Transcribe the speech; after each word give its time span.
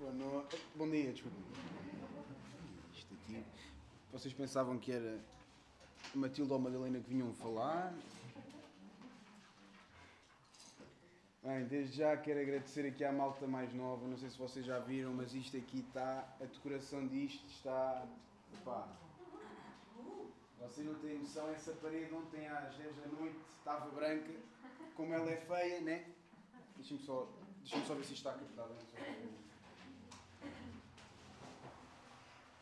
Boa 0.00 0.12
noite. 0.12 0.56
Bom 0.76 0.88
dia, 0.88 1.12
desculpa. 1.12 1.36
Isto 2.94 3.12
aqui. 3.12 3.44
Vocês 4.10 4.32
pensavam 4.32 4.78
que 4.78 4.92
era 4.92 5.20
Matilde 6.14 6.50
ou 6.50 6.58
Madalena 6.58 6.98
que 7.00 7.10
vinham 7.10 7.34
falar? 7.34 7.92
Bem, 11.42 11.66
desde 11.66 11.98
já 11.98 12.16
quero 12.16 12.40
agradecer 12.40 12.86
aqui 12.86 13.04
à 13.04 13.12
malta 13.12 13.46
mais 13.46 13.74
nova. 13.74 14.08
Não 14.08 14.16
sei 14.16 14.30
se 14.30 14.38
vocês 14.38 14.64
já 14.64 14.78
viram, 14.78 15.12
mas 15.12 15.34
isto 15.34 15.58
aqui 15.58 15.80
está. 15.80 16.26
A 16.40 16.46
decoração 16.46 17.06
disto 17.06 17.46
está. 17.48 18.08
Pá. 18.64 18.88
Vocês 20.60 20.86
não 20.86 20.94
têm 20.94 21.18
noção, 21.18 21.50
essa 21.50 21.72
parede 21.72 22.14
ontem 22.14 22.48
às 22.48 22.74
10 22.74 22.96
da 22.96 23.06
noite 23.06 23.36
estava 23.58 23.90
branca. 23.90 24.32
Como 24.96 25.12
ela 25.12 25.30
é 25.30 25.36
feia, 25.36 25.82
né? 25.82 26.06
Deixa-me 26.74 27.00
só, 27.00 27.28
deixa 27.58 27.84
só 27.84 27.94
ver 27.94 28.04
se 28.04 28.14
isto 28.14 28.26
está 28.26 28.32
captado. 28.32 28.74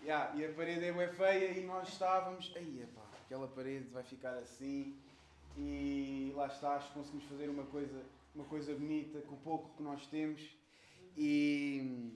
Yeah, 0.02 0.34
e 0.36 0.44
a 0.44 0.52
parede 0.52 0.84
é 0.84 0.92
bem 0.92 1.08
feia 1.08 1.58
e 1.58 1.64
nós 1.64 1.88
estávamos. 1.88 2.52
Aí, 2.56 2.82
epá, 2.82 3.02
aquela 3.24 3.48
parede 3.48 3.88
vai 3.90 4.02
ficar 4.02 4.34
assim. 4.38 4.96
E 5.56 6.32
lá 6.36 6.46
está, 6.46 6.74
acho 6.74 6.88
que 6.88 6.94
conseguimos 6.94 7.24
fazer 7.26 7.48
uma 7.48 7.64
coisa, 7.64 8.02
uma 8.34 8.44
coisa 8.44 8.72
bonita 8.74 9.20
com 9.22 9.34
o 9.34 9.38
pouco 9.38 9.76
que 9.76 9.82
nós 9.82 10.06
temos. 10.06 10.40
E 11.16 12.12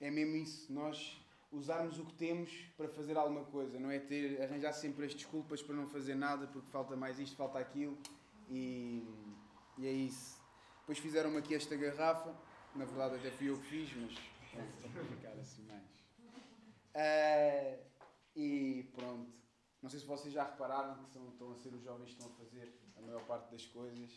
é 0.00 0.10
mesmo 0.10 0.36
isso, 0.36 0.72
nós 0.72 1.20
usarmos 1.52 1.98
o 1.98 2.04
que 2.04 2.14
temos 2.14 2.50
para 2.76 2.88
fazer 2.88 3.16
alguma 3.16 3.44
coisa, 3.44 3.78
não 3.78 3.90
é 3.90 3.98
ter, 3.98 4.40
arranjar 4.40 4.72
sempre 4.72 5.04
as 5.04 5.14
desculpas 5.14 5.60
para 5.62 5.74
não 5.74 5.86
fazer 5.88 6.14
nada 6.14 6.46
porque 6.46 6.70
falta 6.70 6.96
mais 6.96 7.18
isto, 7.18 7.36
falta 7.36 7.58
aquilo. 7.58 7.98
E, 8.48 9.04
e 9.76 9.86
é 9.86 9.92
isso. 9.92 10.40
Depois 10.80 10.98
fizeram-me 10.98 11.36
aqui 11.36 11.54
esta 11.54 11.76
garrafa, 11.76 12.34
na 12.74 12.84
verdade 12.84 13.16
até 13.16 13.30
fui 13.30 13.50
eu 13.50 13.58
que 13.58 13.66
fiz, 13.66 13.90
mas 13.96 14.18
para 14.92 15.04
ficar 15.04 15.32
assim 15.38 15.62
mais. 15.64 15.99
Uh, 16.94 17.78
e 18.34 18.90
pronto. 18.94 19.32
Não 19.82 19.88
sei 19.88 20.00
se 20.00 20.06
vocês 20.06 20.32
já 20.34 20.44
repararam 20.44 21.02
que 21.02 21.10
são, 21.10 21.28
estão 21.28 21.52
a 21.52 21.56
ser 21.56 21.72
os 21.72 21.82
jovens 21.82 22.06
que 22.06 22.12
estão 22.12 22.28
a 22.28 22.36
fazer 22.36 22.72
a 22.96 23.00
maior 23.00 23.24
parte 23.26 23.50
das 23.50 23.64
coisas. 23.66 24.10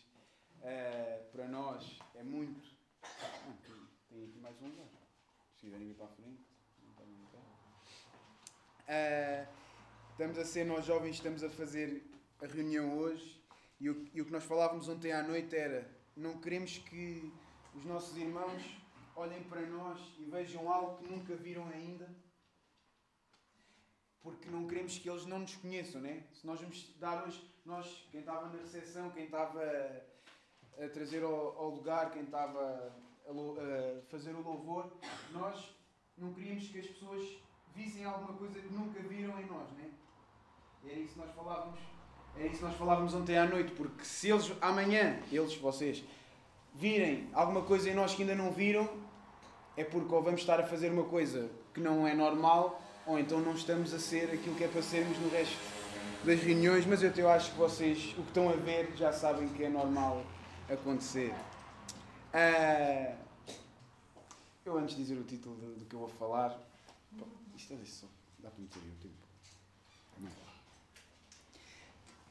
Uh, 0.60 1.32
para 1.32 1.48
nós 1.48 2.00
é 2.16 2.24
muito. 2.24 2.76
Ah, 3.04 3.54
tem 4.10 4.24
aqui 4.24 4.40
mais 4.40 4.62
um 4.62 4.68
lugar. 4.68 4.88
Se 5.56 5.62
quiserem 5.62 5.88
vir 5.88 5.96
para 5.96 6.06
a 6.06 6.10
frente. 6.10 6.42
Uh, 8.84 9.48
estamos 10.12 10.38
a 10.38 10.46
ser, 10.46 10.66
nós 10.66 10.86
jovens, 10.86 11.16
estamos 11.16 11.44
a 11.44 11.50
fazer 11.50 12.04
a 12.42 12.48
reunião 12.48 12.98
hoje 12.98 13.42
e 13.80 13.90
o, 13.90 14.10
e 14.14 14.22
o 14.22 14.26
que 14.26 14.32
nós 14.32 14.44
falávamos 14.44 14.90
ontem 14.90 15.14
à 15.14 15.24
noite 15.24 15.56
era: 15.56 15.90
não 16.16 16.40
queremos 16.42 16.78
que 16.80 17.32
os 17.74 17.86
nossos 17.86 18.18
irmãos 18.18 18.78
olhem 19.16 19.44
para 19.44 19.62
nós 19.62 20.00
e 20.20 20.26
vejam 20.26 20.72
algo 20.72 20.98
que 20.98 21.10
nunca 21.10 21.36
viram 21.36 21.68
ainda 21.70 22.10
porque 24.24 24.50
não 24.50 24.66
queremos 24.66 24.98
que 24.98 25.10
eles 25.10 25.26
não 25.26 25.40
nos 25.40 25.56
conheçam, 25.58 26.00
né? 26.00 26.24
Se 26.34 26.48
nós 26.48 26.60
vamos 26.60 26.96
dar 26.98 27.28
hoje, 27.28 27.46
nós, 27.66 28.08
quem 28.10 28.22
estava 28.22 28.48
na 28.48 28.62
recepção, 28.62 29.12
quem 29.12 29.26
estava 29.26 29.62
a, 30.80 30.88
trazer 30.88 31.24
ao, 31.24 31.58
ao, 31.58 31.70
lugar, 31.72 32.10
quem 32.12 32.24
estava 32.24 32.94
a, 33.28 33.32
a, 33.32 34.02
fazer 34.10 34.34
o 34.34 34.42
louvor, 34.42 34.92
nós 35.32 35.76
não 36.18 36.34
queríamos 36.34 36.70
que 36.70 36.80
as 36.80 36.88
pessoas 36.88 37.38
vissem 37.76 38.06
alguma 38.06 38.34
coisa 38.38 38.60
que 38.62 38.74
nunca 38.74 39.02
viram 39.02 39.38
em 39.42 39.46
nós, 39.46 39.70
né? 39.74 39.92
Era 40.86 41.00
isso 41.00 41.14
que 41.14 41.20
nós 41.20 41.36
falávamos, 41.36 41.80
era 42.38 42.48
isso 42.48 42.58
que 42.58 42.66
nós 42.66 42.78
falávamos 42.78 43.14
ontem 43.14 43.38
à 43.38 43.46
noite, 43.46 43.74
porque 43.74 44.06
se 44.06 44.30
eles 44.30 44.54
amanhã, 44.62 45.20
eles, 45.32 45.56
vocês, 45.58 46.04
virem 46.74 47.30
alguma 47.34 47.64
coisa 47.64 47.90
em 47.90 47.94
nós 47.94 48.16
que 48.16 48.22
ainda 48.22 48.36
não 48.36 48.52
viram, 48.52 48.90
é 49.76 49.84
porque 49.84 50.14
ou 50.14 50.24
vamos 50.24 50.42
estar 50.42 50.60
a 50.60 50.64
fazer 50.66 50.92
uma 50.92 51.04
coisa 51.04 51.50
que 51.74 51.82
não 51.82 52.08
é 52.08 52.14
normal 52.14 52.83
ou 53.06 53.20
então 53.20 53.40
não 53.40 53.54
estamos 53.54 53.94
a 53.94 54.00
ser 54.00 54.32
aquilo 54.32 54.56
que 54.56 54.64
é 54.64 54.68
para 54.68 54.82
sermos 54.82 55.18
no 55.20 55.30
resto 55.30 55.58
das 56.24 56.40
reuniões, 56.42 56.86
mas 56.86 57.04
eu, 57.04 57.12
eu 57.12 57.30
acho 57.30 57.52
que 57.52 57.58
vocês, 57.58 58.14
o 58.18 58.22
que 58.24 58.30
estão 58.30 58.50
a 58.50 58.54
ver, 58.54 58.94
já 58.96 59.12
sabem 59.12 59.48
que 59.50 59.64
é 59.64 59.70
normal 59.70 60.26
acontecer. 60.70 61.34
Uh, 62.34 63.16
eu, 64.66 64.78
antes 64.78 64.96
de 64.96 65.04
dizer 65.04 65.18
o 65.18 65.24
título 65.24 65.56
do, 65.56 65.76
do 65.76 65.86
que 65.86 65.94
eu 65.94 66.00
vou 66.00 66.10
falar, 66.10 66.58
isto 67.56 67.74
é 67.74 67.86
só, 67.86 68.08
dá 68.40 68.50
para 68.50 68.62
meter 68.62 68.80
o 68.80 69.02
tempo. 69.02 69.24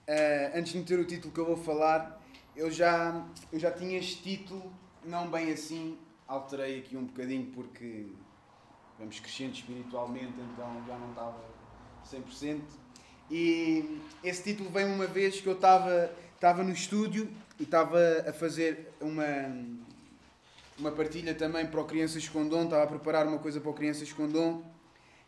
Uh, 0.08 0.58
antes 0.58 0.72
de 0.72 0.78
meter 0.78 0.98
o 0.98 1.04
título 1.04 1.32
que 1.32 1.41
eu 1.41 1.46
vou 1.46 1.56
falar, 1.56 2.20
eu 2.56 2.70
já, 2.70 3.26
eu 3.52 3.58
já 3.58 3.70
tinha 3.70 3.98
este 3.98 4.22
título, 4.22 4.72
não 5.04 5.30
bem 5.30 5.52
assim, 5.52 5.98
alterei 6.26 6.80
aqui 6.80 6.96
um 6.96 7.04
bocadinho 7.04 7.46
porque 7.52 8.06
vamos 9.02 9.18
crescendo 9.18 9.54
espiritualmente, 9.54 10.32
então 10.52 10.84
já 10.86 10.96
não 10.96 11.10
estava 11.10 11.44
100%. 12.08 12.60
E 13.28 14.00
esse 14.22 14.44
título 14.44 14.70
vem 14.70 14.84
uma 14.84 15.06
vez 15.06 15.40
que 15.40 15.46
eu 15.48 15.54
estava, 15.54 16.12
estava 16.34 16.62
no 16.62 16.70
estúdio 16.70 17.28
e 17.58 17.64
estava 17.64 17.98
a 18.26 18.32
fazer 18.32 18.92
uma, 19.00 19.56
uma 20.78 20.92
partilha 20.92 21.34
também 21.34 21.66
para 21.66 21.80
o 21.80 21.84
Crianças 21.84 22.28
com 22.28 22.46
Dom, 22.46 22.64
estava 22.64 22.84
a 22.84 22.86
preparar 22.86 23.26
uma 23.26 23.38
coisa 23.38 23.60
para 23.60 23.70
o 23.70 23.74
Crianças 23.74 24.12
com 24.12 24.28
Dom 24.28 24.62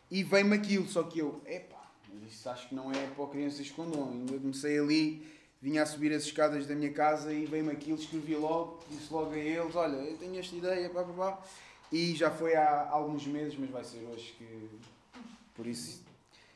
e 0.09 0.23
veio-me 0.23 0.55
aquilo, 0.55 0.87
só 0.87 1.03
que 1.03 1.19
eu, 1.19 1.41
epá, 1.45 1.91
mas 2.13 2.31
isso 2.31 2.49
acho 2.49 2.69
que 2.69 2.75
não 2.75 2.91
é 2.91 3.07
para 3.07 3.23
o 3.23 3.27
Crianças 3.27 3.69
com 3.71 3.89
Dom. 3.89 4.11
Ainda 4.11 4.39
comecei 4.39 4.79
ali, 4.79 5.27
vinha 5.61 5.83
a 5.83 5.85
subir 5.85 6.13
as 6.13 6.23
escadas 6.23 6.65
da 6.65 6.75
minha 6.75 6.93
casa 6.93 7.33
e 7.33 7.45
veio-me 7.45 7.71
aquilo, 7.71 7.97
escrevi 7.97 8.35
logo, 8.35 8.79
disse 8.89 9.11
logo 9.11 9.31
a 9.31 9.37
eles, 9.37 9.75
olha, 9.75 9.95
eu 9.95 10.15
tenho 10.17 10.39
esta 10.39 10.55
ideia, 10.55 10.89
pá, 10.89 11.03
pá, 11.03 11.13
pá. 11.13 11.43
E 11.95 12.13
já 12.13 12.29
foi 12.29 12.53
há 12.57 12.89
alguns 12.89 13.25
meses, 13.25 13.55
mas 13.57 13.69
vai 13.69 13.81
ser 13.81 13.99
hoje 13.99 14.35
que. 14.37 14.69
Por 15.53 15.65
isso, 15.65 16.03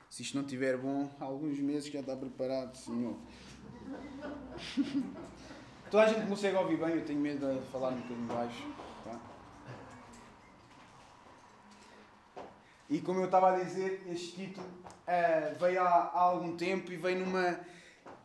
se 0.10 0.22
isto 0.22 0.36
não 0.36 0.44
estiver 0.44 0.76
bom, 0.76 1.10
há 1.18 1.24
alguns 1.24 1.58
meses 1.60 1.90
já 1.90 2.02
está 2.02 2.14
preparado, 2.14 2.76
senhor. 2.76 3.16
Toda 5.90 6.04
a 6.04 6.08
gente 6.08 6.28
consegue 6.28 6.58
ouvir 6.58 6.76
bem, 6.76 6.90
eu 6.90 7.06
tenho 7.06 7.22
medo 7.22 7.58
de 7.58 7.66
falar 7.72 7.92
um 7.94 8.02
bocadinho 8.02 8.28
baixo. 8.28 8.68
Tá? 9.06 9.18
E 12.90 13.00
como 13.00 13.22
eu 13.22 13.26
estava 13.28 13.54
a 13.56 13.64
dizer, 13.64 14.04
este 14.12 14.36
título 14.36 14.68
uh, 14.68 15.58
veio 15.58 15.82
há, 15.82 15.88
há, 15.88 16.20
algum 16.20 16.58
tempo 16.58 16.92
e 16.92 16.98
veio 16.98 17.26
numa, 17.26 17.62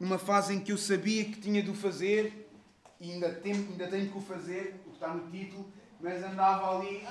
numa 0.00 0.18
fase 0.18 0.52
em 0.52 0.58
que 0.58 0.72
eu 0.72 0.76
sabia 0.76 1.24
que 1.26 1.40
tinha 1.40 1.62
de 1.62 1.70
o 1.70 1.74
fazer 1.74 2.50
e 2.98 3.12
ainda 3.12 3.32
tenho, 3.32 3.68
ainda 3.70 3.86
tenho 3.86 4.10
que 4.10 4.18
o 4.18 4.20
fazer, 4.20 4.80
o 4.84 4.90
que 4.90 4.96
está 4.96 5.14
no 5.14 5.30
título, 5.30 5.72
mas 6.04 6.22
andava 6.22 6.76
ali. 6.76 7.08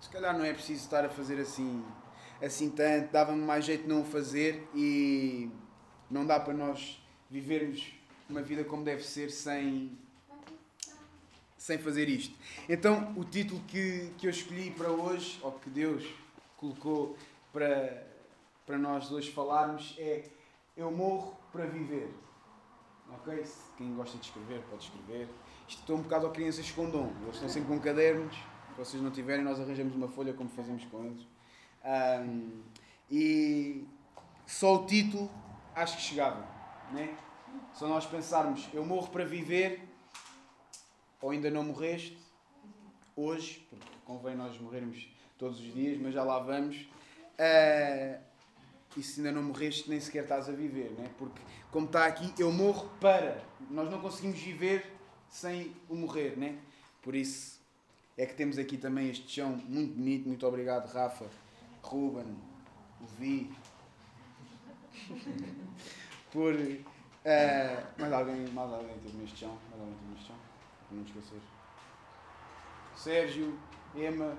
Se 0.00 0.08
calhar 0.10 0.36
não 0.36 0.44
é 0.44 0.52
preciso 0.52 0.82
estar 0.82 1.04
a 1.04 1.08
fazer 1.08 1.40
assim, 1.40 1.84
assim 2.42 2.68
tanto, 2.68 3.12
dava-me 3.12 3.40
mais 3.40 3.64
jeito 3.64 3.88
não 3.88 4.00
o 4.00 4.04
fazer 4.04 4.68
e 4.74 5.48
não 6.10 6.26
dá 6.26 6.40
para 6.40 6.52
nós 6.52 7.00
vivermos 7.30 7.92
uma 8.28 8.42
vida 8.42 8.64
como 8.64 8.82
deve 8.82 9.04
ser 9.04 9.30
sem, 9.30 9.96
sem 11.56 11.78
fazer 11.78 12.08
isto. 12.08 12.36
Então, 12.68 13.14
o 13.16 13.24
título 13.24 13.60
que, 13.68 14.12
que 14.18 14.26
eu 14.26 14.30
escolhi 14.30 14.72
para 14.72 14.90
hoje, 14.90 15.38
ou 15.40 15.52
que 15.52 15.70
Deus 15.70 16.04
colocou 16.56 17.16
para, 17.52 18.04
para 18.66 18.78
nós 18.78 19.12
hoje 19.12 19.30
falarmos, 19.30 19.94
é 19.96 20.24
Eu 20.76 20.90
morro 20.90 21.36
para 21.52 21.66
viver. 21.66 22.12
Ok? 23.12 23.44
Quem 23.76 23.94
gosta 23.94 24.18
de 24.18 24.26
escrever, 24.26 24.60
pode 24.68 24.82
escrever. 24.82 25.28
Estou 25.70 25.96
um 25.96 26.02
bocado 26.02 26.26
a 26.26 26.30
crianças 26.30 26.68
com 26.72 26.90
dom. 26.90 27.12
Eles 27.22 27.36
estão 27.36 27.48
sempre 27.48 27.68
com 27.68 27.78
cadernos. 27.78 28.34
Se 28.34 28.76
vocês 28.76 29.02
não 29.02 29.10
tiverem, 29.10 29.44
nós 29.44 29.60
arranjamos 29.60 29.94
uma 29.94 30.08
folha 30.08 30.32
como 30.32 30.50
fazemos 30.50 30.84
com 30.86 31.04
eles. 31.04 31.24
Um, 31.84 32.62
e 33.08 33.86
só 34.46 34.74
o 34.74 34.86
título 34.86 35.30
acho 35.74 35.96
que 35.96 36.02
chegava. 36.02 36.44
Né? 36.92 37.16
Se 37.72 37.84
nós 37.84 38.04
pensarmos, 38.04 38.68
eu 38.74 38.84
morro 38.84 39.08
para 39.10 39.24
viver, 39.24 39.88
ou 41.20 41.30
ainda 41.30 41.48
não 41.50 41.62
morreste, 41.62 42.18
hoje, 43.14 43.64
porque 43.70 43.86
convém 44.04 44.34
nós 44.34 44.58
morrermos 44.58 45.08
todos 45.38 45.60
os 45.60 45.72
dias, 45.72 46.00
mas 46.00 46.12
já 46.12 46.24
lá 46.24 46.40
vamos. 46.40 46.78
Uh, 47.38 48.20
e 48.96 49.02
se 49.04 49.20
ainda 49.20 49.30
não 49.30 49.44
morreste, 49.44 49.88
nem 49.88 50.00
sequer 50.00 50.24
estás 50.24 50.48
a 50.48 50.52
viver, 50.52 50.90
né? 50.98 51.08
porque, 51.16 51.40
como 51.70 51.86
está 51.86 52.06
aqui, 52.06 52.34
eu 52.42 52.50
morro 52.50 52.90
para. 53.00 53.40
Nós 53.70 53.88
não 53.88 54.00
conseguimos 54.00 54.40
viver 54.40 54.99
sem 55.30 55.72
o 55.88 55.94
morrer, 55.94 56.36
né? 56.36 56.58
Por 57.00 57.14
isso 57.14 57.58
é 58.18 58.26
que 58.26 58.34
temos 58.34 58.58
aqui 58.58 58.76
também 58.76 59.08
este 59.08 59.30
chão 59.30 59.50
muito 59.66 59.94
bonito. 59.94 60.28
Muito 60.28 60.46
obrigado, 60.46 60.92
Rafa, 60.92 61.26
Ruben, 61.82 62.36
Vi. 63.18 63.50
Por. 66.30 66.54
Uh, 66.54 68.00
mais 68.00 68.12
alguém, 68.12 68.46
mais 68.48 68.72
alguém 68.72 68.98
teve 68.98 69.16
neste 69.18 69.38
chão? 69.38 69.56
Mais 69.70 69.80
alguém 69.80 69.96
teve 69.96 70.10
neste 70.12 70.26
chão? 70.26 70.36
Para 70.88 70.96
não 70.96 71.04
esquecer. 71.04 71.40
Sérgio, 72.96 73.58
Emma, 73.94 74.36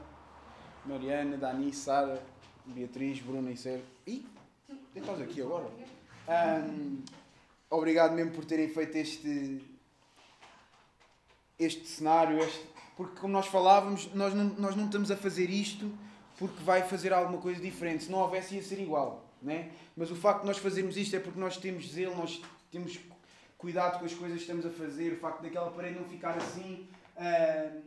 Mariana, 0.86 1.38
Dani, 1.38 1.74
Sara, 1.74 2.22
Beatriz, 2.66 3.20
Bruna 3.22 3.52
e 3.52 3.58
Sérgio. 3.58 3.86
Ih, 4.06 4.26
estás 4.96 5.22
aqui 5.22 5.42
agora? 5.42 5.70
Um, 6.28 7.04
obrigado 7.70 8.14
mesmo 8.14 8.32
por 8.32 8.46
terem 8.46 8.70
feito 8.70 8.96
este, 8.96 9.62
este 11.64 11.88
cenário, 11.88 12.40
este, 12.40 12.66
porque 12.98 13.20
como 13.20 13.34
nós 13.34 13.48
falávamos, 13.48 14.14
nós 14.14 14.34
não, 14.34 14.46
nós 14.58 14.76
não 14.76 14.86
estamos 14.86 15.12
a 15.12 15.16
fazer 15.16 15.50
isto 15.50 15.92
porque 16.38 16.64
vai 16.64 16.82
fazer 16.84 17.14
alguma 17.14 17.40
coisa 17.40 17.62
diferente. 17.62 18.06
Se 18.06 18.12
não 18.12 18.20
houvesse, 18.20 18.56
ia 18.56 18.64
ser 18.64 18.80
igual. 18.80 19.26
Né? 19.42 19.72
Mas 19.96 20.12
o 20.12 20.16
facto 20.16 20.42
de 20.42 20.48
nós 20.48 20.58
fazermos 20.58 20.98
isto 20.98 21.16
é 21.16 21.20
porque 21.20 21.40
nós 21.40 21.58
temos 21.58 21.92
zelo, 21.92 22.16
nós 22.16 22.42
temos 22.72 23.00
cuidado 23.58 24.00
com 24.00 24.06
as 24.06 24.14
coisas 24.14 24.38
que 24.38 24.44
estamos 24.44 24.66
a 24.66 24.70
fazer, 24.70 25.14
o 25.14 25.18
facto 25.18 25.42
daquela 25.42 25.70
parede 25.72 26.00
não 26.00 26.06
ficar 26.06 26.36
assim, 26.38 26.88
uh, 27.16 27.82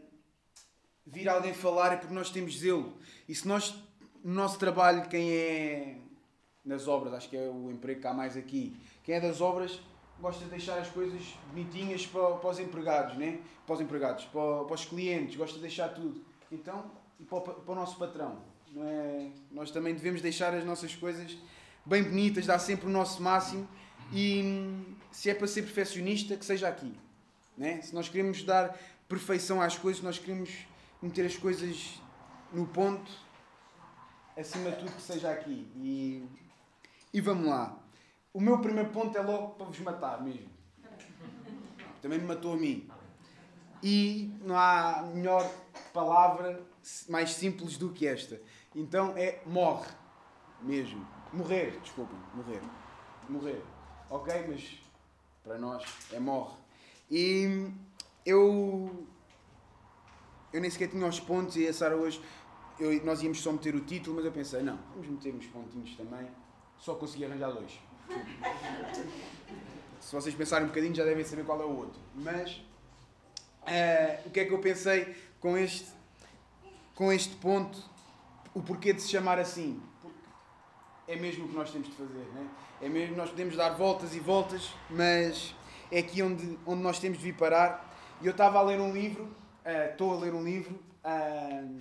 vir 1.04 1.28
alguém 1.28 1.52
falar 1.52 1.92
é 1.92 1.96
porque 1.96 2.14
nós 2.14 2.30
temos 2.30 2.58
zelo. 2.58 2.92
E 3.28 3.34
se 3.34 3.46
nós, 3.46 3.74
no 4.22 4.34
nosso 4.34 4.58
trabalho, 4.58 5.08
quem 5.08 5.32
é 5.32 5.96
nas 6.64 6.88
obras, 6.88 7.12
acho 7.14 7.28
que 7.28 7.36
é 7.36 7.48
o 7.48 7.70
emprego 7.70 8.00
que 8.00 8.06
há 8.06 8.14
mais 8.14 8.36
aqui, 8.36 8.74
quem 9.02 9.16
é 9.16 9.20
das 9.20 9.40
obras 9.40 9.80
gosta 10.20 10.44
de 10.44 10.50
deixar 10.50 10.78
as 10.78 10.88
coisas 10.88 11.34
bonitinhas 11.48 12.06
para, 12.06 12.36
para 12.36 12.50
os 12.50 12.58
empregados, 12.58 13.16
né? 13.16 13.40
para 13.66 13.74
os 13.74 13.80
empregados, 13.80 14.24
para, 14.26 14.64
para 14.64 14.74
os 14.74 14.84
clientes, 14.84 15.36
gosta 15.36 15.56
de 15.56 15.62
deixar 15.62 15.88
tudo. 15.88 16.24
Então, 16.50 16.90
e 17.18 17.24
para, 17.24 17.40
para 17.40 17.72
o 17.72 17.74
nosso 17.74 17.96
patrão. 17.96 18.38
Não 18.72 18.88
é? 18.88 19.30
Nós 19.50 19.70
também 19.70 19.94
devemos 19.94 20.20
deixar 20.20 20.54
as 20.54 20.64
nossas 20.64 20.94
coisas 20.94 21.36
bem 21.84 22.02
bonitas, 22.02 22.46
dar 22.46 22.58
sempre 22.58 22.86
o 22.86 22.90
nosso 22.90 23.22
máximo 23.22 23.68
e 24.12 24.82
se 25.10 25.30
é 25.30 25.34
para 25.34 25.46
ser 25.46 25.62
perfeccionista, 25.62 26.36
que 26.36 26.44
seja 26.44 26.68
aqui. 26.68 26.92
Né? 27.56 27.80
Se 27.82 27.94
nós 27.94 28.08
queremos 28.08 28.42
dar 28.42 28.78
perfeição 29.08 29.60
às 29.60 29.76
coisas, 29.76 30.02
nós 30.02 30.18
queremos 30.18 30.50
meter 31.00 31.26
as 31.26 31.36
coisas 31.36 32.00
no 32.52 32.66
ponto, 32.66 33.10
acima 34.36 34.70
de 34.70 34.78
tudo 34.78 34.92
que 34.92 35.02
seja 35.02 35.30
aqui. 35.30 35.66
E, 35.76 36.24
e 37.12 37.20
vamos 37.20 37.46
lá. 37.46 37.78
O 38.34 38.40
meu 38.40 38.58
primeiro 38.58 38.90
ponto 38.90 39.16
é 39.16 39.22
logo 39.22 39.54
para 39.54 39.66
vos 39.66 39.78
matar 39.78 40.20
mesmo. 40.20 40.50
Também 42.02 42.18
me 42.18 42.26
matou 42.26 42.54
a 42.54 42.56
mim. 42.56 42.90
E 43.80 44.34
não 44.42 44.58
há 44.58 45.04
melhor 45.14 45.48
palavra 45.92 46.60
mais 47.08 47.32
simples 47.32 47.76
do 47.76 47.90
que 47.90 48.08
esta. 48.08 48.42
Então 48.74 49.16
é 49.16 49.40
morre 49.46 49.88
mesmo. 50.60 51.06
Morrer, 51.32 51.78
desculpem, 51.80 52.18
morrer. 52.34 52.60
Morrer. 53.28 53.62
Ok? 54.10 54.46
Mas 54.48 54.82
para 55.44 55.56
nós 55.56 55.84
é 56.12 56.18
morre. 56.18 56.56
E 57.08 57.70
eu. 58.26 59.06
Eu 60.52 60.60
nem 60.60 60.70
sequer 60.70 60.88
tinha 60.88 61.06
os 61.06 61.20
pontos 61.20 61.54
e 61.54 61.68
a 61.68 61.72
Sara 61.72 61.96
hoje. 61.96 62.20
Eu, 62.80 63.04
nós 63.04 63.22
íamos 63.22 63.40
só 63.40 63.52
meter 63.52 63.76
o 63.76 63.80
título, 63.80 64.16
mas 64.16 64.24
eu 64.24 64.32
pensei, 64.32 64.60
não, 64.60 64.76
vamos 64.92 65.06
meter 65.06 65.32
uns 65.32 65.46
pontinhos 65.46 65.96
também. 65.96 66.26
Só 66.76 66.96
consegui 66.96 67.26
arranjar 67.26 67.52
dois. 67.52 67.78
Se 70.00 70.14
vocês 70.14 70.34
pensarem 70.34 70.66
um 70.66 70.68
bocadinho 70.68 70.94
já 70.94 71.04
devem 71.04 71.24
saber 71.24 71.44
qual 71.44 71.60
é 71.60 71.64
o 71.64 71.76
outro. 71.76 72.00
Mas 72.14 72.52
uh, 73.62 74.26
o 74.26 74.30
que 74.30 74.40
é 74.40 74.44
que 74.44 74.52
eu 74.52 74.58
pensei 74.58 75.14
com 75.40 75.56
este, 75.56 75.90
com 76.94 77.12
este 77.12 77.34
ponto? 77.36 77.82
O 78.54 78.62
porquê 78.62 78.92
de 78.92 79.02
se 79.02 79.10
chamar 79.10 79.38
assim? 79.38 79.82
Porque 80.00 80.16
é 81.08 81.16
mesmo 81.16 81.46
o 81.46 81.48
que 81.48 81.54
nós 81.54 81.70
temos 81.70 81.88
de 81.88 81.94
fazer, 81.94 82.26
né? 82.34 82.48
É 82.80 82.88
mesmo, 82.88 83.16
nós 83.16 83.30
podemos 83.30 83.56
dar 83.56 83.70
voltas 83.70 84.14
e 84.14 84.20
voltas, 84.20 84.70
mas 84.90 85.54
é 85.90 85.98
aqui 85.98 86.22
onde, 86.22 86.58
onde 86.66 86.82
nós 86.82 86.98
temos 86.98 87.18
de 87.18 87.24
vir 87.24 87.34
parar. 87.34 87.92
E 88.20 88.26
eu 88.26 88.32
estava 88.32 88.58
a 88.58 88.62
ler 88.62 88.80
um 88.80 88.92
livro, 88.92 89.24
uh, 89.24 89.90
estou 89.90 90.12
a 90.12 90.20
ler 90.20 90.34
um 90.34 90.44
livro, 90.44 90.78
uh, 91.04 91.80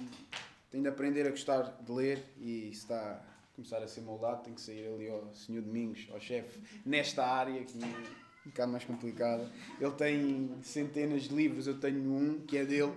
tenho 0.72 0.84
de 0.84 0.90
aprender 0.90 1.28
a 1.28 1.30
gostar 1.30 1.78
de 1.80 1.92
ler 1.92 2.26
e 2.38 2.70
está 2.70 3.22
começar 3.56 3.78
a 3.84 3.88
ser 3.88 4.02
moldado, 4.02 4.44
tem 4.44 4.54
que 4.54 4.62
sair 4.62 4.88
ali 4.88 5.10
ao 5.10 5.34
Senhor 5.34 5.62
Domingos, 5.62 6.08
ao 6.12 6.20
chefe, 6.20 6.60
nesta 6.86 7.26
área 7.26 7.64
que 7.64 7.78
é 7.82 7.86
um 7.86 8.50
bocado 8.50 8.72
mais 8.72 8.84
complicada. 8.84 9.50
Ele 9.80 9.92
tem 9.92 10.56
centenas 10.64 11.24
de 11.24 11.36
livros, 11.36 11.68
eu 11.68 11.80
tenho 11.80 12.02
um 12.12 12.42
que 12.42 12.58
é 12.58 12.66
dele. 12.66 12.92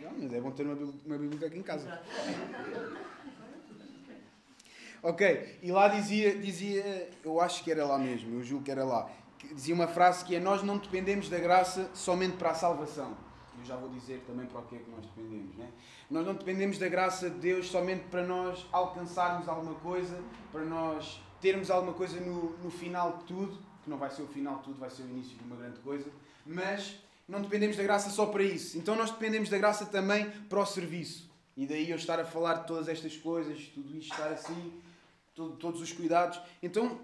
Não, 0.00 0.12
mas 0.18 0.32
é 0.32 0.40
bom 0.40 0.50
ter 0.50 0.66
uma, 0.66 0.74
uma 1.06 1.18
biblioteca 1.18 1.56
em 1.56 1.62
casa. 1.62 2.02
Ok, 5.02 5.58
e 5.62 5.72
lá 5.72 5.88
dizia, 5.88 6.38
dizia, 6.38 7.10
eu 7.24 7.40
acho 7.40 7.64
que 7.64 7.72
era 7.72 7.84
lá 7.84 7.98
mesmo, 7.98 8.38
eu 8.38 8.42
julgo 8.44 8.64
que 8.64 8.70
era 8.70 8.84
lá, 8.84 9.10
dizia 9.52 9.74
uma 9.74 9.88
frase 9.88 10.24
que 10.24 10.36
é: 10.36 10.38
Nós 10.38 10.62
não 10.62 10.78
dependemos 10.78 11.28
da 11.28 11.40
graça 11.40 11.90
somente 11.92 12.36
para 12.36 12.50
a 12.50 12.54
salvação 12.54 13.31
eu 13.62 13.66
já 13.66 13.76
vou 13.76 13.88
dizer 13.88 14.22
também 14.26 14.46
para 14.46 14.60
o 14.60 14.66
que 14.66 14.76
é 14.76 14.78
que 14.80 14.90
nós 14.90 15.06
dependemos. 15.06 15.56
Né? 15.56 15.70
Nós 16.10 16.26
não 16.26 16.34
dependemos 16.34 16.78
da 16.78 16.88
graça 16.88 17.30
de 17.30 17.38
Deus 17.38 17.68
somente 17.68 18.04
para 18.10 18.26
nós 18.26 18.66
alcançarmos 18.72 19.48
alguma 19.48 19.74
coisa, 19.76 20.20
para 20.50 20.64
nós 20.64 21.20
termos 21.40 21.70
alguma 21.70 21.92
coisa 21.92 22.20
no, 22.20 22.56
no 22.58 22.70
final 22.70 23.18
de 23.18 23.24
tudo, 23.24 23.58
que 23.82 23.88
não 23.88 23.96
vai 23.96 24.10
ser 24.10 24.22
o 24.22 24.26
final 24.26 24.58
de 24.58 24.64
tudo, 24.64 24.78
vai 24.78 24.90
ser 24.90 25.02
o 25.02 25.08
início 25.08 25.36
de 25.36 25.44
uma 25.44 25.56
grande 25.56 25.78
coisa, 25.80 26.10
mas 26.44 26.96
não 27.28 27.40
dependemos 27.40 27.76
da 27.76 27.82
graça 27.82 28.10
só 28.10 28.26
para 28.26 28.42
isso. 28.42 28.76
Então 28.76 28.96
nós 28.96 29.10
dependemos 29.10 29.48
da 29.48 29.58
graça 29.58 29.86
também 29.86 30.28
para 30.48 30.60
o 30.60 30.66
serviço. 30.66 31.30
E 31.56 31.66
daí 31.66 31.90
eu 31.90 31.96
estar 31.96 32.18
a 32.18 32.24
falar 32.24 32.54
de 32.54 32.66
todas 32.66 32.88
estas 32.88 33.16
coisas, 33.16 33.66
tudo 33.74 33.96
isto 33.96 34.12
estar 34.12 34.28
assim, 34.28 34.72
todo, 35.34 35.56
todos 35.56 35.80
os 35.80 35.92
cuidados. 35.92 36.40
Então, 36.62 36.98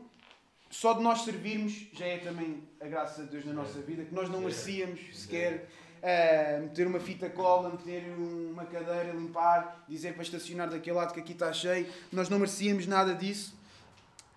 só 0.70 0.94
de 0.94 1.02
nós 1.02 1.22
servirmos 1.22 1.86
já 1.92 2.06
é 2.06 2.18
também 2.18 2.62
a 2.80 2.86
graça 2.86 3.24
de 3.24 3.30
Deus 3.30 3.44
na 3.44 3.52
nossa 3.52 3.80
vida, 3.80 4.04
que 4.04 4.14
nós 4.14 4.28
não 4.28 4.40
merecíamos 4.40 5.00
sequer 5.12 5.68
uh, 5.98 6.62
meter 6.62 6.86
uma 6.86 7.00
fita 7.00 7.28
cola, 7.30 7.70
meter 7.70 8.04
uma 8.18 8.64
cadeira, 8.64 9.12
limpar, 9.12 9.84
dizer 9.88 10.14
para 10.14 10.22
estacionar 10.22 10.68
daquele 10.68 10.96
lado 10.96 11.12
que 11.12 11.20
aqui 11.20 11.32
está 11.32 11.52
cheio. 11.52 11.86
Nós 12.12 12.28
não 12.28 12.38
merecíamos 12.38 12.86
nada 12.86 13.14
disso. 13.14 13.54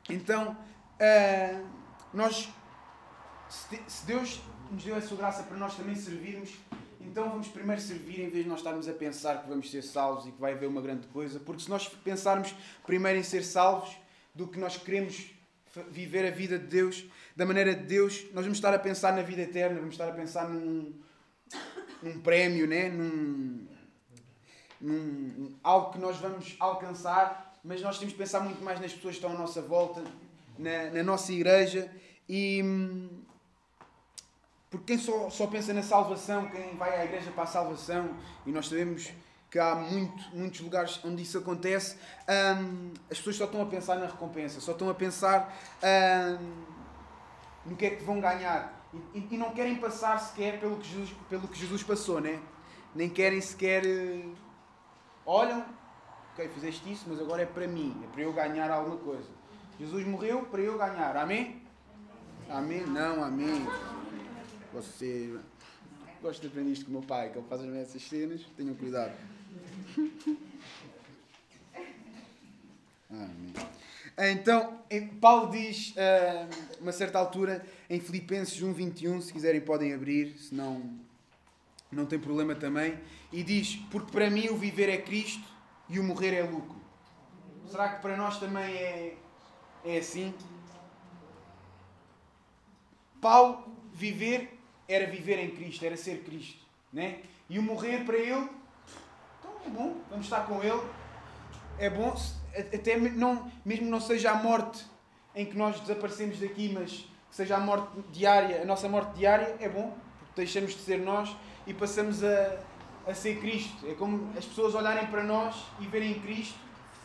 Então, 0.09 0.51
uh, 0.51 1.67
nós, 2.13 2.49
se 3.49 4.05
Deus 4.05 4.41
nos 4.71 4.83
deu 4.83 4.95
a 4.95 5.01
sua 5.01 5.17
graça 5.17 5.43
para 5.43 5.57
nós 5.57 5.75
também 5.75 5.95
servirmos, 5.95 6.51
então 6.99 7.29
vamos 7.29 7.47
primeiro 7.47 7.81
servir 7.81 8.21
em 8.21 8.29
vez 8.29 8.43
de 8.43 8.49
nós 8.49 8.59
estarmos 8.59 8.87
a 8.87 8.93
pensar 8.93 9.41
que 9.41 9.49
vamos 9.49 9.69
ser 9.69 9.81
salvos 9.81 10.27
e 10.27 10.31
que 10.31 10.39
vai 10.39 10.53
haver 10.53 10.67
uma 10.67 10.81
grande 10.81 11.07
coisa. 11.07 11.39
Porque 11.39 11.63
se 11.63 11.69
nós 11.69 11.87
pensarmos 11.87 12.55
primeiro 12.85 13.19
em 13.19 13.23
ser 13.23 13.43
salvos 13.43 13.97
do 14.33 14.47
que 14.47 14.59
nós 14.59 14.77
queremos 14.77 15.31
viver 15.89 16.25
a 16.25 16.31
vida 16.31 16.59
de 16.59 16.67
Deus, 16.67 17.05
da 17.35 17.45
maneira 17.45 17.73
de 17.73 17.83
Deus, 17.83 18.25
nós 18.33 18.43
vamos 18.43 18.57
estar 18.57 18.73
a 18.73 18.79
pensar 18.79 19.13
na 19.13 19.21
vida 19.21 19.41
eterna, 19.41 19.79
vamos 19.79 19.93
estar 19.93 20.07
a 20.07 20.11
pensar 20.11 20.49
num, 20.49 20.93
num 22.01 22.19
prémio, 22.21 22.67
né? 22.67 22.89
num, 22.89 23.67
num, 24.79 25.55
algo 25.63 25.91
que 25.91 25.99
nós 25.99 26.17
vamos 26.17 26.55
alcançar, 26.59 27.59
mas 27.63 27.81
nós 27.81 27.97
temos 27.97 28.13
que 28.13 28.19
pensar 28.19 28.39
muito 28.39 28.63
mais 28.63 28.79
nas 28.79 28.93
pessoas 28.93 29.15
que 29.15 29.23
estão 29.23 29.35
à 29.35 29.39
nossa 29.39 29.61
volta, 29.61 30.03
na, 30.57 30.89
na 30.91 31.03
nossa 31.03 31.31
igreja 31.31 31.91
e 32.27 32.63
porque 34.71 34.95
quem 34.95 34.97
só, 34.97 35.29
só 35.29 35.47
pensa 35.47 35.73
na 35.73 35.83
salvação, 35.83 36.49
quem 36.49 36.77
vai 36.77 36.97
à 36.97 37.03
igreja 37.03 37.29
para 37.31 37.43
a 37.43 37.47
salvação, 37.47 38.15
e 38.45 38.51
nós 38.53 38.69
sabemos 38.69 39.11
que 39.49 39.59
há 39.59 39.75
muito, 39.75 40.33
muitos 40.33 40.61
lugares 40.61 41.01
onde 41.03 41.21
isso 41.23 41.37
acontece, 41.37 41.97
hum, 42.57 42.93
as 43.11 43.17
pessoas 43.17 43.35
só 43.35 43.43
estão 43.43 43.61
a 43.61 43.65
pensar 43.65 43.97
na 43.97 44.05
recompensa, 44.05 44.61
só 44.61 44.71
estão 44.71 44.89
a 44.89 44.93
pensar 44.93 45.53
hum, 46.39 46.63
no 47.65 47.75
que 47.75 47.85
é 47.85 47.89
que 47.89 48.03
vão 48.05 48.21
ganhar. 48.21 48.80
E, 49.13 49.27
e, 49.31 49.37
não 49.37 49.51
querem 49.51 49.75
passar 49.77 50.19
sequer 50.19 50.59
pelo 50.59 50.77
que 50.77 50.87
Jesus, 50.87 51.15
pelo 51.29 51.47
que 51.47 51.57
Jesus 51.57 51.81
passou, 51.81 52.19
né? 52.19 52.41
Nem 52.93 53.09
querem 53.09 53.39
sequer. 53.39 53.85
Uh, 53.85 54.35
olham, 55.25 55.65
ok, 56.33 56.49
fizeste 56.49 56.91
isso, 56.91 57.05
mas 57.07 57.19
agora 57.19 57.43
é 57.43 57.45
para 57.45 57.67
mim, 57.67 57.95
é 58.03 58.07
para 58.07 58.21
eu 58.21 58.33
ganhar 58.33 58.69
alguma 58.69 58.97
coisa. 58.97 59.29
Jesus 59.79 60.05
morreu 60.05 60.43
para 60.43 60.61
eu 60.61 60.77
ganhar, 60.77 61.15
amém? 61.15 61.61
Amém? 62.49 62.85
Não, 62.85 63.23
amém. 63.23 63.65
Você. 64.73 65.39
Gosto 66.21 66.41
de 66.41 66.47
aprender 66.47 66.71
isto 66.71 66.85
com 66.85 66.91
o 66.91 66.93
meu 66.95 67.03
pai, 67.03 67.29
que 67.29 67.37
ele 67.37 67.47
faz 67.47 67.63
essas 67.63 68.01
cenas, 68.03 68.41
tenham 68.55 68.75
cuidado. 68.75 69.13
Amém. 73.09 73.53
Então, 74.17 74.79
Paulo 75.19 75.51
diz, 75.51 75.93
a 75.97 76.47
uma 76.79 76.91
certa 76.91 77.17
altura, 77.17 77.65
em 77.91 77.99
Filipenses 77.99 78.61
1, 78.61 78.71
21, 78.71 79.19
se 79.19 79.33
quiserem 79.33 79.59
podem 79.59 79.93
abrir, 79.93 80.37
se 80.37 80.55
não, 80.55 80.97
não 81.91 82.05
tem 82.05 82.17
problema 82.17 82.55
também, 82.55 82.97
e 83.33 83.43
diz, 83.43 83.75
porque 83.91 84.09
para 84.09 84.29
mim 84.29 84.47
o 84.47 84.55
viver 84.55 84.87
é 84.87 84.95
Cristo 84.95 85.43
e 85.89 85.99
o 85.99 86.03
morrer 86.03 86.33
é 86.33 86.41
lucro. 86.41 86.79
Será 87.69 87.89
que 87.89 88.01
para 88.01 88.15
nós 88.15 88.39
também 88.39 88.63
é, 88.63 89.17
é 89.83 89.97
assim? 89.97 90.33
Paulo, 93.19 93.75
viver 93.91 94.57
era 94.87 95.05
viver 95.05 95.37
em 95.39 95.51
Cristo, 95.51 95.85
era 95.85 95.97
ser 95.97 96.23
Cristo. 96.23 96.65
Né? 96.93 97.19
E 97.49 97.59
o 97.59 97.61
morrer 97.61 98.05
para 98.05 98.15
ele, 98.15 98.47
então 99.37 99.51
é 99.65 99.69
bom, 99.69 100.01
vamos 100.09 100.27
estar 100.27 100.47
com 100.47 100.63
ele. 100.63 100.81
É 101.77 101.89
bom, 101.89 102.15
até 102.55 102.97
não, 102.97 103.51
mesmo 103.65 103.89
não 103.89 103.99
seja 103.99 104.31
a 104.31 104.35
morte 104.35 104.85
em 105.35 105.45
que 105.45 105.57
nós 105.57 105.77
desaparecemos 105.81 106.39
daqui, 106.39 106.69
mas 106.69 107.11
que 107.31 107.37
seja 107.37 107.55
a 107.55 107.59
morte 107.59 107.87
diária, 108.11 108.61
a 108.61 108.65
nossa 108.65 108.89
morte 108.89 109.15
diária, 109.15 109.55
é 109.61 109.69
bom, 109.69 109.97
porque 110.19 110.33
deixamos 110.35 110.73
de 110.73 110.79
ser 110.79 110.99
nós 110.99 111.33
e 111.65 111.73
passamos 111.73 112.21
a, 112.23 112.59
a 113.07 113.13
ser 113.13 113.39
Cristo. 113.39 113.87
É 113.87 113.93
como 113.93 114.29
as 114.37 114.45
pessoas 114.45 114.75
olharem 114.75 115.07
para 115.07 115.23
nós 115.23 115.55
e 115.79 115.87
verem 115.87 116.19
Cristo. 116.19 116.59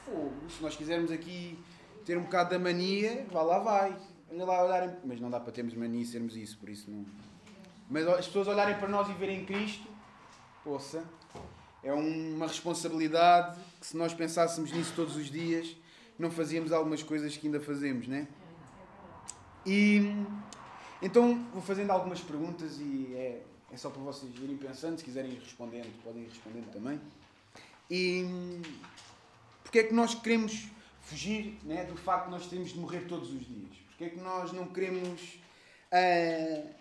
Fogo, 0.04 0.35
se 0.49 0.61
nós 0.61 0.75
quisermos 0.75 1.12
aqui 1.12 1.56
ter 2.04 2.18
um 2.18 2.23
bocado 2.23 2.50
da 2.50 2.59
mania, 2.59 3.25
vá 3.30 3.40
lá 3.42 3.61
vai. 3.61 3.97
olha 4.28 4.45
lá, 4.45 4.64
olharem, 4.64 4.97
mas 5.04 5.21
não 5.21 5.30
dá 5.30 5.38
para 5.38 5.52
termos 5.52 5.75
mania 5.75 6.02
e 6.02 6.04
sermos 6.04 6.37
isso, 6.37 6.59
por 6.59 6.68
isso 6.68 6.90
não. 6.90 7.06
Mas 7.88 8.06
as 8.09 8.26
pessoas 8.26 8.49
olharem 8.49 8.76
para 8.76 8.88
nós 8.88 9.09
e 9.09 9.12
verem 9.12 9.45
Cristo, 9.45 9.88
poça, 10.64 11.04
é 11.85 11.92
uma 11.92 12.49
responsabilidade 12.49 13.61
que 13.80 13.87
se 13.87 13.97
nós 13.97 14.12
pensássemos 14.12 14.73
nisso 14.73 14.92
todos 14.97 15.14
os 15.14 15.30
dias, 15.30 15.76
não 16.18 16.33
fazíamos 16.33 16.73
algumas 16.73 17.00
coisas 17.00 17.37
que 17.37 17.47
ainda 17.47 17.61
fazemos, 17.61 18.09
né? 18.09 18.26
E 19.66 20.14
então 21.02 21.44
vou 21.52 21.61
fazendo 21.61 21.90
algumas 21.90 22.20
perguntas 22.20 22.78
e 22.78 23.12
é, 23.14 23.42
é 23.73 23.76
só 23.76 23.90
para 23.90 24.00
vocês 24.00 24.32
irem 24.37 24.56
pensando, 24.56 24.99
se 24.99 25.04
quiserem 25.04 25.32
ir 25.32 25.40
respondendo, 25.40 25.92
podem 26.02 26.23
ir 26.23 26.28
respondendo 26.28 26.70
também. 26.73 27.00
E 27.90 28.25
porque 29.62 29.80
é 29.80 29.82
que 29.85 29.94
nós 29.94 30.14
queremos 30.14 30.68
fugir 31.02 31.58
né, 31.64 31.85
do 31.85 31.96
facto 31.96 32.26
de 32.26 32.30
nós 32.30 32.46
termos 32.46 32.70
de 32.70 32.78
morrer 32.78 33.00
todos 33.02 33.32
os 33.32 33.44
dias? 33.44 33.76
Porque 33.88 34.04
é 34.04 34.08
que 34.11 34.20
nós 34.20 34.52
não 34.52 34.66
queremos. 34.66 35.20
Uh, 35.92 36.75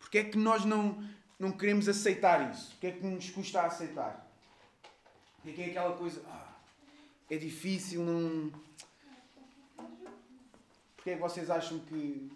porque 0.00 0.18
é 0.18 0.24
que 0.24 0.36
nós 0.36 0.64
não, 0.64 1.02
não 1.38 1.52
queremos 1.52 1.88
aceitar 1.88 2.50
isso? 2.52 2.70
Porque 2.72 2.88
é 2.88 2.92
que 2.92 3.06
nos 3.06 3.30
custa 3.30 3.62
aceitar? 3.62 4.28
Porque 5.36 5.50
é 5.50 5.52
que 5.52 5.62
é 5.62 5.66
aquela 5.70 5.96
coisa. 5.96 6.22
Ah, 6.26 6.52
é 7.30 7.36
difícil, 7.36 8.02
não. 8.02 8.52
Porque 11.02 11.10
é 11.10 11.14
que 11.16 11.20
vocês 11.20 11.50
acham 11.50 11.80
que. 11.80 12.30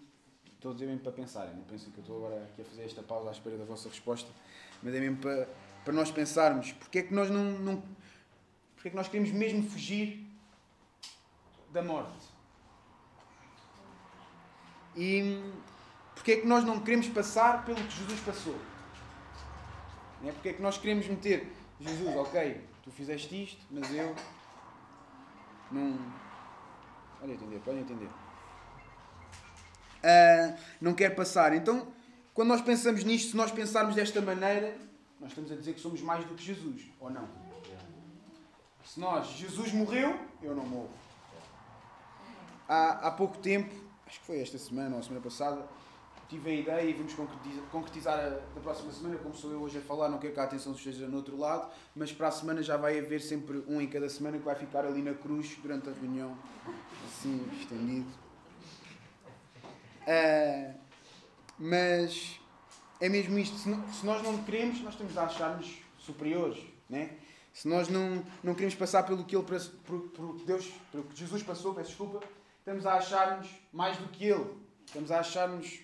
Estou 0.55 0.71
a 0.71 0.73
dizer 0.73 0.87
mesmo 0.87 1.01
para 1.01 1.13
pensarem, 1.13 1.55
não 1.55 1.63
pensem 1.63 1.89
que 1.89 1.99
eu 1.99 2.01
estou 2.01 2.17
agora 2.17 2.43
aqui 2.43 2.61
a 2.61 2.65
fazer 2.65 2.83
esta 2.83 3.01
pausa 3.01 3.29
à 3.29 3.31
espera 3.31 3.55
da 3.57 3.63
vossa 3.63 3.87
resposta, 3.87 4.29
mas 4.83 4.93
é 4.93 4.99
mesmo 4.99 5.17
para, 5.17 5.47
para 5.85 5.93
nós 5.93 6.11
pensarmos. 6.11 6.73
Porque 6.73 6.99
é 6.99 7.03
que 7.03 7.13
nós 7.13 7.29
não, 7.29 7.43
não 7.59 7.81
porque 8.75 8.89
é 8.89 8.91
que 8.91 8.97
nós 8.97 9.07
queremos 9.07 9.31
mesmo 9.31 9.63
fugir 9.69 10.27
da 11.71 11.81
morte? 11.81 12.27
E 14.97 15.41
porque 16.13 16.33
é 16.33 16.41
que 16.41 16.47
nós 16.47 16.65
não 16.65 16.81
queremos 16.81 17.07
passar 17.07 17.63
pelo 17.63 17.77
que 17.77 17.95
Jesus 17.95 18.19
passou? 18.19 18.59
É? 20.25 20.31
Porque 20.33 20.49
é 20.49 20.53
que 20.53 20.61
nós 20.61 20.77
queremos 20.77 21.07
meter 21.07 21.55
Jesus, 21.79 22.15
ok, 22.17 22.61
tu 22.83 22.91
fizeste 22.91 23.43
isto, 23.43 23.63
mas 23.71 23.89
eu 23.93 24.13
não. 25.71 25.97
Olha, 27.21 27.31
entender, 27.31 27.59
podem 27.59 27.81
entender. 27.81 28.26
Uh, 30.07 30.57
não 30.79 30.93
quero 30.93 31.15
passar. 31.15 31.53
Então, 31.53 31.87
quando 32.33 32.47
nós 32.47 32.61
pensamos 32.61 33.03
nisto, 33.03 33.31
se 33.31 33.35
nós 33.35 33.51
pensarmos 33.51 33.93
desta 33.93 34.21
maneira, 34.21 34.77
nós 35.19 35.31
estamos 35.31 35.51
a 35.51 35.55
dizer 35.55 35.73
que 35.73 35.81
somos 35.81 36.01
mais 36.01 36.23
do 36.23 36.33
que 36.33 36.43
Jesus, 36.43 36.83
ou 36.99 37.09
não? 37.09 37.27
Se 38.85 39.01
nós, 39.01 39.27
Jesus 39.31 39.73
morreu, 39.73 40.17
eu 40.41 40.55
não 40.55 40.65
morro. 40.65 40.89
Há, 42.69 43.07
há 43.07 43.11
pouco 43.11 43.37
tempo, 43.39 43.73
acho 44.05 44.19
que 44.21 44.25
foi 44.25 44.39
esta 44.39 44.57
semana 44.57 44.95
ou 44.95 44.99
a 44.99 45.03
semana 45.03 45.21
passada, 45.21 45.67
tive 46.29 46.49
a 46.49 46.53
ideia 46.53 46.89
e 46.89 46.93
vamos 46.93 47.13
concretizar, 47.71 48.17
da 48.17 48.61
próxima 48.61 48.91
semana, 48.91 49.17
como 49.17 49.35
sou 49.35 49.51
eu 49.51 49.61
hoje 49.61 49.77
a 49.79 49.81
falar, 49.81 50.07
não 50.07 50.17
quero 50.17 50.33
que 50.33 50.39
a 50.39 50.43
atenção 50.43 50.73
esteja 50.73 51.07
no 51.07 51.17
outro 51.17 51.37
lado, 51.37 51.69
mas 51.95 52.13
para 52.13 52.27
a 52.27 52.31
semana 52.31 52.61
já 52.61 52.77
vai 52.77 52.97
haver 52.97 53.19
sempre 53.19 53.63
um 53.67 53.81
em 53.81 53.87
cada 53.87 54.09
semana 54.09 54.37
que 54.37 54.43
vai 54.45 54.55
ficar 54.55 54.85
ali 54.85 55.01
na 55.01 55.13
cruz 55.13 55.57
durante 55.61 55.89
a 55.89 55.93
reunião, 55.93 56.37
assim, 57.07 57.45
estendido. 57.59 58.26
Uh, 60.07 60.73
mas 61.59 62.39
é 62.99 63.09
mesmo 63.09 63.37
isto, 63.37 63.57
se, 63.57 63.69
nós 64.05 64.23
não 64.23 64.43
queremos, 64.43 64.79
nós 64.81 64.95
temos 64.95 65.13
de 65.13 65.19
achar-nos 65.19 65.79
superiores, 65.99 66.63
né? 66.89 67.17
se 67.57 67.67
nós 67.67 67.89
não, 67.89 68.23
não 68.43 68.53
queremos 68.53 68.75
passar 68.75 69.01
pelo 69.01 69.25
que, 69.25 69.35
ele, 69.35 69.43
por, 69.43 69.99
por 70.09 70.45
Deus, 70.45 70.71
pelo 70.91 71.03
que 71.05 71.15
Jesus 71.17 71.41
passou, 71.41 71.73
peço 71.73 71.89
desculpa, 71.89 72.19
estamos 72.59 72.85
a 72.85 72.93
achar-nos 72.93 73.49
mais 73.73 73.97
do 73.97 74.07
que 74.09 74.25
Ele. 74.25 74.45
Estamos 74.85 75.11
a 75.11 75.21
achar-nos 75.21 75.79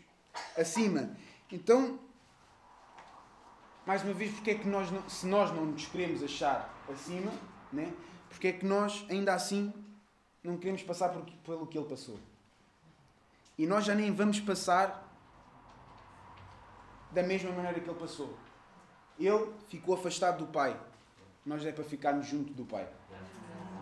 acima. 0.55 1.17
Então, 1.51 1.97
mais 3.87 4.03
uma 4.03 4.13
vez, 4.13 4.33
porque 4.33 4.51
é 4.51 4.55
que 4.55 4.67
nós, 4.67 4.91
não, 4.91 5.09
se 5.09 5.25
nós 5.25 5.51
não 5.51 5.65
nos 5.65 5.87
queremos 5.87 6.21
achar 6.21 6.79
acima, 6.87 7.31
né? 7.71 7.91
porque 8.29 8.49
é 8.49 8.51
que 8.53 8.65
nós, 8.67 9.03
ainda 9.09 9.33
assim, 9.33 9.73
não 10.43 10.57
queremos 10.57 10.83
passar 10.83 11.09
por, 11.09 11.25
pelo 11.43 11.65
que 11.65 11.75
Ele 11.75 11.87
passou? 11.87 12.19
E 13.57 13.65
nós 13.65 13.85
já 13.85 13.93
nem 13.93 14.13
vamos 14.13 14.39
passar 14.39 15.01
da 17.11 17.23
mesma 17.23 17.51
maneira 17.51 17.79
que 17.79 17.89
Ele 17.89 17.99
passou. 17.99 18.37
Ele 19.19 19.53
ficou 19.67 19.95
afastado 19.95 20.45
do 20.45 20.51
Pai 20.51 20.79
nós 21.45 21.65
é 21.65 21.71
para 21.71 21.83
ficarmos 21.83 22.27
junto 22.27 22.53
do 22.53 22.65
Pai. 22.65 22.87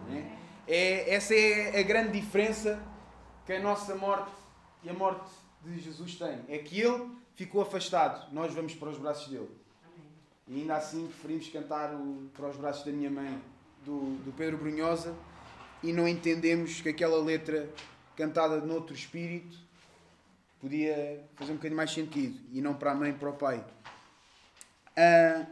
É? 0.10 0.74
é? 0.74 1.14
essa 1.14 1.36
é 1.36 1.80
a 1.80 1.84
grande 1.84 2.20
diferença 2.20 2.82
que 3.46 3.54
a 3.54 3.60
nossa 3.60 3.96
morte 3.96 4.32
e 4.84 4.90
a 4.90 4.94
morte 4.94 5.30
de 5.64 5.80
Jesus 5.80 6.16
tem. 6.16 6.40
É 6.48 6.58
que 6.58 6.82
Ele 6.82 7.12
ficou 7.36 7.62
afastado, 7.62 8.32
nós 8.34 8.54
vamos 8.54 8.74
para 8.74 8.90
os 8.90 8.98
braços 8.98 9.28
dele. 9.28 9.50
E 10.48 10.62
ainda 10.62 10.76
assim 10.76 11.06
preferimos 11.08 11.48
cantar 11.50 11.94
o, 11.94 12.30
para 12.34 12.50
os 12.50 12.58
braços 12.58 12.84
da 12.84 12.92
minha 12.92 13.12
mãe, 13.12 13.42
do, 13.86 14.18
do 14.24 14.34
Pedro 14.36 14.58
Brunhosa, 14.58 15.16
e 15.84 15.94
não 15.94 16.08
entendemos 16.08 16.82
que 16.82 16.90
aquela 16.90 17.24
letra 17.24 17.70
cantada 18.16 18.62
noutro 18.62 18.96
espírito 18.96 19.58
podia 20.60 21.24
fazer 21.36 21.52
um 21.52 21.56
bocadinho 21.56 21.78
mais 21.78 21.92
sentido, 21.92 22.40
e 22.52 22.62
não 22.62 22.76
para 22.76 22.92
a 22.92 22.96
mãe, 22.96 23.12
para 23.12 23.30
o 23.30 23.34
pai. 23.34 23.66
Uh, 24.92 25.48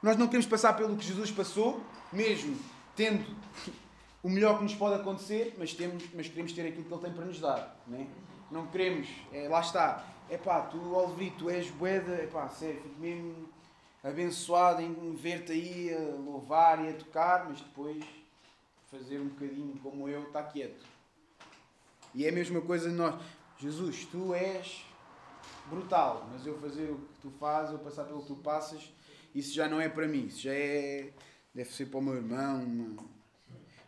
nós 0.00 0.16
não 0.16 0.26
queremos 0.26 0.46
passar 0.46 0.74
pelo 0.74 0.96
que 0.96 1.04
Jesus 1.04 1.30
passou, 1.32 1.82
mesmo 2.12 2.56
tendo 2.94 3.24
o 4.22 4.28
melhor 4.28 4.58
que 4.58 4.62
nos 4.62 4.74
pode 4.74 5.00
acontecer, 5.00 5.56
mas, 5.58 5.74
temos, 5.74 6.04
mas 6.14 6.28
queremos 6.28 6.52
ter 6.52 6.68
aquilo 6.68 6.84
que 6.84 6.92
Ele 6.92 7.02
tem 7.02 7.12
para 7.12 7.24
nos 7.24 7.40
dar. 7.40 7.76
Não, 7.86 7.98
é? 7.98 8.06
não 8.50 8.66
queremos, 8.68 9.08
é, 9.32 9.48
lá 9.48 9.60
está, 9.60 10.04
é 10.30 10.38
pá, 10.38 10.60
tu, 10.60 10.94
Oliveri, 10.94 11.32
tu 11.32 11.50
és 11.50 11.68
boeda, 11.70 12.14
é 12.14 12.26
pá, 12.26 12.48
sério, 12.48 12.80
fico 12.80 13.00
mesmo 13.00 13.48
abençoado 14.04 14.80
em 14.80 15.14
ver-te 15.16 15.50
aí 15.50 15.92
a 15.92 16.14
louvar 16.14 16.84
e 16.84 16.90
a 16.90 16.92
tocar, 16.92 17.46
mas 17.48 17.60
depois 17.60 18.04
fazer 18.90 19.18
um 19.18 19.28
bocadinho 19.28 19.76
como 19.82 20.08
eu, 20.08 20.22
está 20.22 20.42
quieto. 20.44 20.97
E 22.14 22.24
é 22.24 22.28
a 22.28 22.32
mesma 22.32 22.60
coisa 22.60 22.90
nós. 22.90 23.14
Jesus, 23.58 24.06
tu 24.10 24.34
és 24.34 24.84
brutal, 25.68 26.28
mas 26.32 26.46
eu 26.46 26.58
fazer 26.58 26.90
o 26.90 26.96
que 26.96 27.20
tu 27.22 27.30
fazes, 27.38 27.72
eu 27.72 27.78
passar 27.78 28.04
pelo 28.04 28.20
que 28.20 28.28
tu 28.28 28.36
passas, 28.36 28.92
isso 29.34 29.54
já 29.54 29.68
não 29.68 29.80
é 29.80 29.88
para 29.88 30.06
mim, 30.06 30.26
isso 30.26 30.42
já 30.42 30.52
é. 30.52 31.10
deve 31.54 31.70
ser 31.72 31.86
para 31.86 31.98
o 31.98 32.02
meu 32.02 32.14
irmão. 32.14 32.96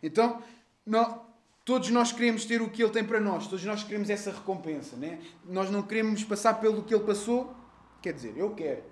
Então, 0.03 0.41
não, 0.85 1.25
todos 1.65 1.89
nós 1.89 2.11
queremos 2.11 2.45
ter 2.45 2.61
o 2.61 2.69
que 2.69 2.83
ele 2.83 2.91
tem 2.91 3.03
para 3.03 3.19
nós, 3.19 3.47
todos 3.47 3.63
nós 3.65 3.83
queremos 3.83 4.09
essa 4.09 4.31
recompensa. 4.31 4.95
Né? 4.95 5.21
Nós 5.45 5.69
não 5.69 5.81
queremos 5.83 6.23
passar 6.23 6.55
pelo 6.55 6.83
que 6.83 6.93
ele 6.93 7.03
passou, 7.03 7.55
quer 8.01 8.13
dizer, 8.13 8.33
eu 8.37 8.53
quero. 8.53 8.83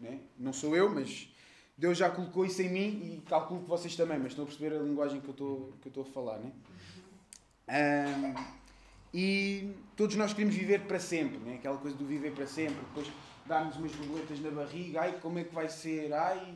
Né? 0.00 0.20
Não 0.38 0.52
sou 0.52 0.76
eu, 0.76 0.90
mas 0.90 1.32
Deus 1.76 1.96
já 1.96 2.10
colocou 2.10 2.44
isso 2.44 2.60
em 2.62 2.68
mim 2.68 3.16
e 3.16 3.22
calculo 3.28 3.62
que 3.62 3.68
vocês 3.68 3.96
também, 3.96 4.18
mas 4.18 4.28
estão 4.28 4.44
a 4.44 4.46
perceber 4.46 4.76
a 4.76 4.80
linguagem 4.80 5.20
que 5.20 5.28
eu 5.28 5.32
estou, 5.32 5.72
que 5.80 5.88
eu 5.88 5.90
estou 5.90 6.02
a 6.02 6.06
falar. 6.06 6.38
Né? 6.38 6.52
Um, 7.68 8.34
e 9.14 9.74
todos 9.96 10.16
nós 10.16 10.32
queremos 10.32 10.54
viver 10.54 10.82
para 10.82 10.98
sempre, 10.98 11.38
né? 11.38 11.54
aquela 11.54 11.76
coisa 11.76 11.96
do 11.96 12.04
viver 12.04 12.32
para 12.32 12.46
sempre. 12.46 12.76
Depois 12.76 13.10
dá-nos 13.46 13.76
umas 13.76 13.92
borboletas 13.92 14.40
na 14.40 14.50
barriga, 14.50 15.02
ai, 15.02 15.18
como 15.20 15.38
é 15.38 15.44
que 15.44 15.54
vai 15.54 15.68
ser, 15.68 16.12
ai, 16.12 16.54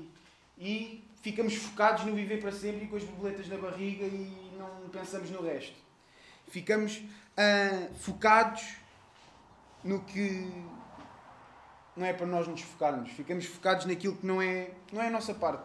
e 0.58 1.04
ficamos 1.20 1.54
focados 1.54 2.04
no 2.04 2.14
viver 2.14 2.40
para 2.40 2.52
sempre 2.52 2.84
e 2.84 2.88
com 2.88 2.96
as 2.96 3.04
borboletas 3.04 3.48
na 3.48 3.56
barriga 3.56 4.06
e 4.06 4.52
não 4.58 4.88
pensamos 4.88 5.30
no 5.30 5.42
resto. 5.42 5.74
Ficamos 6.48 6.96
uh, 6.98 7.94
focados 7.96 8.76
no 9.82 10.00
que 10.00 10.50
não 11.96 12.06
é 12.06 12.12
para 12.12 12.26
nós 12.26 12.46
nos 12.46 12.60
focarmos. 12.60 13.10
Ficamos 13.10 13.46
focados 13.46 13.86
naquilo 13.86 14.16
que 14.16 14.26
não 14.26 14.40
é, 14.40 14.70
não 14.92 15.02
é 15.02 15.08
a 15.08 15.10
nossa 15.10 15.34
parte. 15.34 15.64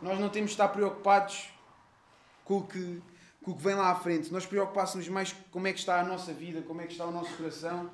Nós 0.00 0.18
não 0.18 0.28
temos 0.28 0.50
de 0.50 0.54
estar 0.54 0.68
preocupados 0.68 1.50
com 2.44 2.58
o 2.58 2.66
que, 2.66 3.02
com 3.42 3.52
o 3.52 3.56
que 3.56 3.62
vem 3.62 3.74
lá 3.74 3.90
à 3.90 3.94
frente. 3.94 4.26
Se 4.26 4.32
nós 4.32 4.46
preocupássemos 4.46 5.08
mais 5.08 5.32
com 5.32 5.42
como 5.50 5.66
é 5.66 5.72
que 5.72 5.78
está 5.78 6.00
a 6.00 6.04
nossa 6.04 6.32
vida, 6.32 6.62
como 6.62 6.80
é 6.80 6.86
que 6.86 6.92
está 6.92 7.06
o 7.06 7.12
nosso 7.12 7.34
coração, 7.36 7.90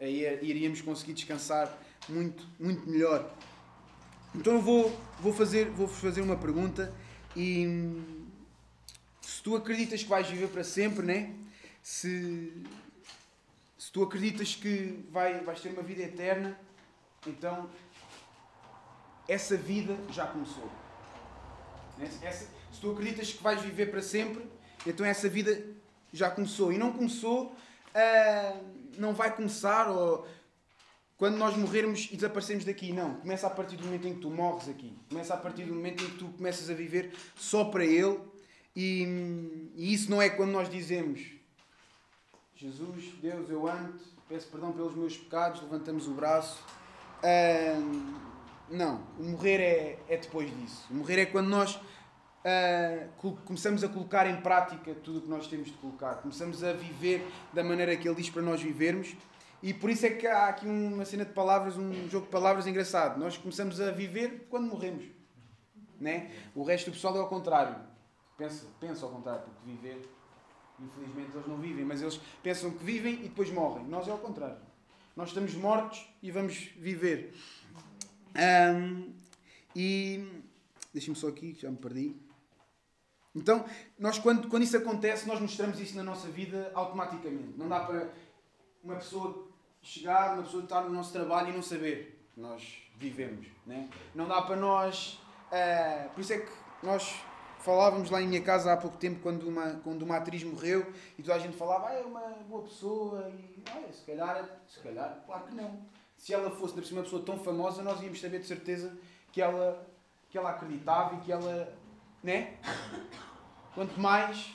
aí 0.00 0.22
iríamos 0.42 0.80
conseguir 0.80 1.14
descansar 1.14 1.76
muito, 2.08 2.46
muito 2.58 2.88
melhor. 2.88 3.32
Então 4.34 4.54
eu 4.54 4.60
vou, 4.60 5.00
vou, 5.20 5.32
fazer, 5.32 5.70
vou 5.70 5.88
fazer 5.88 6.20
uma 6.20 6.36
pergunta 6.36 6.92
e 7.36 8.02
se 9.20 9.42
tu 9.42 9.56
acreditas 9.56 10.02
que 10.02 10.08
vais 10.08 10.28
viver 10.28 10.48
para 10.48 10.64
sempre, 10.64 11.06
né? 11.06 11.34
se, 11.84 12.64
se 13.76 13.92
tu 13.92 14.02
acreditas 14.02 14.54
que 14.54 15.06
vai, 15.10 15.40
vais 15.40 15.60
ter 15.60 15.68
uma 15.68 15.82
vida 15.82 16.02
eterna, 16.02 16.58
então 17.26 17.68
essa 19.28 19.54
vida 19.54 19.94
já 20.10 20.26
começou. 20.26 20.70
Essa, 22.22 22.48
se 22.74 22.80
tu 22.80 22.90
acreditas 22.90 23.32
que 23.32 23.42
vais 23.42 23.60
viver 23.62 23.90
para 23.90 24.02
sempre, 24.02 24.44
então 24.84 25.06
essa 25.06 25.28
vida 25.28 25.64
já 26.12 26.28
começou. 26.30 26.72
E 26.72 26.78
não 26.78 26.92
começou. 26.92 27.54
Uh, 27.94 28.74
não 28.98 29.14
vai 29.14 29.34
começar 29.34 29.88
ou 29.88 30.26
quando 31.16 31.36
nós 31.36 31.56
morrermos 31.56 32.08
e 32.10 32.16
desaparecermos 32.16 32.64
daqui. 32.64 32.92
Não. 32.92 33.14
Começa 33.14 33.46
a 33.46 33.50
partir 33.50 33.76
do 33.76 33.84
momento 33.84 34.08
em 34.08 34.14
que 34.14 34.20
tu 34.20 34.30
morres 34.30 34.68
aqui. 34.68 34.92
Começa 35.08 35.34
a 35.34 35.36
partir 35.36 35.64
do 35.64 35.74
momento 35.74 36.02
em 36.02 36.10
que 36.10 36.18
tu 36.18 36.26
começas 36.28 36.68
a 36.68 36.74
viver 36.74 37.12
só 37.36 37.64
para 37.64 37.84
Ele. 37.84 38.18
E, 38.74 39.70
e 39.76 39.94
isso 39.94 40.10
não 40.10 40.20
é 40.20 40.28
quando 40.28 40.50
nós 40.50 40.68
dizemos 40.68 41.20
Jesus, 42.56 43.04
Deus, 43.20 43.50
eu 43.50 43.68
amo-te, 43.68 44.04
peço 44.28 44.48
perdão 44.48 44.72
pelos 44.72 44.94
meus 44.94 45.16
pecados, 45.16 45.60
levantamos 45.60 46.08
o 46.08 46.12
braço. 46.12 46.62
Uh, 47.18 48.14
não, 48.70 49.02
o 49.18 49.24
morrer 49.24 49.60
é, 49.60 49.98
é 50.08 50.16
depois 50.16 50.50
disso. 50.56 50.86
O 50.90 50.94
morrer 50.94 51.20
é 51.20 51.26
quando 51.26 51.48
nós 51.48 51.78
uh, 52.44 53.32
começamos 53.44 53.82
a 53.82 53.88
colocar 53.88 54.26
em 54.26 54.40
prática 54.40 54.94
tudo 54.94 55.18
o 55.18 55.22
que 55.22 55.28
nós 55.28 55.46
temos 55.46 55.66
de 55.68 55.72
colocar. 55.74 56.16
Começamos 56.16 56.62
a 56.62 56.72
viver 56.72 57.26
da 57.52 57.64
maneira 57.64 57.96
que 57.96 58.08
Ele 58.08 58.16
diz 58.16 58.30
para 58.30 58.42
nós 58.42 58.60
vivermos. 58.60 59.14
E 59.62 59.72
por 59.72 59.88
isso 59.88 60.04
é 60.04 60.10
que 60.10 60.26
há 60.26 60.48
aqui 60.48 60.66
uma 60.66 61.04
cena 61.06 61.24
de 61.24 61.32
palavras, 61.32 61.78
um 61.78 62.08
jogo 62.10 62.26
de 62.26 62.32
palavras 62.32 62.66
engraçado. 62.66 63.18
Nós 63.18 63.38
começamos 63.38 63.80
a 63.80 63.90
viver 63.90 64.46
quando 64.50 64.66
morremos. 64.66 65.04
Né? 65.98 66.32
O 66.54 66.62
resto 66.62 66.90
do 66.90 66.94
pessoal 66.94 67.16
é 67.16 67.20
ao 67.20 67.28
contrário. 67.28 67.76
Pensa, 68.36 68.66
pensa 68.78 69.06
ao 69.06 69.12
contrário, 69.12 69.42
porque 69.42 69.60
viver, 69.64 70.06
infelizmente 70.78 71.30
eles 71.34 71.46
não 71.46 71.56
vivem, 71.56 71.84
mas 71.84 72.02
eles 72.02 72.20
pensam 72.42 72.72
que 72.72 72.84
vivem 72.84 73.14
e 73.14 73.28
depois 73.28 73.50
morrem. 73.50 73.86
Nós 73.86 74.06
é 74.06 74.10
ao 74.10 74.18
contrário. 74.18 74.58
Nós 75.16 75.28
estamos 75.28 75.54
mortos 75.54 76.06
e 76.20 76.30
vamos 76.30 76.56
viver. 76.76 77.32
Um, 78.36 79.14
e 79.74 80.42
deixem-me 80.92 81.16
só 81.16 81.28
aqui, 81.28 81.56
já 81.58 81.70
me 81.70 81.76
perdi. 81.76 82.23
Então, 83.34 83.64
nós 83.98 84.18
quando, 84.18 84.48
quando 84.48 84.62
isso 84.62 84.76
acontece, 84.76 85.26
nós 85.26 85.40
mostramos 85.40 85.80
isso 85.80 85.96
na 85.96 86.02
nossa 86.02 86.28
vida 86.28 86.70
automaticamente. 86.74 87.58
Não 87.58 87.68
dá 87.68 87.80
para 87.80 88.08
uma 88.82 88.96
pessoa 88.96 89.48
chegar, 89.82 90.34
uma 90.34 90.44
pessoa 90.44 90.62
estar 90.62 90.82
no 90.82 90.90
nosso 90.90 91.12
trabalho 91.12 91.50
e 91.50 91.52
não 91.52 91.62
saber 91.62 92.18
que 92.32 92.40
nós 92.40 92.82
vivemos. 92.96 93.46
Né? 93.66 93.88
Não 94.14 94.28
dá 94.28 94.42
para 94.42 94.56
nós. 94.56 95.20
Uh, 95.50 96.08
por 96.10 96.20
isso 96.20 96.32
é 96.32 96.38
que 96.38 96.52
nós 96.82 97.14
falávamos 97.64 98.10
lá 98.10 98.20
em 98.20 98.28
minha 98.28 98.42
casa 98.42 98.72
há 98.72 98.76
pouco 98.76 98.98
tempo 98.98 99.20
quando 99.22 99.48
uma, 99.48 99.80
quando 99.82 100.02
uma 100.02 100.18
atriz 100.18 100.44
morreu 100.44 100.92
e 101.18 101.22
toda 101.22 101.36
a 101.36 101.38
gente 101.38 101.56
falava, 101.56 101.88
ah, 101.88 101.94
é 101.94 102.02
uma 102.02 102.20
boa 102.46 102.62
pessoa 102.62 103.30
e 103.30 103.62
ah, 103.70 103.90
se 103.90 104.04
calhar, 104.04 104.60
se 104.68 104.80
calhar, 104.80 105.22
claro 105.26 105.44
que 105.44 105.54
não. 105.54 105.80
Se 106.18 106.34
ela 106.34 106.50
fosse 106.50 106.92
uma 106.92 107.02
pessoa 107.02 107.22
tão 107.22 107.38
famosa, 107.38 107.82
nós 107.82 108.02
íamos 108.02 108.20
saber 108.20 108.40
de 108.40 108.46
certeza 108.46 108.96
que 109.32 109.40
ela, 109.40 109.86
que 110.30 110.36
ela 110.36 110.50
acreditava 110.50 111.14
e 111.16 111.20
que 111.20 111.32
ela. 111.32 111.72
Né? 112.22 112.58
Quanto 113.74 113.98
mais 114.00 114.54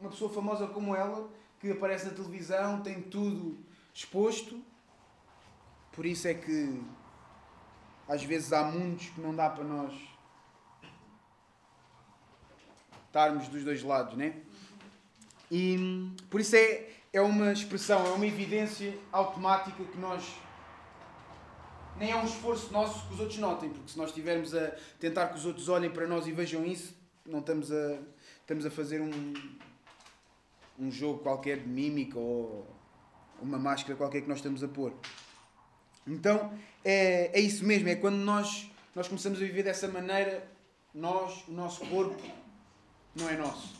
uma 0.00 0.08
pessoa 0.08 0.32
famosa 0.32 0.68
como 0.68 0.94
ela, 0.94 1.28
que 1.58 1.72
aparece 1.72 2.06
na 2.06 2.12
televisão, 2.12 2.80
tem 2.80 3.02
tudo 3.02 3.58
exposto. 3.92 4.62
Por 5.90 6.06
isso 6.06 6.28
é 6.28 6.34
que 6.34 6.80
às 8.08 8.22
vezes 8.22 8.52
há 8.52 8.62
mundos 8.62 9.08
que 9.08 9.20
não 9.20 9.34
dá 9.34 9.50
para 9.50 9.64
nós 9.64 9.92
estarmos 13.06 13.48
dos 13.48 13.64
dois 13.64 13.82
lados, 13.82 14.14
né? 14.14 14.40
E 15.50 16.12
por 16.30 16.40
isso 16.40 16.54
é, 16.54 16.88
é 17.12 17.20
uma 17.20 17.52
expressão, 17.52 18.06
é 18.06 18.10
uma 18.10 18.26
evidência 18.26 18.96
automática 19.10 19.82
que 19.82 19.98
nós 19.98 20.36
nem 21.98 22.10
é 22.10 22.16
um 22.16 22.24
esforço 22.24 22.72
nosso 22.72 23.08
que 23.08 23.14
os 23.14 23.20
outros 23.20 23.38
notem, 23.38 23.70
porque 23.70 23.90
se 23.90 23.98
nós 23.98 24.10
estivermos 24.10 24.54
a 24.54 24.70
tentar 25.00 25.28
que 25.28 25.36
os 25.36 25.46
outros 25.46 25.68
olhem 25.68 25.90
para 25.90 26.06
nós 26.06 26.26
e 26.26 26.32
vejam 26.32 26.64
isso, 26.64 26.94
não 27.24 27.38
estamos 27.38 27.72
a, 27.72 27.98
estamos 28.46 28.64
a 28.64 28.70
fazer 28.70 29.00
um, 29.00 29.34
um 30.78 30.88
jogo 30.88 31.18
qualquer 31.18 31.58
de 31.58 31.68
mímica 31.68 32.16
ou 32.16 32.64
uma 33.42 33.58
máscara 33.58 33.96
qualquer 33.96 34.20
que 34.20 34.28
nós 34.28 34.38
estamos 34.38 34.62
a 34.62 34.68
pôr. 34.68 34.94
Então 36.06 36.56
é, 36.84 37.36
é 37.36 37.40
isso 37.40 37.66
mesmo, 37.66 37.88
é 37.88 37.96
quando 37.96 38.18
nós, 38.18 38.70
nós 38.94 39.08
começamos 39.08 39.42
a 39.42 39.44
viver 39.44 39.64
dessa 39.64 39.88
maneira, 39.88 40.48
nós, 40.94 41.42
o 41.48 41.52
nosso 41.52 41.84
corpo, 41.86 42.22
não 43.16 43.28
é 43.28 43.36
nosso. 43.36 43.74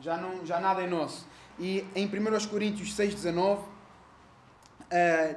Já, 0.00 0.16
não, 0.16 0.44
já 0.44 0.58
nada 0.58 0.82
é 0.82 0.88
nosso. 0.88 1.24
E 1.56 1.86
em 1.94 2.06
1 2.06 2.48
Coríntios 2.48 2.96
6,19 2.96 3.58
uh, 3.60 3.68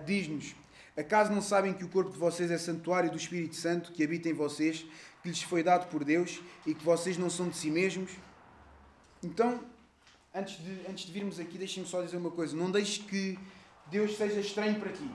diz-nos: 0.07 0.55
Acaso 0.97 1.31
não 1.31 1.41
sabem 1.41 1.71
que 1.71 1.83
o 1.83 1.87
corpo 1.87 2.09
de 2.09 2.17
vocês 2.17 2.49
é 2.49 2.57
santuário 2.57 3.11
do 3.11 3.17
Espírito 3.17 3.55
Santo 3.55 3.91
que 3.91 4.03
habita 4.03 4.27
em 4.27 4.33
vocês, 4.33 4.87
que 5.24 5.29
lhes 5.29 5.42
foi 5.42 5.64
dado 5.64 5.90
por 5.90 6.03
Deus 6.03 6.42
e 6.68 6.75
que 6.75 6.83
vocês 6.83 7.18
não 7.18 7.29
são 7.29 7.50
de 7.50 7.55
si 7.55 7.72
mesmos? 7.72 8.12
Então, 9.24 9.64
antes 10.36 10.57
de, 10.62 10.86
antes 10.88 11.05
de 11.05 11.12
virmos 11.14 11.40
aqui, 11.40 11.57
deixem-me 11.57 11.88
só 11.88 12.01
dizer 12.01 12.18
uma 12.18 12.31
coisa: 12.31 12.55
não 12.55 12.70
deixes 12.70 12.98
que 12.98 13.40
Deus 13.88 14.18
seja 14.18 14.42
estranho 14.42 14.79
para 14.79 14.92
ti. 14.92 15.09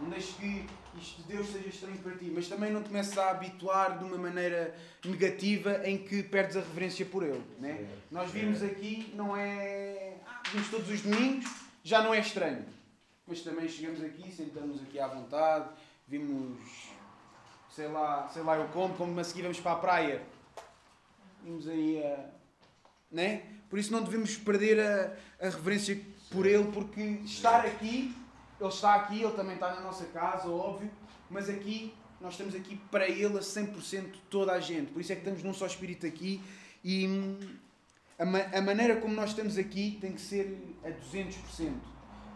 Não 0.00 0.08
deixes 0.08 0.34
que 0.34 0.66
isto 0.98 1.22
de 1.22 1.34
Deus 1.34 1.46
seja 1.46 1.68
estranho 1.68 1.98
para 1.98 2.16
ti, 2.16 2.30
mas 2.34 2.48
também 2.48 2.72
não 2.72 2.82
comeces 2.82 3.16
a 3.18 3.30
habituar 3.30 3.98
de 3.98 4.04
uma 4.04 4.16
maneira 4.16 4.74
negativa 5.04 5.86
em 5.86 5.98
que 5.98 6.22
perdes 6.22 6.56
a 6.56 6.60
reverência 6.60 7.04
por 7.06 7.22
Ele. 7.22 7.42
Né? 7.58 7.86
Nós 8.10 8.30
vimos 8.30 8.62
aqui, 8.62 9.12
não 9.14 9.36
é. 9.36 10.16
Ah, 10.26 10.42
vimos 10.50 10.68
todos 10.68 10.88
os 10.88 11.02
domingos, 11.02 11.46
já 11.84 12.02
não 12.02 12.14
é 12.14 12.20
estranho. 12.20 12.64
Mas 13.26 13.42
também 13.42 13.68
chegamos 13.68 14.02
aqui, 14.02 14.32
sentamos 14.32 14.82
aqui 14.82 14.98
à 14.98 15.06
vontade, 15.06 15.68
vimos, 16.08 16.58
sei 17.70 17.88
lá, 17.88 18.28
sei 18.28 18.42
lá 18.42 18.56
eu 18.56 18.68
como, 18.68 18.94
como 18.94 19.18
a 19.18 19.24
seguir 19.24 19.42
vamos 19.42 19.60
para 19.60 19.72
a 19.72 19.76
praia. 19.76 20.22
Vimos 21.42 21.68
aí 21.68 22.02
a. 22.02 22.30
Né? 23.10 23.42
Por 23.68 23.78
isso 23.78 23.92
não 23.92 24.02
devemos 24.02 24.36
perder 24.36 24.78
a, 24.80 25.46
a 25.46 25.50
reverência 25.50 26.00
por 26.30 26.46
Ele, 26.46 26.70
porque 26.72 27.00
estar 27.24 27.64
aqui 27.64 28.14
ele 28.60 28.68
está 28.68 28.94
aqui, 28.94 29.22
Ele 29.22 29.32
também 29.32 29.54
está 29.54 29.74
na 29.74 29.80
nossa 29.80 30.04
casa, 30.06 30.48
óbvio, 30.48 30.90
mas 31.30 31.48
aqui, 31.48 31.94
nós 32.20 32.34
estamos 32.34 32.54
aqui 32.54 32.76
para 32.90 33.08
Ele 33.08 33.38
a 33.38 33.40
100% 33.40 34.14
toda 34.28 34.52
a 34.52 34.60
gente. 34.60 34.92
Por 34.92 35.00
isso 35.00 35.12
é 35.12 35.14
que 35.14 35.22
estamos 35.22 35.42
num 35.42 35.54
só 35.54 35.66
espírito 35.66 36.06
aqui 36.06 36.42
e 36.84 37.08
hum, 37.08 37.38
a, 38.18 38.58
a 38.58 38.60
maneira 38.60 38.96
como 38.96 39.14
nós 39.14 39.30
estamos 39.30 39.56
aqui 39.56 39.96
tem 39.98 40.12
que 40.12 40.20
ser 40.20 40.76
a 40.84 40.90
200%. 40.90 41.72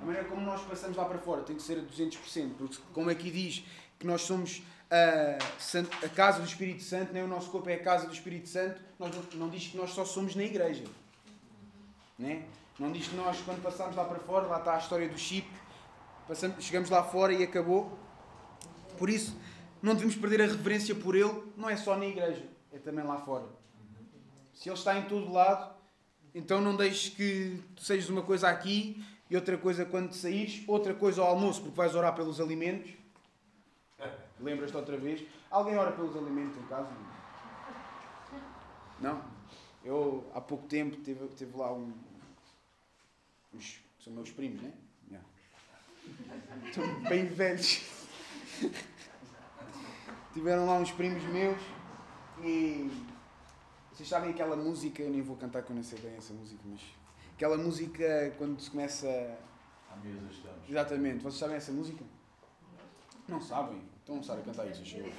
A 0.00 0.04
maneira 0.04 0.26
como 0.26 0.40
nós 0.40 0.62
passamos 0.62 0.96
lá 0.96 1.04
para 1.04 1.18
fora 1.18 1.42
tem 1.42 1.56
que 1.56 1.62
ser 1.62 1.78
a 1.78 1.82
200%, 1.82 2.54
porque 2.56 2.78
como 2.94 3.10
aqui 3.10 3.30
diz 3.30 3.62
que 3.98 4.06
nós 4.06 4.22
somos 4.22 4.62
a, 4.90 6.06
a 6.06 6.08
casa 6.08 6.40
do 6.40 6.46
Espírito 6.46 6.82
Santo, 6.82 7.12
nem 7.12 7.22
o 7.22 7.28
nosso 7.28 7.50
corpo 7.50 7.68
é 7.68 7.74
a 7.74 7.82
casa 7.82 8.06
do 8.06 8.12
Espírito 8.12 8.48
Santo, 8.48 8.80
nós 8.98 9.10
não, 9.34 9.48
diz 9.48 9.68
que 9.68 9.76
nós 9.76 9.90
só 9.90 10.04
somos 10.04 10.34
na 10.34 10.44
igreja. 10.44 10.84
Né? 12.18 12.44
Não 12.78 12.90
diz 12.92 13.08
que 13.08 13.16
nós, 13.16 13.40
quando 13.42 13.62
passamos 13.62 13.96
lá 13.96 14.04
para 14.04 14.18
fora, 14.18 14.46
lá 14.46 14.58
está 14.58 14.74
a 14.74 14.78
história 14.78 15.08
do 15.08 15.18
chip, 15.18 15.48
Passamos, 16.26 16.64
chegamos 16.64 16.88
lá 16.88 17.04
fora 17.04 17.34
e 17.34 17.42
acabou. 17.42 17.98
Por 18.96 19.10
isso, 19.10 19.36
não 19.82 19.94
devemos 19.94 20.16
perder 20.16 20.40
a 20.40 20.46
reverência 20.46 20.94
por 20.94 21.14
Ele, 21.14 21.42
não 21.54 21.68
é 21.68 21.76
só 21.76 21.96
na 21.96 22.06
igreja, 22.06 22.48
é 22.72 22.78
também 22.78 23.04
lá 23.04 23.18
fora. 23.18 23.44
Se 24.54 24.70
Ele 24.70 24.78
está 24.78 24.98
em 24.98 25.02
todo 25.02 25.30
lado, 25.30 25.74
então 26.34 26.62
não 26.62 26.74
deixes 26.74 27.14
que 27.14 27.62
tu 27.76 27.84
sejas 27.84 28.08
uma 28.08 28.22
coisa 28.22 28.48
aqui 28.48 29.04
e 29.28 29.36
outra 29.36 29.58
coisa 29.58 29.84
quando 29.84 30.14
saís, 30.14 30.64
outra 30.66 30.94
coisa 30.94 31.20
ao 31.20 31.28
almoço, 31.28 31.60
porque 31.60 31.76
vais 31.76 31.94
orar 31.94 32.14
pelos 32.14 32.40
alimentos. 32.40 32.90
Lembras-te 34.40 34.76
outra 34.76 34.96
vez? 34.96 35.26
Alguém 35.50 35.76
ora 35.76 35.92
pelos 35.92 36.16
alimentos 36.16 36.56
em 36.58 36.66
casa? 36.66 36.90
Não? 39.00 39.22
Eu, 39.84 40.28
há 40.34 40.40
pouco 40.40 40.66
tempo, 40.66 40.96
teve, 40.98 41.26
teve 41.28 41.56
lá 41.56 41.72
um. 41.72 41.92
Uns, 43.52 43.80
são 44.02 44.12
meus 44.12 44.30
primos, 44.30 44.60
né? 44.62 44.72
Estão 46.64 47.02
bem 47.08 47.26
velhos. 47.26 47.82
Tiveram 50.32 50.66
lá 50.66 50.74
uns 50.74 50.90
primos 50.92 51.22
meus 51.24 51.60
e. 52.42 52.90
Vocês 53.92 54.08
sabem 54.08 54.30
aquela 54.30 54.56
música, 54.56 55.02
eu 55.02 55.10
nem 55.10 55.22
vou 55.22 55.36
cantar 55.36 55.62
que 55.62 55.70
eu 55.70 55.76
não 55.76 55.82
sei 55.82 55.98
bem 56.00 56.16
essa 56.16 56.32
música, 56.32 56.60
mas. 56.64 56.80
Aquela 57.34 57.56
música 57.56 58.34
quando 58.38 58.60
se 58.60 58.70
começa. 58.70 59.06
Mesa 60.02 60.26
estamos. 60.30 60.68
Exatamente. 60.68 61.22
Vocês 61.22 61.38
sabem 61.38 61.56
essa 61.56 61.70
música? 61.70 62.04
Não 63.28 63.40
sabem? 63.40 63.80
Então 64.04 64.16
não 64.16 64.22
sabem 64.22 64.44
cantar 64.44 64.66
isso, 64.66 64.84
chegou. 64.84 65.10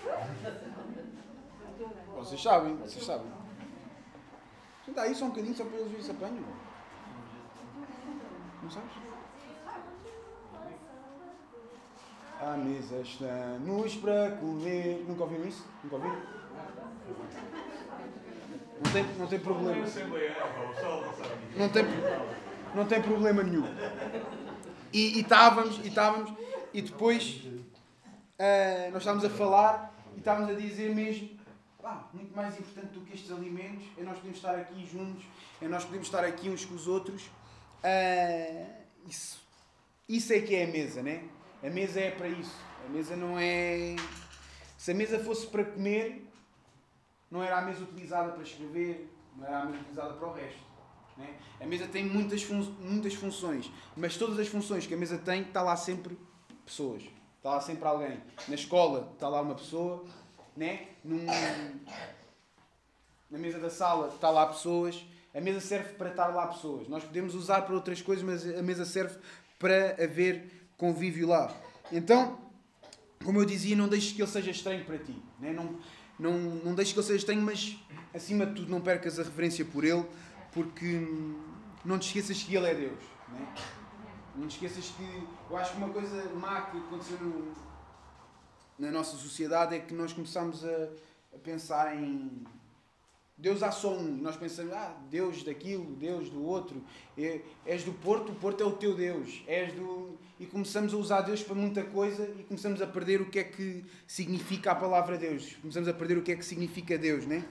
Vocês 2.18 2.42
sabem, 2.42 2.76
vocês 2.78 3.04
sabem. 3.04 3.26
Tenta 4.86 5.02
aí 5.02 5.16
só 5.16 5.26
um 5.26 5.30
bocadinho, 5.30 5.56
só 5.56 5.66
para 5.66 5.78
eles 5.78 5.88
verem 5.88 6.04
se 6.04 6.12
apanham. 6.12 6.44
Não 8.62 8.70
sabes? 8.70 8.92
À 12.40 12.58
mesa 12.58 13.02
estamos 13.02 13.96
para 13.96 14.38
comer. 14.38 15.04
Nunca 15.08 15.24
ouviram 15.24 15.48
isso? 15.48 15.68
Nunca 15.84 15.96
ouviram? 15.96 16.22
Não 18.84 18.92
tem, 18.92 19.04
não 19.18 19.28
tem 19.28 19.40
problema. 19.40 19.86
Não 21.58 21.70
tem, 21.70 21.84
não 22.76 22.86
tem 22.86 23.02
problema 23.02 23.42
nenhum. 23.42 23.64
E 24.94 25.20
estávamos, 25.22 25.80
e 25.84 25.88
estávamos, 25.88 26.32
e 26.72 26.84
depois 26.84 27.42
uh, 28.40 28.92
nós 28.92 29.02
estávamos 29.02 29.26
a 29.26 29.30
falar 29.30 29.94
e 30.16 30.20
estávamos 30.20 30.50
a 30.50 30.54
dizer 30.54 30.94
mesmo 30.94 31.36
ah, 31.86 32.04
muito 32.14 32.36
mais 32.36 32.60
importante 32.60 32.94
do 32.94 33.02
que 33.02 33.14
estes 33.14 33.32
alimentos 33.32 33.86
é 33.96 34.02
nós 34.02 34.18
podemos 34.18 34.38
estar 34.38 34.56
aqui 34.56 34.88
juntos, 34.92 35.24
é 35.62 35.68
nós 35.68 35.86
podemos 35.86 36.08
estar 36.08 36.24
aqui 36.24 36.50
uns 36.50 36.66
com 36.66 36.74
os 36.74 36.88
outros. 36.88 37.28
Uh, 37.84 38.66
isso, 39.08 39.40
isso 40.10 40.34
é 40.34 40.42
que 40.42 40.56
é 40.56 40.64
a 40.64 40.68
mesa, 40.68 41.04
né? 41.04 41.24
A 41.64 41.70
mesa 41.70 42.00
é 42.00 42.10
para 42.10 42.28
isso. 42.28 42.56
A 42.86 42.90
mesa 42.90 43.16
não 43.16 43.38
é. 43.38 43.96
Se 44.78 44.92
a 44.92 44.94
mesa 44.96 45.20
fosse 45.20 45.46
para 45.46 45.64
comer, 45.64 46.28
não 47.30 47.44
era 47.44 47.60
a 47.60 47.62
mesa 47.62 47.84
utilizada 47.84 48.32
para 48.32 48.42
escrever, 48.42 49.12
não 49.38 49.46
era 49.46 49.60
a 49.60 49.66
mesa 49.66 49.80
utilizada 49.82 50.14
para 50.14 50.28
o 50.28 50.34
resto. 50.34 50.66
Né? 51.18 51.36
A 51.62 51.66
mesa 51.66 51.88
tem 51.88 52.04
muitas, 52.04 52.44
fun 52.44 52.62
muitas 52.80 53.14
funções, 53.14 53.72
mas 53.96 54.18
todas 54.18 54.40
as 54.40 54.48
funções 54.48 54.88
que 54.88 54.94
a 54.94 54.98
mesa 54.98 55.18
tem, 55.18 55.44
está 55.44 55.62
lá 55.62 55.76
sempre 55.76 56.18
pessoas. 56.66 57.04
Está 57.46 57.54
lá 57.54 57.62
sempre 57.62 57.88
alguém. 57.88 58.18
Na 58.48 58.56
escola 58.56 59.12
está 59.14 59.30
lá 59.30 59.40
uma 59.40 59.54
pessoa, 59.54 60.04
né? 60.58 60.88
Num... 61.04 61.28
na 63.30 63.38
mesa 63.38 63.60
da 63.60 63.70
sala 63.70 64.08
está 64.08 64.32
lá 64.32 64.48
pessoas. 64.48 65.06
A 65.32 65.40
mesa 65.40 65.62
serve 65.62 65.94
para 65.94 66.10
estar 66.10 66.26
lá 66.30 66.48
pessoas. 66.48 66.88
Nós 66.88 67.04
podemos 67.04 67.36
usar 67.36 67.62
para 67.62 67.76
outras 67.76 68.02
coisas, 68.02 68.26
mas 68.26 68.48
a 68.58 68.64
mesa 68.64 68.84
serve 68.84 69.20
para 69.60 69.92
haver 70.04 70.72
convívio 70.76 71.28
lá. 71.28 71.56
Então, 71.92 72.40
como 73.24 73.40
eu 73.40 73.46
dizia, 73.46 73.76
não 73.76 73.88
deixes 73.88 74.12
que 74.14 74.24
ele 74.24 74.32
seja 74.32 74.50
estranho 74.50 74.84
para 74.84 74.98
ti. 74.98 75.16
Né? 75.40 75.54
Não, 75.54 75.78
não, 76.18 76.32
não 76.40 76.74
deixes 76.74 76.96
que 76.96 77.00
ele 77.00 77.06
seja 77.06 77.20
estranho, 77.20 77.44
mas 77.44 77.78
acima 78.12 78.48
de 78.48 78.56
tudo 78.56 78.72
não 78.72 78.82
percas 78.82 79.20
a 79.20 79.24
reverência 79.24 79.64
por 79.64 79.84
ele, 79.84 80.04
porque 80.52 81.08
não 81.86 82.00
te 82.00 82.08
esqueças 82.08 82.42
que 82.42 82.56
ele 82.56 82.66
é 82.66 82.74
Deus. 82.74 83.04
Né? 83.30 83.54
Não 84.38 84.48
te 84.48 84.56
esqueças 84.56 84.92
que 84.92 85.28
eu 85.50 85.58
acho 85.58 85.72
que 85.72 85.78
uma 85.78 85.90
coisa 85.90 86.30
má 86.36 86.62
que 86.62 86.78
aconteceu 86.78 87.18
no, 87.20 87.54
na 88.78 88.92
nossa 88.92 89.16
sociedade 89.18 89.76
é 89.76 89.80
que 89.80 89.94
nós 89.94 90.12
começamos 90.12 90.66
a, 90.66 90.90
a 91.34 91.38
pensar 91.42 91.96
em 91.96 92.44
Deus 93.38 93.62
há 93.62 93.72
só 93.72 93.94
um. 93.94 94.18
Nós 94.18 94.38
pensamos, 94.38 94.72
ah, 94.74 94.96
Deus 95.10 95.44
daquilo, 95.44 95.86
Deus 95.96 96.30
do 96.30 96.44
outro. 96.44 96.82
É, 97.18 97.42
és 97.66 97.84
do 97.84 97.92
Porto, 97.92 98.32
o 98.32 98.36
Porto 98.36 98.62
é 98.62 98.66
o 98.66 98.72
teu 98.72 98.96
Deus. 98.96 99.44
És 99.48 99.74
do... 99.74 100.18
E 100.40 100.46
começamos 100.46 100.94
a 100.94 100.98
usar 100.98 101.22
Deus 101.22 101.42
para 101.42 101.56
muita 101.56 101.84
coisa 101.84 102.30
e 102.40 102.44
começamos 102.44 102.82
a 102.82 102.88
perder 102.88 103.22
o 103.22 103.30
que 103.30 103.40
é 103.40 103.44
que 103.44 103.86
significa 104.08 104.72
a 104.72 104.76
palavra 104.76 105.18
Deus. 105.18 105.56
Começamos 105.62 105.88
a 105.88 105.94
perder 105.94 106.18
o 106.18 106.22
que 106.22 106.32
é 106.32 106.36
que 106.36 106.46
significa 106.46 106.98
Deus, 106.98 107.26
né? 107.26 107.46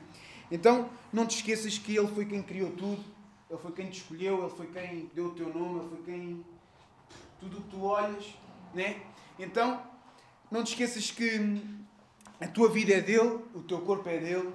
Então, 0.50 0.90
não 1.12 1.26
te 1.26 1.36
esqueças 1.36 1.78
que 1.78 1.96
Ele 1.96 2.08
foi 2.08 2.26
quem 2.26 2.42
criou 2.42 2.70
tudo. 2.72 3.02
Ele 3.48 3.58
foi 3.58 3.72
quem 3.72 3.90
te 3.90 4.00
escolheu, 4.00 4.40
Ele 4.40 4.54
foi 4.54 4.66
quem 4.66 5.10
deu 5.14 5.26
o 5.26 5.30
teu 5.34 5.52
nome, 5.52 5.80
Ele 5.80 5.88
foi 5.88 6.02
quem... 6.04 6.44
Tudo 7.40 7.58
o 7.58 7.62
que 7.62 7.70
tu 7.70 7.82
olhas, 7.82 8.34
né? 8.72 9.02
Então, 9.38 9.82
não 10.50 10.62
te 10.62 10.72
esqueças 10.72 11.10
que 11.10 11.62
a 12.40 12.48
tua 12.48 12.68
vida 12.68 12.94
é 12.94 13.00
dele, 13.00 13.40
o 13.54 13.62
teu 13.62 13.80
corpo 13.80 14.08
é 14.08 14.18
dele, 14.18 14.52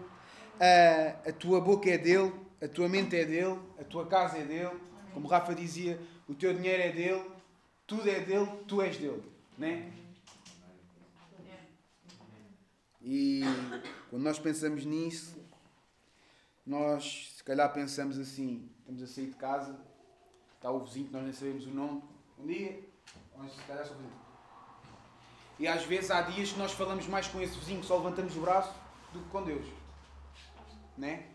a, 0.59 1.29
a 1.29 1.33
tua 1.33 1.61
boca 1.61 1.89
é 1.89 1.97
dele, 1.97 2.33
a 2.61 2.67
tua 2.67 2.89
mente 2.89 3.15
é 3.15 3.25
dele, 3.25 3.59
a 3.79 3.83
tua 3.83 4.05
casa 4.05 4.37
é 4.37 4.43
dele. 4.43 4.79
Como 5.13 5.27
Rafa 5.27 5.55
dizia, 5.55 5.99
o 6.27 6.35
teu 6.35 6.53
dinheiro 6.53 6.83
é 6.83 6.91
dele, 6.91 7.25
tudo 7.87 8.09
é 8.09 8.19
dele, 8.19 8.47
tu 8.67 8.81
és 8.81 8.97
dele. 8.97 9.23
Né? 9.57 9.91
E 13.01 13.41
quando 14.09 14.23
nós 14.23 14.37
pensamos 14.37 14.85
nisso, 14.85 15.37
nós 16.65 17.33
se 17.35 17.43
calhar 17.43 17.73
pensamos 17.73 18.19
assim: 18.19 18.69
estamos 18.79 19.01
a 19.01 19.07
sair 19.07 19.27
de 19.27 19.35
casa, 19.35 19.79
está 20.55 20.69
o 20.69 20.79
vizinho 20.85 21.07
que 21.07 21.13
nós 21.13 21.23
nem 21.23 21.33
sabemos 21.33 21.65
o 21.65 21.71
nome. 21.71 22.03
Dia, 22.39 22.79
vamos 23.35 23.53
se 23.53 23.61
calhar 23.63 23.85
só 23.85 23.93
vizinho. 23.93 24.29
E 25.59 25.67
às 25.67 25.83
vezes 25.83 26.09
há 26.09 26.21
dias 26.21 26.51
que 26.51 26.59
nós 26.59 26.71
falamos 26.71 27.05
mais 27.07 27.27
com 27.27 27.41
esse 27.41 27.57
vizinho, 27.57 27.83
só 27.83 27.97
levantamos 27.97 28.35
o 28.37 28.41
braço, 28.41 28.73
do 29.11 29.19
que 29.19 29.29
com 29.29 29.43
Deus. 29.43 29.65
Né? 30.97 31.27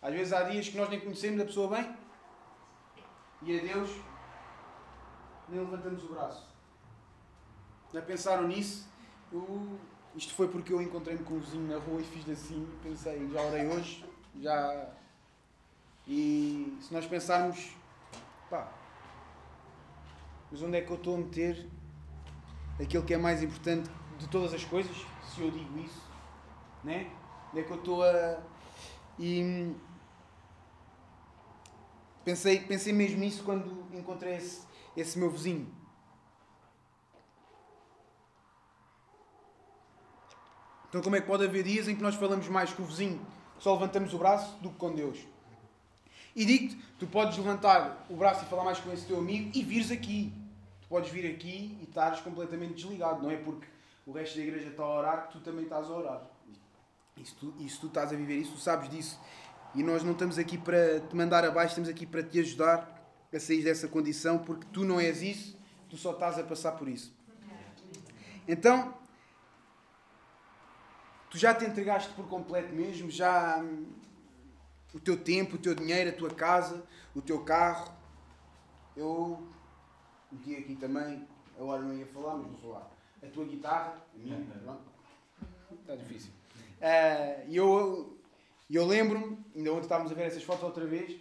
Às 0.00 0.14
vezes 0.14 0.32
há 0.32 0.42
dias 0.44 0.68
que 0.68 0.76
nós 0.76 0.88
nem 0.88 1.00
conhecemos 1.00 1.40
a 1.40 1.44
pessoa 1.44 1.76
bem 1.76 1.96
e 3.42 3.58
a 3.58 3.62
Deus 3.62 3.90
nem 5.48 5.60
levantamos 5.60 6.02
o 6.04 6.08
braço. 6.08 6.46
Já 7.92 8.02
pensaram 8.02 8.48
nisso? 8.48 8.88
Eu, 9.32 9.78
isto 10.14 10.34
foi 10.34 10.48
porque 10.48 10.72
eu 10.72 10.80
encontrei-me 10.80 11.24
com 11.24 11.34
um 11.34 11.40
vizinho 11.40 11.68
na 11.68 11.78
rua 11.78 12.00
e 12.00 12.04
fiz 12.04 12.28
assim, 12.28 12.66
pensei, 12.82 13.28
já 13.28 13.42
orei 13.42 13.66
hoje, 13.66 14.04
já. 14.40 14.88
E 16.06 16.78
se 16.80 16.92
nós 16.92 17.06
pensarmos, 17.06 17.76
mas 20.50 20.62
onde 20.62 20.76
é 20.76 20.80
que 20.80 20.90
eu 20.90 20.96
estou 20.96 21.14
a 21.14 21.18
meter 21.18 21.66
aquilo 22.80 23.04
que 23.04 23.14
é 23.14 23.16
mais 23.16 23.42
importante 23.42 23.90
de 24.18 24.28
todas 24.28 24.54
as 24.54 24.64
coisas, 24.64 24.96
se 25.34 25.40
eu 25.40 25.50
digo 25.50 25.78
isso, 25.78 26.02
né? 26.84 27.10
Onde 27.50 27.60
é 27.60 27.64
que 27.64 27.70
eu 27.70 27.76
estou 27.76 28.02
a 28.02 28.42
e 29.18 29.74
pensei, 32.24 32.60
pensei 32.60 32.92
mesmo 32.92 33.18
nisso 33.18 33.42
quando 33.44 33.86
encontrei 33.96 34.36
esse, 34.36 34.66
esse 34.96 35.18
meu 35.18 35.30
vizinho. 35.30 35.74
Então, 40.88 41.02
como 41.02 41.16
é 41.16 41.20
que 41.20 41.26
pode 41.26 41.44
haver 41.44 41.62
dias 41.62 41.88
em 41.88 41.96
que 41.96 42.02
nós 42.02 42.14
falamos 42.14 42.48
mais 42.48 42.72
com 42.72 42.82
o 42.82 42.86
vizinho, 42.86 43.20
só 43.58 43.72
levantamos 43.74 44.14
o 44.14 44.18
braço, 44.18 44.56
do 44.58 44.70
que 44.70 44.76
com 44.76 44.94
Deus? 44.94 45.26
E 46.36 46.44
digo-te, 46.44 46.76
tu 46.98 47.06
podes 47.06 47.38
levantar 47.38 48.04
o 48.10 48.14
braço 48.14 48.44
e 48.44 48.48
falar 48.48 48.62
mais 48.62 48.78
com 48.78 48.92
esse 48.92 49.06
teu 49.06 49.18
amigo 49.18 49.50
e 49.54 49.64
vires 49.64 49.90
aqui. 49.90 50.30
Tu 50.82 50.88
podes 50.88 51.10
vir 51.10 51.34
aqui 51.34 51.78
e 51.80 51.84
estares 51.84 52.20
completamente 52.20 52.74
desligado. 52.74 53.22
Não 53.22 53.30
é 53.30 53.36
porque 53.36 53.66
o 54.04 54.12
resto 54.12 54.36
da 54.36 54.42
igreja 54.42 54.68
está 54.68 54.82
a 54.82 54.98
orar 54.98 55.26
que 55.26 55.32
tu 55.32 55.40
também 55.40 55.64
estás 55.64 55.86
a 55.86 55.94
orar. 55.94 56.22
E 57.16 57.24
se, 57.24 57.34
tu, 57.34 57.54
e 57.58 57.66
se 57.66 57.80
tu 57.80 57.86
estás 57.86 58.12
a 58.12 58.16
viver 58.16 58.36
isso, 58.36 58.52
tu 58.52 58.58
sabes 58.58 58.90
disso. 58.90 59.18
E 59.74 59.82
nós 59.82 60.02
não 60.02 60.12
estamos 60.12 60.38
aqui 60.38 60.58
para 60.58 61.00
te 61.00 61.16
mandar 61.16 61.42
abaixo, 61.42 61.68
estamos 61.68 61.88
aqui 61.88 62.04
para 62.04 62.22
te 62.22 62.38
ajudar 62.38 62.94
a 63.32 63.40
sair 63.40 63.62
dessa 63.62 63.88
condição, 63.88 64.38
porque 64.38 64.66
tu 64.70 64.84
não 64.84 65.00
és 65.00 65.22
isso, 65.22 65.56
tu 65.88 65.96
só 65.96 66.12
estás 66.12 66.38
a 66.38 66.42
passar 66.42 66.72
por 66.72 66.86
isso. 66.86 67.14
Então, 68.46 68.94
tu 71.30 71.38
já 71.38 71.54
te 71.54 71.64
entregaste 71.64 72.12
por 72.12 72.28
completo 72.28 72.74
mesmo, 72.74 73.10
já 73.10 73.58
hum, 73.58 73.86
o 74.96 75.00
teu 75.00 75.16
tempo, 75.16 75.56
o 75.56 75.58
teu 75.58 75.74
dinheiro, 75.74 76.08
a 76.08 76.12
tua 76.12 76.30
casa, 76.30 76.82
o 77.14 77.20
teu 77.20 77.40
carro. 77.40 77.92
Eu 78.96 79.46
meti 80.32 80.56
aqui 80.56 80.74
também, 80.76 81.28
agora 81.58 81.82
não 81.82 81.94
ia 81.94 82.06
falar, 82.06 82.36
mas 82.36 82.46
vou 82.52 82.72
falar. 82.72 82.90
A 83.22 83.26
tua 83.26 83.44
guitarra, 83.44 84.02
a 84.14 84.18
minha, 84.18 84.38
pronto. 84.64 84.80
Está 85.82 85.96
difícil. 85.96 86.30
Uh, 86.80 87.48
e 87.48 87.56
eu, 87.56 88.18
eu 88.70 88.86
lembro-me, 88.86 89.38
ainda 89.54 89.70
ontem 89.70 89.82
estávamos 89.82 90.12
a 90.12 90.14
ver 90.14 90.24
essas 90.24 90.42
fotos 90.42 90.64
outra 90.64 90.86
vez, 90.86 91.20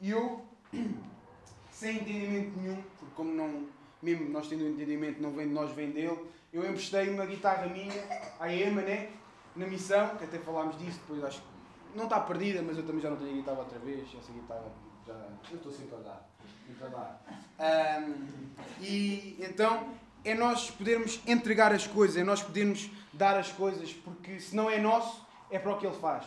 e 0.00 0.10
eu, 0.10 0.44
sem 1.72 1.96
entendimento 1.96 2.56
nenhum, 2.60 2.80
porque 2.98 3.14
como 3.16 3.32
não, 3.32 3.66
mesmo 4.00 4.28
nós 4.30 4.48
tendo 4.48 4.68
entendimento, 4.68 5.20
não 5.20 5.32
vem 5.32 5.48
de 5.48 5.52
nós, 5.54 5.72
vem 5.72 5.90
dele, 5.90 6.16
eu 6.52 6.64
emprestei 6.64 7.10
uma 7.10 7.26
guitarra 7.26 7.66
minha 7.66 7.92
à 8.38 8.52
Ema, 8.52 8.82
né? 8.82 9.10
Na 9.56 9.66
missão, 9.66 10.16
que 10.16 10.24
até 10.24 10.38
falámos 10.38 10.78
disso, 10.78 11.00
depois 11.00 11.24
acho 11.24 11.40
que 11.40 11.55
não 11.96 12.04
está 12.04 12.20
perdida, 12.20 12.62
mas 12.62 12.76
eu 12.76 12.86
também 12.86 13.00
já 13.00 13.10
não 13.10 13.16
tenho 13.16 13.30
a 13.30 13.34
guitarra 13.34 13.58
outra 13.58 13.78
vez, 13.78 14.08
essa 14.16 14.32
guitarra 14.32 14.64
já. 15.06 15.14
Eu 15.50 15.56
estou 15.56 15.72
sempre 15.72 15.96
a 15.96 15.98
dar. 15.98 16.28
Sempre 16.66 16.84
a 16.84 16.88
dar. 16.88 18.02
Um, 18.02 18.48
e 18.80 19.36
então 19.40 19.88
é 20.24 20.34
nós 20.34 20.70
podermos 20.70 21.20
entregar 21.26 21.72
as 21.72 21.86
coisas, 21.86 22.16
é 22.16 22.24
nós 22.24 22.42
podermos 22.42 22.90
dar 23.12 23.36
as 23.36 23.50
coisas, 23.52 23.92
porque 23.92 24.40
se 24.40 24.54
não 24.54 24.68
é 24.68 24.78
nosso, 24.78 25.24
é 25.50 25.58
para 25.58 25.72
o 25.72 25.78
que 25.78 25.86
ele 25.86 25.96
faz. 25.96 26.24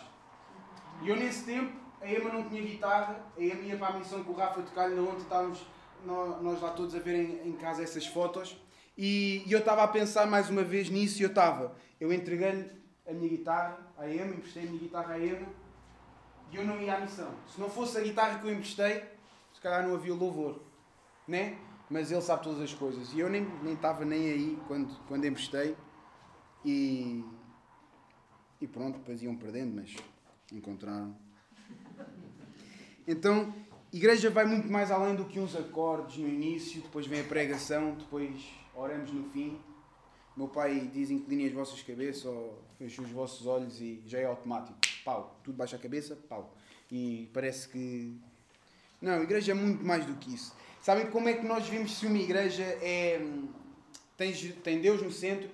E 1.01 1.09
eu 1.09 1.15
nesse 1.15 1.45
tempo, 1.45 1.71
a 2.01 2.09
Emma 2.09 2.29
não 2.31 2.49
tinha 2.49 2.61
guitarra, 2.61 3.19
a 3.37 3.41
Emma 3.41 3.61
ia 3.61 3.77
para 3.77 3.95
a 3.95 3.99
missão 3.99 4.23
com 4.23 4.31
o 4.31 4.35
Rafa 4.35 4.61
tocar, 4.61 4.87
ainda 4.87 5.01
ontem 5.01 5.21
estávamos 5.21 5.65
nós 6.05 6.61
lá 6.61 6.69
todos 6.71 6.95
a 6.95 6.99
ver 6.99 7.45
em, 7.45 7.51
casa 7.53 7.83
essas 7.83 8.07
fotos, 8.07 8.55
e, 8.97 9.43
eu 9.49 9.59
estava 9.59 9.83
a 9.83 9.87
pensar 9.87 10.25
mais 10.25 10.49
uma 10.49 10.63
vez 10.63 10.89
nisso, 10.89 11.19
e 11.19 11.23
eu 11.23 11.29
estava, 11.29 11.75
eu 11.99 12.11
entreguei-lhe 12.13 12.78
a 13.09 13.13
minha 13.13 13.29
guitarra 13.29 13.79
à 13.97 14.07
Emma, 14.07 14.35
emprestei 14.35 14.63
a 14.63 14.65
minha 14.67 14.79
guitarra 14.79 15.13
à 15.15 15.19
Emma, 15.19 15.47
e 16.51 16.55
eu 16.55 16.65
não 16.65 16.79
ia 16.79 16.95
à 16.95 16.99
missão. 16.99 17.33
Se 17.47 17.59
não 17.59 17.69
fosse 17.69 17.97
a 17.97 18.01
guitarra 18.01 18.39
que 18.39 18.47
eu 18.47 18.53
emprestei, 18.53 19.03
se 19.53 19.59
calhar 19.59 19.85
não 19.87 19.95
havia 19.95 20.13
louvor, 20.13 20.61
né? 21.27 21.57
Mas 21.89 22.11
ele 22.11 22.21
sabe 22.21 22.43
todas 22.43 22.61
as 22.61 22.73
coisas, 22.73 23.11
e 23.13 23.19
eu 23.19 23.29
nem, 23.29 23.43
nem 23.63 23.73
estava 23.73 24.05
nem 24.05 24.29
aí 24.29 24.59
quando, 24.67 24.95
quando 25.07 25.25
emprestei, 25.25 25.75
e, 26.63 27.25
e 28.61 28.67
pronto, 28.67 28.99
depois 28.99 29.23
iam 29.23 29.35
perdendo, 29.35 29.75
mas 29.75 29.95
encontraram. 30.51 31.15
Então, 33.07 33.51
igreja 33.91 34.29
vai 34.29 34.45
muito 34.45 34.71
mais 34.71 34.91
além 34.91 35.15
do 35.15 35.25
que 35.25 35.39
uns 35.39 35.55
acordes 35.55 36.17
no 36.17 36.27
início, 36.27 36.81
depois 36.81 37.07
vem 37.07 37.21
a 37.21 37.23
pregação, 37.23 37.95
depois 37.95 38.47
oramos 38.75 39.11
no 39.11 39.27
fim. 39.31 39.59
Meu 40.39 40.47
pai 40.47 40.89
diz: 40.93 41.11
inclinem 41.11 41.47
as 41.47 41.53
vossas 41.53 41.81
cabeças 41.81 42.25
ou 42.25 42.57
fechem 42.77 43.03
os 43.03 43.11
vossos 43.11 43.45
olhos 43.45 43.81
e 43.81 44.01
já 44.05 44.19
é 44.19 44.25
automático. 44.25 44.79
Pau, 45.03 45.37
tudo 45.43 45.55
baixa 45.55 45.75
a 45.75 45.79
cabeça, 45.79 46.15
pau. 46.15 46.55
E 46.89 47.29
parece 47.33 47.67
que. 47.67 48.17
Não, 49.01 49.19
a 49.19 49.21
igreja 49.21 49.51
é 49.51 49.55
muito 49.55 49.83
mais 49.83 50.05
do 50.05 50.15
que 50.15 50.33
isso. 50.33 50.55
Sabem 50.81 51.07
como 51.11 51.27
é 51.27 51.33
que 51.33 51.45
nós 51.45 51.67
vimos 51.67 51.97
se 51.97 52.07
uma 52.07 52.17
igreja 52.17 52.63
é. 52.63 53.21
Tem, 54.15 54.33
tem 54.33 54.81
Deus 54.81 55.01
no 55.01 55.11
centro 55.11 55.49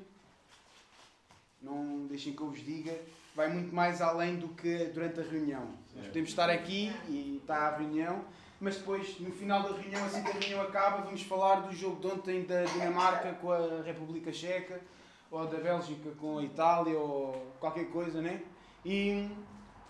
não 1.65 2.05
deixem 2.05 2.33
que 2.33 2.41
eu 2.41 2.49
vos 2.49 2.63
diga, 2.63 2.95
vai 3.35 3.51
muito 3.51 3.73
mais 3.73 3.99
além 3.99 4.37
do 4.37 4.49
que 4.49 4.85
durante 4.93 5.19
a 5.19 5.23
reunião. 5.23 5.67
Nós 5.95 6.05
podemos 6.07 6.29
estar 6.29 6.49
aqui 6.49 6.91
e 7.09 7.39
está 7.41 7.69
a 7.69 7.77
reunião, 7.77 8.23
mas 8.59 8.77
depois, 8.77 9.19
no 9.19 9.31
final 9.31 9.63
da 9.63 9.77
reunião, 9.77 10.05
assim 10.05 10.23
que 10.23 10.29
a 10.29 10.33
reunião 10.33 10.61
acaba, 10.61 11.03
vamos 11.03 11.21
falar 11.23 11.61
do 11.61 11.75
jogo 11.75 11.99
de 11.99 12.07
ontem 12.07 12.45
da 12.45 12.63
Dinamarca 12.63 13.33
com 13.33 13.51
a 13.51 13.81
República 13.81 14.31
Checa, 14.31 14.81
ou 15.29 15.45
da 15.45 15.57
Bélgica 15.57 16.11
com 16.11 16.37
a 16.37 16.43
Itália, 16.43 16.97
ou 16.97 17.53
qualquer 17.59 17.89
coisa, 17.89 18.21
né? 18.21 18.41
E 18.83 19.29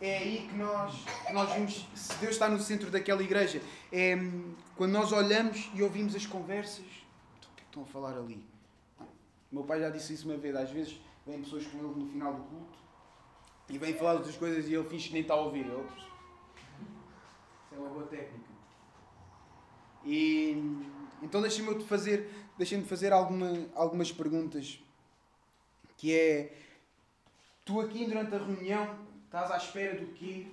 é 0.02 0.18
aí 0.18 0.48
que 0.50 0.56
nós, 0.56 1.06
nós 1.32 1.54
vimos 1.54 1.88
se 1.96 2.18
Deus 2.18 2.34
está 2.34 2.50
no 2.50 2.60
centro 2.60 2.90
daquela 2.90 3.22
igreja. 3.22 3.62
É 3.92 4.18
quando 4.76 4.92
nós 4.92 5.12
olhamos 5.12 5.70
e 5.74 5.82
ouvimos 5.82 6.16
as 6.16 6.26
conversas. 6.26 6.86
O 6.86 7.40
que 7.40 7.48
é 7.48 7.56
que 7.56 7.64
estão 7.64 7.84
a 7.84 7.86
falar 7.86 8.18
ali? 8.18 8.46
O 9.52 9.56
meu 9.56 9.64
pai 9.64 9.80
já 9.80 9.90
disse 9.90 10.14
isso 10.14 10.28
uma 10.28 10.38
vez. 10.38 10.56
Às 10.56 10.70
vezes 10.70 11.00
vêm 11.26 11.42
pessoas 11.42 11.66
com 11.68 11.78
ele 11.78 12.00
no 12.00 12.08
final 12.08 12.34
do 12.34 12.44
culto 12.44 12.78
e 13.70 13.78
vêm 13.78 13.94
falar 13.94 14.14
outras 14.14 14.36
coisas 14.36 14.68
e 14.68 14.74
ele 14.74 14.88
finge 14.90 15.08
que 15.08 15.14
nem 15.14 15.22
está 15.22 15.34
a 15.34 15.38
ouvir. 15.38 15.66
Isso 15.66 16.06
é 17.72 17.78
uma 17.78 17.90
boa 17.90 18.06
técnica. 18.08 18.55
E 20.06 20.86
então 21.22 21.42
deixem-me 21.42 21.84
fazer, 21.84 22.30
deixem 22.58 22.84
fazer 22.84 23.12
alguma, 23.12 23.68
algumas 23.74 24.12
perguntas. 24.12 24.80
Que 25.98 26.14
é, 26.14 26.58
tu 27.64 27.82
aqui 27.82 28.06
durante 28.06 28.36
a 28.36 28.38
reunião 28.38 29.00
estás 29.26 29.50
à 29.52 29.58
espera 29.58 30.00
do 30.00 30.08
quê 30.14 30.48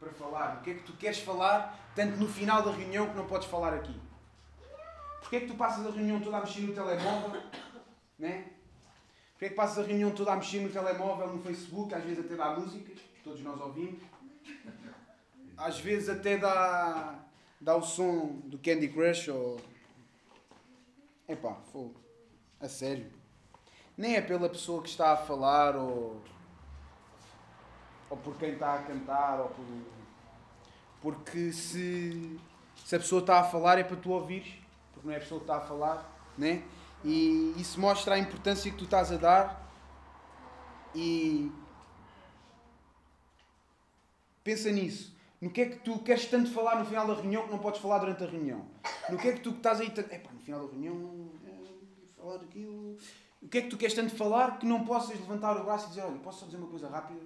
para 0.00 0.10
falar? 0.10 0.58
O 0.58 0.62
que 0.62 0.70
é 0.70 0.74
que 0.74 0.82
tu 0.82 0.94
queres 0.94 1.20
falar, 1.20 1.92
tanto 1.94 2.16
no 2.16 2.26
final 2.26 2.62
da 2.62 2.72
reunião 2.72 3.08
que 3.08 3.16
não 3.16 3.26
podes 3.26 3.46
falar 3.46 3.72
aqui? 3.74 3.94
Porquê 5.20 5.36
é 5.36 5.40
que 5.40 5.46
tu 5.46 5.54
passas 5.54 5.86
a 5.86 5.90
reunião 5.90 6.20
toda 6.20 6.38
a 6.38 6.40
mexer 6.40 6.62
no 6.62 6.74
telemóvel? 6.74 7.42
Né? 8.18 8.48
Porquê 9.32 9.46
é 9.46 9.48
que 9.50 9.54
passas 9.54 9.78
a 9.78 9.86
reunião 9.86 10.10
toda 10.10 10.32
a 10.32 10.36
mexer 10.36 10.60
no 10.60 10.68
telemóvel, 10.68 11.28
no 11.28 11.42
Facebook, 11.42 11.94
às 11.94 12.02
vezes 12.02 12.24
até 12.24 12.34
dá 12.34 12.58
músicas, 12.58 12.98
todos 13.22 13.40
nós 13.42 13.60
ouvimos. 13.60 14.02
Às 15.56 15.78
vezes 15.78 16.08
até 16.08 16.38
dá, 16.38 17.24
dá 17.62 17.76
o 17.76 17.82
som 17.82 18.40
do 18.44 18.58
Candy 18.58 18.88
Crush 18.88 19.28
ou 19.30 19.60
Epá, 21.28 21.54
fogo. 21.72 21.94
A 22.60 22.68
sério. 22.68 23.10
Nem 23.96 24.16
é 24.16 24.20
pela 24.20 24.48
pessoa 24.48 24.82
que 24.82 24.88
está 24.88 25.12
a 25.12 25.16
falar 25.16 25.76
ou. 25.76 26.20
ou 28.10 28.16
por 28.18 28.36
quem 28.36 28.52
está 28.52 28.74
a 28.74 28.82
cantar 28.82 29.40
ou 29.40 29.48
por. 29.48 29.64
Porque 31.00 31.52
se. 31.52 32.38
se 32.84 32.96
a 32.96 32.98
pessoa 32.98 33.20
está 33.20 33.40
a 33.40 33.44
falar 33.44 33.78
é 33.78 33.84
para 33.84 33.96
tu 33.96 34.10
ouvires, 34.10 34.52
porque 34.92 35.06
não 35.06 35.14
é 35.14 35.16
a 35.16 35.20
pessoa 35.20 35.40
que 35.40 35.44
está 35.44 35.56
a 35.56 35.60
falar, 35.60 36.10
né? 36.36 36.62
E 37.04 37.54
isso 37.56 37.80
mostra 37.80 38.14
a 38.14 38.18
importância 38.18 38.70
que 38.70 38.76
tu 38.76 38.84
estás 38.84 39.10
a 39.10 39.16
dar 39.16 39.72
e. 40.94 41.50
pensa 44.44 44.70
nisso. 44.70 45.12
No 45.42 45.50
que 45.50 45.60
é 45.60 45.66
que 45.66 45.78
tu 45.80 45.98
queres 45.98 46.26
tanto 46.26 46.48
falar 46.52 46.78
no 46.78 46.86
final 46.86 47.04
da 47.04 47.14
reunião 47.14 47.42
que 47.44 47.50
não 47.50 47.58
podes 47.58 47.80
falar 47.80 47.98
durante 47.98 48.22
a 48.22 48.28
reunião? 48.28 48.64
No 49.10 49.18
que 49.18 49.26
é 49.26 49.32
que 49.32 49.40
tu 49.40 49.50
estás 49.50 49.80
aí. 49.80 49.88
Epá, 49.88 50.30
no 50.32 50.38
final 50.38 50.64
da 50.64 50.70
reunião. 50.70 51.32
É, 51.44 52.16
falar 52.16 52.36
aquilo. 52.36 52.96
O 53.42 53.48
que 53.48 53.58
é 53.58 53.62
que 53.62 53.68
tu 53.68 53.76
queres 53.76 53.92
tanto 53.92 54.14
falar 54.14 54.60
que 54.60 54.64
não 54.64 54.84
possas 54.84 55.18
levantar 55.18 55.56
o 55.56 55.64
braço 55.64 55.86
e 55.86 55.88
dizer: 55.88 56.02
Olha, 56.02 56.16
posso 56.20 56.38
só 56.38 56.46
dizer 56.46 56.58
uma 56.58 56.68
coisa 56.68 56.88
rápida? 56.88 57.20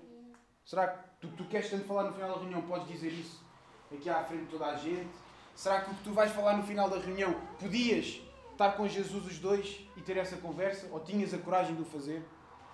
Será 0.65 0.89
que 0.89 0.99
tu, 1.21 1.29
tu 1.37 1.45
queres 1.45 1.69
tanto 1.69 1.85
falar 1.85 2.05
no 2.05 2.15
final 2.15 2.31
da 2.31 2.41
reunião? 2.41 2.63
Podes 2.63 2.89
dizer 2.89 3.13
isso 3.13 3.45
aqui 3.93 4.09
à 4.09 4.25
frente 4.25 4.45
de 4.45 4.51
toda 4.51 4.65
a 4.65 4.77
gente? 4.77 5.15
Será 5.55 5.83
que 5.83 5.91
o 5.91 5.95
que 5.95 6.05
tu 6.05 6.13
vais 6.15 6.33
falar 6.33 6.57
no 6.57 6.63
final 6.63 6.89
da 6.89 6.99
reunião 6.99 7.39
podias 7.61 8.19
estar 8.51 8.73
com 8.79 8.89
Jesus 8.89 9.27
os 9.27 9.39
dois 9.39 9.87
e 9.95 10.01
ter 10.01 10.17
essa 10.17 10.39
conversa? 10.39 10.89
Ou 10.91 11.01
tinhas 11.01 11.35
a 11.35 11.39
coragem 11.39 11.75
de 11.75 11.83
o 11.83 11.85
fazer? 11.85 12.25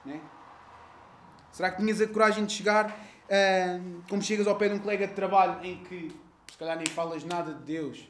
Né? 0.04 0.20
Será 1.50 1.72
que 1.72 1.78
tinhas 1.82 2.00
a 2.00 2.06
coragem 2.06 2.46
de 2.46 2.52
chegar 2.52 2.96
como 4.08 4.22
chegas 4.22 4.46
ao 4.46 4.56
pé 4.56 4.68
de 4.68 4.74
um 4.74 4.78
colega 4.78 5.06
de 5.06 5.14
trabalho 5.14 5.64
em 5.64 5.82
que 5.84 6.14
se 6.50 6.58
calhar 6.58 6.76
nem 6.76 6.86
falas 6.86 7.24
nada 7.24 7.54
de 7.54 7.62
Deus 7.62 8.06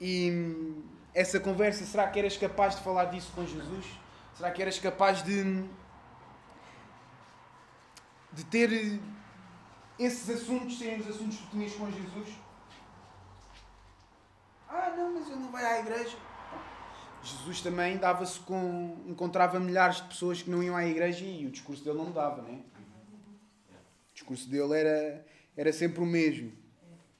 e 0.00 0.30
hum, 0.30 0.82
essa 1.14 1.38
conversa, 1.38 1.84
será 1.84 2.08
que 2.08 2.18
eras 2.18 2.36
capaz 2.36 2.76
de 2.76 2.82
falar 2.82 3.06
disso 3.06 3.32
com 3.34 3.46
Jesus? 3.46 3.86
Será 4.34 4.50
que 4.50 4.60
eras 4.60 4.78
capaz 4.78 5.22
de, 5.22 5.64
de 8.32 8.44
ter 8.44 9.00
esses 9.98 10.28
assuntos 10.28 10.76
serem 10.78 11.00
os 11.00 11.08
assuntos 11.08 11.38
que 11.38 11.46
tinhas 11.50 11.72
com 11.74 11.90
Jesus? 11.90 12.28
Ah, 14.68 14.92
não, 14.96 15.14
mas 15.14 15.30
eu 15.30 15.36
não 15.36 15.52
vai 15.52 15.64
à 15.64 15.80
igreja. 15.80 16.18
Jesus 17.22 17.60
também 17.62 17.96
dava-se 17.96 18.40
com. 18.40 18.96
encontrava 19.06 19.58
milhares 19.60 19.96
de 19.96 20.08
pessoas 20.08 20.42
que 20.42 20.50
não 20.50 20.62
iam 20.62 20.76
à 20.76 20.84
igreja 20.84 21.24
e 21.24 21.46
o 21.46 21.50
discurso 21.50 21.82
dele 21.84 21.96
não 21.96 22.06
mudava, 22.06 22.42
não 22.42 22.50
é? 22.50 22.73
O 24.14 24.14
discurso 24.14 24.48
dele 24.48 24.78
era, 24.78 25.26
era 25.56 25.72
sempre 25.72 26.00
o 26.00 26.06
mesmo. 26.06 26.52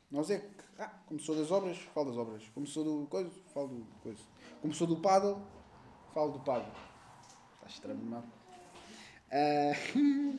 Nós 0.09 0.31
é 0.31 0.39
que, 0.39 0.65
ah, 0.79 0.93
como 1.07 1.19
sou 1.19 1.35
das 1.35 1.51
obras, 1.51 1.77
falo 1.93 2.11
das 2.11 2.17
obras. 2.17 2.45
Como 2.55 2.69
sou 2.69 2.85
do 2.85 3.05
coisa, 3.09 3.29
falo 3.53 3.67
do 3.67 3.85
coisa. 4.01 4.23
Como 4.63 4.73
sou 4.73 4.87
do 4.87 5.01
paddle, 5.01 5.43
falo 6.15 6.31
do 6.31 6.39
paddle. 6.39 6.71
Está 7.57 7.67
estranho? 7.67 8.23
Uh, 9.29 10.39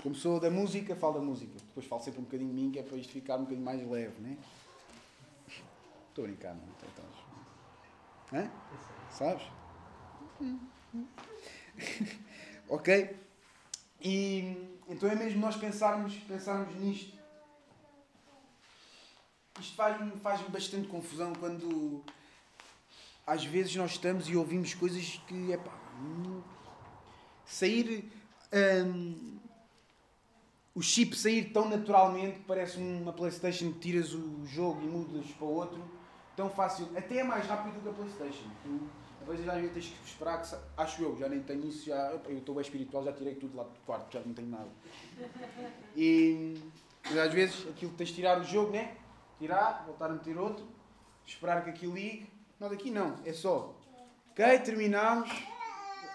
como 0.00 0.14
sou 0.14 0.38
da 0.38 0.48
música, 0.48 0.94
falo 0.94 1.14
da 1.14 1.22
música. 1.22 1.58
Depois 1.58 1.84
falo 1.84 2.00
sempre 2.00 2.20
um 2.20 2.24
bocadinho 2.24 2.50
de 2.50 2.54
mim, 2.54 2.70
que 2.70 2.78
é 2.78 2.84
para 2.84 2.96
isto 2.96 3.12
ficar 3.12 3.34
um 3.34 3.40
bocadinho 3.40 3.64
mais 3.64 3.84
leve, 3.84 4.20
né? 4.20 4.38
Estou 6.08 6.24
a 6.24 6.28
brincar, 6.28 6.54
não? 6.54 6.62
Então, 6.62 7.04
Hã? 8.32 8.48
Sabes? 9.10 9.42
ok? 12.68 13.27
E 14.00 14.78
então 14.88 15.08
é 15.08 15.14
mesmo 15.14 15.40
nós 15.40 15.56
pensarmos, 15.56 16.14
pensarmos 16.14 16.74
nisto. 16.76 17.16
Isto 19.60 19.74
faz-me 19.74 20.12
faz 20.20 20.40
bastante 20.42 20.88
confusão 20.88 21.32
quando 21.34 22.02
às 23.26 23.44
vezes 23.44 23.74
nós 23.76 23.92
estamos 23.92 24.28
e 24.28 24.36
ouvimos 24.36 24.72
coisas 24.72 25.20
que 25.26 25.52
é 25.52 25.56
pá, 25.56 25.76
sair 27.44 28.10
um, 28.86 29.38
o 30.74 30.80
chip 30.80 31.14
sair 31.16 31.52
tão 31.52 31.68
naturalmente 31.68 32.38
que 32.38 32.44
parece 32.44 32.78
uma 32.78 33.12
Playstation 33.12 33.72
que 33.72 33.80
tiras 33.80 34.14
o 34.14 34.46
jogo 34.46 34.80
e 34.80 34.86
mudas 34.86 35.26
para 35.32 35.46
outro 35.46 35.98
tão 36.38 36.48
fácil, 36.48 36.88
até 36.96 37.18
é 37.18 37.24
mais 37.24 37.44
rápido 37.46 37.74
do 37.74 37.80
que 37.80 37.88
a 37.88 37.92
Playstation. 37.92 38.48
Vezes 39.28 39.72
tens 39.72 39.86
que 39.88 40.08
esperar 40.08 40.42
que 40.42 40.56
acho 40.76 41.02
eu, 41.02 41.16
já 41.18 41.28
nem 41.28 41.42
tenho 41.42 41.66
isso, 41.66 41.86
já, 41.86 42.12
eu 42.26 42.38
estou 42.38 42.54
bem 42.54 42.62
espiritual, 42.62 43.04
já 43.04 43.12
tirei 43.12 43.34
tudo 43.34 43.56
lá 43.56 43.64
do 43.64 43.78
quarto, 43.86 44.12
já 44.12 44.20
não 44.24 44.32
tenho 44.32 44.48
nada. 44.48 44.68
E 45.96 46.56
mas 47.04 47.16
às 47.18 47.32
vezes 47.32 47.66
aquilo 47.68 47.90
que 47.92 47.96
tens 47.96 48.08
de 48.10 48.16
tirar 48.16 48.40
o 48.40 48.44
jogo, 48.44 48.72
né? 48.72 48.96
Tirar, 49.38 49.84
voltar 49.86 50.06
a 50.06 50.14
meter 50.14 50.36
outro, 50.36 50.66
esperar 51.26 51.64
que 51.64 51.70
aquilo 51.70 51.94
ligue. 51.94 52.30
Nós 52.60 52.72
aqui 52.72 52.90
não, 52.90 53.16
é 53.24 53.32
só. 53.32 53.74
Ok, 54.30 54.58
terminamos. 54.60 55.30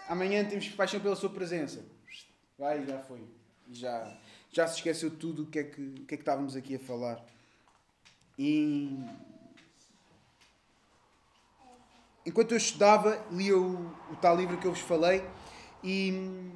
Amanhã 0.08 0.46
temos 0.46 0.70
paixão 0.70 1.00
pela 1.00 1.16
sua 1.16 1.30
presença. 1.30 1.86
Vai, 2.58 2.86
já 2.86 3.00
foi. 3.00 3.24
Já, 3.72 4.18
já 4.52 4.68
se 4.68 4.76
esqueceu 4.76 5.10
tudo 5.10 5.44
o 5.44 5.46
que, 5.48 5.60
é 5.60 5.64
que, 5.64 5.92
que 5.92 6.14
é 6.14 6.18
que 6.18 6.22
estávamos 6.22 6.56
aqui 6.56 6.76
a 6.76 6.80
falar. 6.80 7.24
E 8.38 9.00
enquanto 12.26 12.52
eu 12.52 12.58
estudava, 12.58 13.24
lia 13.32 13.58
o, 13.58 13.86
o 14.12 14.16
tal 14.22 14.36
livro 14.36 14.58
que 14.58 14.66
eu 14.66 14.72
vos 14.72 14.82
falei 14.82 15.24
e 15.84 16.52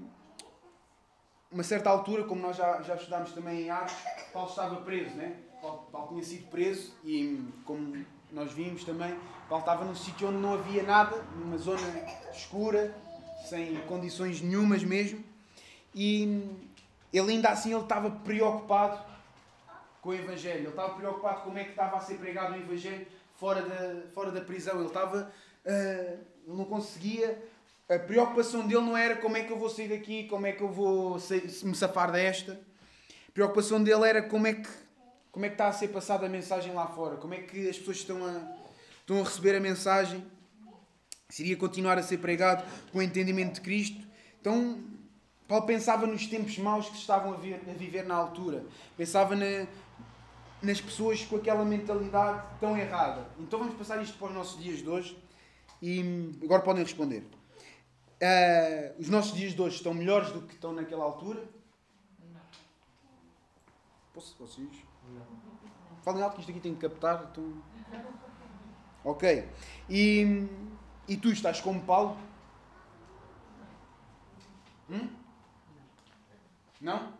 uma 1.51 1.63
certa 1.63 1.89
altura, 1.89 2.23
como 2.23 2.41
nós 2.41 2.55
já, 2.57 2.81
já 2.81 2.95
estudámos 2.95 3.31
também 3.31 3.63
em 3.63 3.69
Atos, 3.69 3.95
Paulo 4.33 4.49
estava 4.49 4.75
preso, 4.77 5.15
né? 5.15 5.37
Paulo, 5.61 5.87
Paulo 5.91 6.07
tinha 6.09 6.23
sido 6.23 6.49
preso 6.49 6.93
e, 7.03 7.43
como 7.65 8.05
nós 8.31 8.51
vimos 8.51 8.83
também, 8.83 9.17
Paulo 9.49 9.63
estava 9.63 9.85
num 9.85 9.95
sítio 9.95 10.27
onde 10.27 10.37
não 10.37 10.53
havia 10.53 10.83
nada, 10.83 11.15
numa 11.35 11.57
zona 11.57 11.81
escura, 12.31 12.95
sem 13.49 13.75
condições 13.81 14.41
nenhumas 14.41 14.83
mesmo, 14.83 15.23
e 15.95 16.67
ele 17.11 17.31
ainda 17.31 17.49
assim 17.49 17.73
ele 17.73 17.81
estava 17.81 18.11
preocupado 18.11 19.01
com 20.01 20.09
o 20.09 20.13
Evangelho, 20.13 20.59
ele 20.59 20.67
estava 20.67 20.93
preocupado 20.95 21.37
com 21.37 21.43
como 21.45 21.57
é 21.57 21.63
que 21.63 21.71
estava 21.71 21.97
a 21.97 21.99
ser 22.01 22.15
pregado 22.15 22.53
o 22.53 22.57
Evangelho 22.57 23.07
fora 23.35 23.61
da, 23.61 24.07
fora 24.13 24.31
da 24.31 24.41
prisão, 24.41 24.75
ele 24.75 24.87
estava 24.87 25.31
uh, 25.67 26.17
não 26.47 26.65
conseguia. 26.65 27.37
A 27.89 27.99
preocupação 27.99 28.67
dele 28.67 28.81
não 28.81 28.97
era 28.97 29.15
como 29.15 29.37
é 29.37 29.43
que 29.43 29.51
eu 29.51 29.57
vou 29.57 29.69
sair 29.69 29.89
daqui, 29.89 30.27
como 30.27 30.45
é 30.45 30.51
que 30.51 30.61
eu 30.61 30.69
vou 30.69 31.17
me 31.63 31.75
safar 31.75 32.11
desta. 32.11 32.59
A 33.29 33.31
preocupação 33.31 33.81
dele 33.81 34.07
era 34.07 34.21
como 34.21 34.47
é 34.47 34.53
que, 34.53 34.69
como 35.31 35.45
é 35.45 35.49
que 35.49 35.55
está 35.55 35.67
a 35.67 35.73
ser 35.73 35.89
passada 35.89 36.25
a 36.25 36.29
mensagem 36.29 36.73
lá 36.73 36.87
fora, 36.87 37.17
como 37.17 37.33
é 37.33 37.37
que 37.37 37.69
as 37.69 37.77
pessoas 37.77 37.97
estão 37.97 38.25
a, 38.25 38.55
estão 38.99 39.21
a 39.21 39.23
receber 39.23 39.55
a 39.55 39.59
mensagem, 39.59 40.25
se 41.29 41.43
iria 41.43 41.55
continuar 41.55 41.97
a 41.97 42.03
ser 42.03 42.17
pregado 42.17 42.63
com 42.91 42.99
o 42.99 43.01
entendimento 43.01 43.55
de 43.55 43.61
Cristo. 43.61 44.05
Então, 44.41 44.83
Paulo 45.47 45.65
pensava 45.65 46.05
nos 46.05 46.27
tempos 46.27 46.57
maus 46.57 46.89
que 46.89 46.97
estavam 46.97 47.33
a, 47.33 47.37
ver, 47.37 47.61
a 47.69 47.73
viver 47.73 48.05
na 48.05 48.15
altura, 48.15 48.65
pensava 48.97 49.33
na, 49.33 49.65
nas 50.61 50.81
pessoas 50.81 51.23
com 51.23 51.37
aquela 51.37 51.63
mentalidade 51.63 52.43
tão 52.59 52.77
errada. 52.77 53.25
Então, 53.39 53.59
vamos 53.59 53.75
passar 53.75 54.01
isto 54.01 54.17
para 54.17 54.27
os 54.27 54.33
nossos 54.33 54.61
dias 54.61 54.79
de 54.79 54.89
hoje. 54.89 55.26
E 55.81 56.31
agora 56.43 56.61
podem 56.61 56.83
responder. 56.83 57.23
Uh, 58.21 58.99
os 58.99 59.09
nossos 59.09 59.33
dias 59.33 59.53
de 59.53 59.61
hoje 59.61 59.75
estão 59.75 59.93
melhores 59.93 60.31
do 60.31 60.41
que 60.41 60.55
estão 60.55 60.73
naquela 60.73 61.03
altura? 61.03 61.43
Não. 62.19 62.41
Posso, 64.13 64.35
vocês? 64.39 64.69
Não. 65.13 65.25
Falem 66.01 66.23
alto 66.23 66.35
que 66.35 66.41
isto 66.41 66.51
aqui 66.51 66.59
tem 66.59 66.73
que 66.73 66.81
captar. 66.81 67.29
Então... 67.31 67.61
Ok. 69.03 69.47
E, 69.89 70.47
e 71.07 71.17
tu 71.17 71.29
estás 71.29 71.61
como 71.61 71.81
Paulo? 71.81 72.17
Hum? 74.89 75.09
Não? 76.81 77.13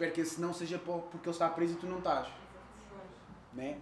espero 0.00 0.12
que 0.12 0.20
esse 0.22 0.40
não 0.40 0.54
seja 0.54 0.78
porque 0.78 1.28
ele 1.28 1.30
está 1.30 1.48
preso 1.48 1.74
e 1.74 1.76
tu 1.76 1.86
não 1.86 1.98
estás. 1.98 2.28
Né? 3.52 3.78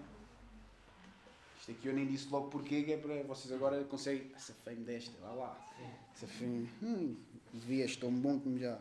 Isto 1.68 1.80
aqui 1.80 1.88
eu 1.88 1.92
nem 1.92 2.06
disse 2.06 2.26
logo 2.30 2.48
porquê, 2.48 2.82
que 2.82 2.94
é 2.94 2.96
para 2.96 3.22
vocês 3.24 3.52
agora 3.52 3.84
conseguem. 3.84 4.32
Essa 4.34 4.54
fame 4.64 4.84
desta, 4.84 5.12
vá 5.20 5.32
lá. 5.32 5.68
Essa 6.14 6.26
fame. 6.26 6.66
Hum, 6.82 7.14
devias 7.52 7.94
tão 7.94 8.10
bom 8.10 8.40
como 8.40 8.58
já. 8.58 8.78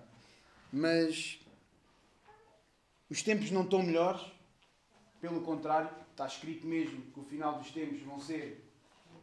Mas 0.71 1.37
os 3.09 3.21
tempos 3.21 3.51
não 3.51 3.63
estão 3.63 3.83
melhores, 3.83 4.21
pelo 5.19 5.41
contrário, 5.41 5.89
está 6.11 6.25
escrito 6.25 6.65
mesmo 6.65 7.01
que 7.11 7.19
o 7.19 7.23
final 7.23 7.57
dos 7.57 7.71
tempos 7.71 8.01
vão 8.03 8.21
ser 8.21 8.65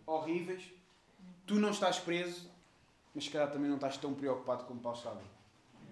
horríveis. 0.05 0.70
Tu 1.46 1.55
não 1.55 1.70
estás 1.70 1.98
preso, 1.98 2.50
mas 3.14 3.24
se 3.24 3.31
calhar 3.31 3.50
também 3.50 3.68
não 3.68 3.77
estás 3.77 3.96
tão 3.96 4.12
preocupado 4.12 4.64
como 4.64 4.81
Paulo 4.81 4.98
estava. 4.98 5.22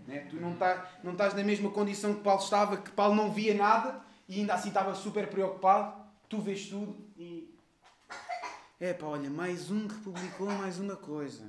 Né? 0.06 0.26
Tu 0.28 0.36
não, 0.36 0.54
tá, 0.56 1.00
não 1.02 1.12
estás 1.12 1.32
na 1.32 1.42
mesma 1.42 1.70
condição 1.70 2.14
que 2.14 2.20
Paulo 2.20 2.42
estava, 2.42 2.76
que 2.76 2.90
Paulo 2.90 3.14
não 3.14 3.32
via 3.32 3.54
nada 3.54 4.04
e 4.28 4.40
ainda 4.40 4.52
assim 4.52 4.68
estava 4.68 4.94
super 4.94 5.30
preocupado. 5.30 6.02
Tu 6.28 6.38
vês 6.38 6.68
tudo. 6.68 7.11
É 8.84 8.92
pá, 8.92 9.06
olha, 9.06 9.30
mais 9.30 9.70
um 9.70 9.86
que 9.86 9.94
publicou 10.00 10.50
mais 10.50 10.80
uma 10.80 10.96
coisa. 10.96 11.44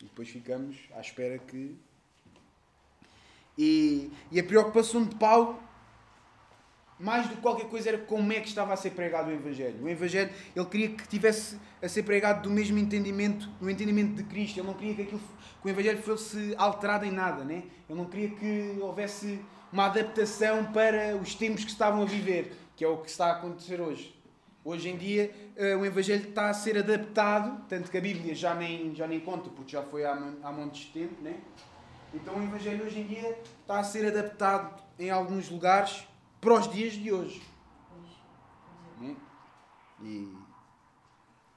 E 0.00 0.04
depois 0.04 0.26
ficamos 0.26 0.88
à 0.96 1.02
espera 1.02 1.36
que. 1.36 1.76
E, 3.58 4.10
e 4.32 4.40
a 4.40 4.42
preocupação 4.42 5.04
de 5.04 5.14
Paulo 5.16 5.62
mais 6.98 7.28
do 7.28 7.34
que 7.34 7.42
qualquer 7.42 7.68
coisa 7.68 7.90
era 7.90 7.98
como 7.98 8.32
é 8.32 8.40
que 8.40 8.48
estava 8.48 8.72
a 8.72 8.76
ser 8.78 8.92
pregado 8.92 9.28
o 9.28 9.34
Evangelho. 9.34 9.84
O 9.84 9.88
Evangelho, 9.90 10.32
ele 10.56 10.64
queria 10.64 10.88
que 10.88 11.06
tivesse 11.06 11.60
a 11.82 11.86
ser 11.86 12.04
pregado 12.04 12.44
do 12.44 12.50
mesmo 12.50 12.78
entendimento, 12.78 13.50
no 13.60 13.68
entendimento 13.68 14.14
de 14.14 14.24
Cristo. 14.24 14.60
Ele 14.60 14.66
não 14.66 14.72
queria 14.72 14.94
que, 14.94 15.02
aquilo, 15.02 15.20
que 15.60 15.66
o 15.66 15.68
Evangelho 15.68 16.02
fosse 16.02 16.54
alterado 16.56 17.04
em 17.04 17.10
nada, 17.10 17.44
né? 17.44 17.64
Ele 17.86 17.98
não 17.98 18.06
queria 18.06 18.30
que 18.30 18.78
houvesse 18.80 19.44
uma 19.70 19.86
adaptação 19.86 20.72
para 20.72 21.16
os 21.16 21.34
tempos 21.34 21.64
que 21.64 21.70
estavam 21.70 22.00
a 22.00 22.06
viver, 22.06 22.56
que 22.76 22.84
é 22.84 22.88
o 22.88 22.98
que 22.98 23.08
está 23.08 23.26
a 23.26 23.32
acontecer 23.32 23.80
hoje. 23.80 24.14
Hoje 24.64 24.88
em 24.88 24.96
dia, 24.96 25.30
uh, 25.56 25.78
o 25.78 25.84
Evangelho 25.84 26.28
está 26.28 26.48
a 26.48 26.54
ser 26.54 26.78
adaptado, 26.78 27.64
tanto 27.68 27.90
que 27.90 27.98
a 27.98 28.00
Bíblia 28.00 28.34
já 28.34 28.54
nem, 28.54 28.94
já 28.94 29.06
nem 29.06 29.20
conta, 29.20 29.50
porque 29.50 29.72
já 29.72 29.82
foi 29.82 30.04
há, 30.04 30.12
há 30.42 30.52
montes 30.52 30.86
de 30.86 30.92
tempo, 30.92 31.22
né? 31.22 31.38
Então 32.14 32.36
o 32.36 32.42
Evangelho 32.42 32.84
hoje 32.84 33.00
em 33.00 33.06
dia 33.06 33.38
está 33.60 33.80
a 33.80 33.84
ser 33.84 34.06
adaptado 34.06 34.82
em 34.98 35.10
alguns 35.10 35.50
lugares 35.50 36.06
para 36.40 36.54
os 36.54 36.70
dias 36.70 36.94
de 36.94 37.12
hoje. 37.12 37.42
Né? 39.00 39.16
E, 40.02 40.32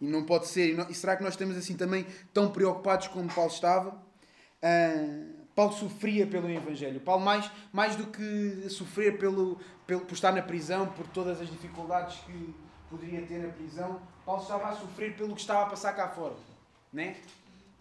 e 0.01 0.07
não 0.07 0.25
pode 0.25 0.47
ser. 0.47 0.77
E, 0.89 0.93
será 0.93 1.15
que 1.15 1.23
nós 1.23 1.33
estamos 1.33 1.55
assim 1.55 1.77
também 1.77 2.05
tão 2.33 2.51
preocupados 2.51 3.07
como 3.07 3.33
Paulo 3.33 3.51
estava? 3.51 3.91
Uh, 4.61 5.36
Paulo 5.57 5.73
sofria 5.73 6.27
pelo 6.27 6.47
Evangelho. 6.47 6.99
Paulo, 6.99 7.25
mais, 7.25 7.49
mais 7.73 7.95
do 7.95 8.05
que 8.05 8.69
sofrer 8.69 9.17
pelo, 9.17 9.57
pelo, 9.87 10.01
por 10.01 10.13
estar 10.13 10.31
na 10.31 10.43
prisão, 10.43 10.85
por 10.85 11.07
todas 11.07 11.41
as 11.41 11.49
dificuldades 11.49 12.19
que 12.27 12.53
poderia 12.91 13.25
ter 13.25 13.39
na 13.39 13.51
prisão, 13.51 13.99
Paulo 14.23 14.43
estava 14.43 14.67
a 14.67 14.75
sofrer 14.75 15.17
pelo 15.17 15.33
que 15.33 15.41
estava 15.41 15.63
a 15.63 15.65
passar 15.65 15.93
cá 15.93 16.09
fora. 16.09 16.35
Né? 16.93 17.17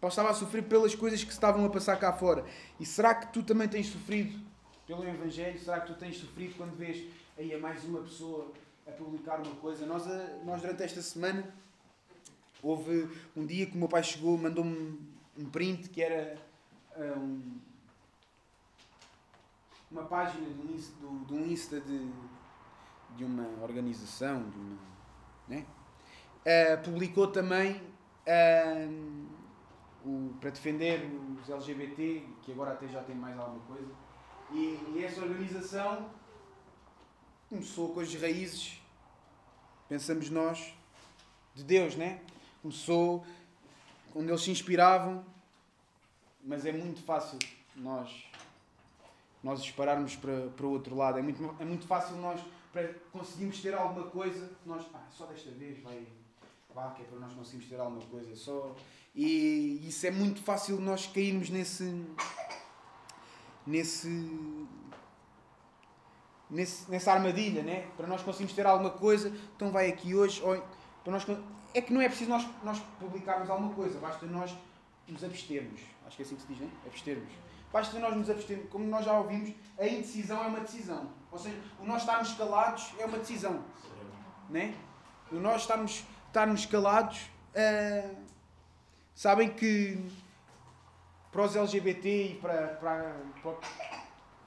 Paulo 0.01 0.11
estava 0.11 0.31
a 0.31 0.33
sofrer 0.33 0.63
pelas 0.63 0.95
coisas 0.95 1.23
que 1.23 1.31
estavam 1.31 1.67
a 1.67 1.69
passar 1.69 1.99
cá 1.99 2.15
fora. 2.15 2.47
E 2.81 2.87
será 2.87 3.15
que 3.15 3.31
tu 3.31 3.43
também 3.43 3.69
tens 3.69 3.89
sofrido 3.89 4.41
pelo 4.87 5.07
Evangelho? 5.07 5.61
Será 5.61 5.81
que 5.81 5.89
tu 5.93 5.99
tens 5.99 6.17
sofrido 6.17 6.55
quando 6.57 6.75
vês 6.79 7.05
aí 7.37 7.53
a 7.53 7.59
mais 7.59 7.85
uma 7.85 8.01
pessoa 8.01 8.53
a 8.87 8.91
publicar 8.91 9.39
uma 9.39 9.55
coisa? 9.57 9.85
Nós, 9.85 10.07
a, 10.07 10.39
nós 10.47 10.63
durante 10.63 10.83
esta 10.83 11.03
semana, 11.03 11.45
houve 12.63 13.07
um 13.37 13.45
dia 13.45 13.67
que 13.67 13.75
o 13.75 13.79
meu 13.79 13.89
pai 13.89 14.03
chegou, 14.03 14.39
mandou-me 14.39 14.99
um 15.39 15.45
print 15.51 15.91
que 15.91 16.01
era 16.01 16.39
ah, 16.99 17.19
um, 17.19 17.66
uma 19.91 20.05
página 20.05 20.49
de 20.49 20.61
um 20.61 20.75
Insta, 20.75 20.95
de 21.27 21.35
um 21.35 21.47
Insta 21.47 21.81
de, 21.81 22.11
de 23.17 23.25
uma 23.25 23.49
organização, 23.63 24.49
de 24.51 24.59
uma, 24.59 24.79
né? 25.49 25.67
Uh, 26.45 26.85
publicou 26.85 27.27
também 27.27 27.81
uh, 28.27 29.27
o, 30.05 30.35
para 30.41 30.51
defender 30.51 31.05
os 31.43 31.51
LGBT, 31.51 32.25
que 32.43 32.53
agora 32.53 32.73
até 32.73 32.87
já 32.89 33.03
tem 33.03 33.17
mais 33.17 33.39
alguma 33.39 33.65
coisa 33.67 34.07
e, 34.53 34.79
e 34.95 35.05
essa 35.05 35.23
organização 35.23 36.09
começou 37.49 37.93
com 37.93 38.01
as 38.01 38.13
raízes, 38.15 38.81
pensamos 39.89 40.31
nós, 40.31 40.75
de 41.55 41.65
Deus, 41.65 41.97
né? 41.97 42.21
Começou 42.63 43.25
onde 44.15 44.31
eles 44.31 44.43
se 44.43 44.51
inspiravam, 44.51 45.25
mas 46.45 46.65
é 46.65 46.73
muito 46.73 47.03
fácil 47.03 47.39
nós 47.75 48.25
nós 49.43 49.63
dispararmos 49.63 50.17
para, 50.17 50.49
para 50.57 50.67
o 50.67 50.71
outro 50.71 50.97
lado. 50.97 51.19
É 51.19 51.23
muito, 51.23 51.55
é 51.59 51.65
muito 51.65 51.87
fácil 51.87 52.17
nós, 52.17 52.41
para 52.73 52.89
conseguirmos 53.13 53.61
ter 53.61 53.75
alguma 53.75 54.07
coisa, 54.07 54.51
nós, 54.65 54.85
ah, 54.95 55.07
só 55.11 55.27
desta 55.27 55.51
vez 55.51 55.83
vai, 55.83 56.07
vá, 56.75 56.91
que 56.91 57.03
é 57.03 57.05
para 57.05 57.19
nós 57.19 57.33
conseguirmos 57.33 57.69
ter 57.69 57.81
alguma 57.81 58.03
coisa. 58.03 58.35
Só, 58.35 58.75
e 59.15 59.87
isso 59.89 60.07
é 60.07 60.11
muito 60.11 60.43
fácil 60.43 60.81
nós 60.81 61.07
cairmos 61.07 61.49
nesse, 61.49 62.05
nesse, 63.67 64.67
nesse, 66.51 66.91
nessa 66.91 67.13
armadilha, 67.13 67.63
né? 67.63 67.89
para 67.97 68.07
nós 68.07 68.23
conseguirmos 68.23 68.55
ter 68.55 68.67
alguma 68.67 68.91
coisa, 68.91 69.33
então 69.55 69.71
vai 69.71 69.89
aqui 69.89 70.15
hoje. 70.15 70.43
Ou, 70.43 70.63
para 71.03 71.13
nós, 71.13 71.27
é 71.73 71.81
que 71.81 71.93
não 71.93 72.01
é 72.01 72.09
preciso 72.09 72.31
nós, 72.31 72.47
nós 72.63 72.79
publicarmos 72.99 73.49
alguma 73.49 73.73
coisa, 73.75 73.99
basta 73.99 74.27
nós 74.27 74.55
nos 75.09 75.23
abstermos. 75.23 75.81
Acho 76.07 76.17
que 76.17 76.23
é 76.23 76.27
assim 76.27 76.37
que 76.37 76.43
se 76.43 76.49
diz, 76.49 76.59
né? 76.59 76.71
Abstermos. 76.87 77.33
Basta 77.73 77.99
nós 77.99 78.17
nos 78.17 78.31
abstermos. 78.31 78.69
Como 78.71 78.85
nós 78.87 79.05
já 79.05 79.19
ouvimos, 79.19 79.53
a 79.79 79.87
indecisão 79.87 80.43
é 80.43 80.47
uma 80.47 80.61
decisão. 80.61 81.11
Ou 81.31 81.39
seja, 81.39 81.57
o 81.81 81.85
nós 81.85 82.03
estarmos 82.03 82.33
calados 82.35 82.95
é 82.99 83.05
uma 83.05 83.19
decisão. 83.19 83.63
Né? 84.49 84.75
O 85.31 85.37
nós 85.37 85.63
estarmos, 85.63 86.05
estarmos 86.27 86.67
calados. 86.67 87.31
Uh, 87.55 88.17
sabem 89.15 89.49
que 89.49 89.99
para 91.33 91.43
os 91.43 91.57
LGBT 91.57 92.33
e 92.33 92.35
para, 92.37 92.69
para, 92.69 93.17
para, 93.43 93.53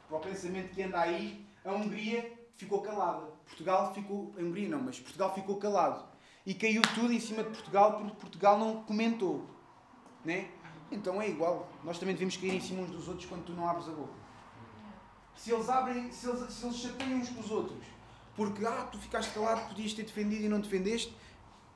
para 0.08 0.18
o 0.18 0.20
pensamento 0.20 0.74
que 0.74 0.82
anda 0.82 1.00
aí, 1.00 1.46
a 1.64 1.72
Hungria 1.72 2.40
ficou 2.56 2.82
calada. 2.82 3.28
Portugal 3.46 3.94
ficou. 3.94 4.34
A 4.38 4.42
Hungria 4.42 4.70
não, 4.70 4.82
mas 4.82 5.00
Portugal 5.00 5.34
ficou 5.34 5.58
calado. 5.58 6.04
E 6.46 6.54
caiu 6.54 6.82
tudo 6.96 7.14
em 7.14 7.20
cima 7.20 7.44
de 7.44 7.50
Portugal 7.50 7.94
porque 7.98 8.16
Portugal 8.16 8.58
não 8.58 8.84
comentou. 8.84 9.46
Né? 10.26 10.50
Então 10.92 11.22
é 11.22 11.30
igual. 11.30 11.70
Nós 11.84 12.00
também 12.00 12.16
devemos 12.16 12.38
cair 12.38 12.56
em 12.56 12.62
cima 12.62 12.82
uns 12.82 12.92
dos 12.92 13.08
outros 13.08 13.26
quando 13.26 13.46
tu 13.46 13.54
não 13.54 13.68
abres 13.68 13.88
a 13.88 13.92
boca. 13.92 14.14
Se 15.36 15.52
eles 15.52 15.70
abrem, 15.70 16.12
se 16.12 16.28
eles, 16.28 16.52
se 16.52 16.66
eles 16.66 16.78
chateiam 16.78 17.20
uns 17.20 17.30
com 17.30 17.40
os 17.40 17.52
outros, 17.52 17.86
porque 18.36 18.66
ah, 18.66 18.88
tu 18.92 18.98
ficaste 18.98 19.34
calado, 19.34 19.68
podias 19.70 19.94
ter 19.94 20.04
defendido 20.04 20.44
e 20.44 20.50
não 20.50 20.60
defendeste, 20.60 21.16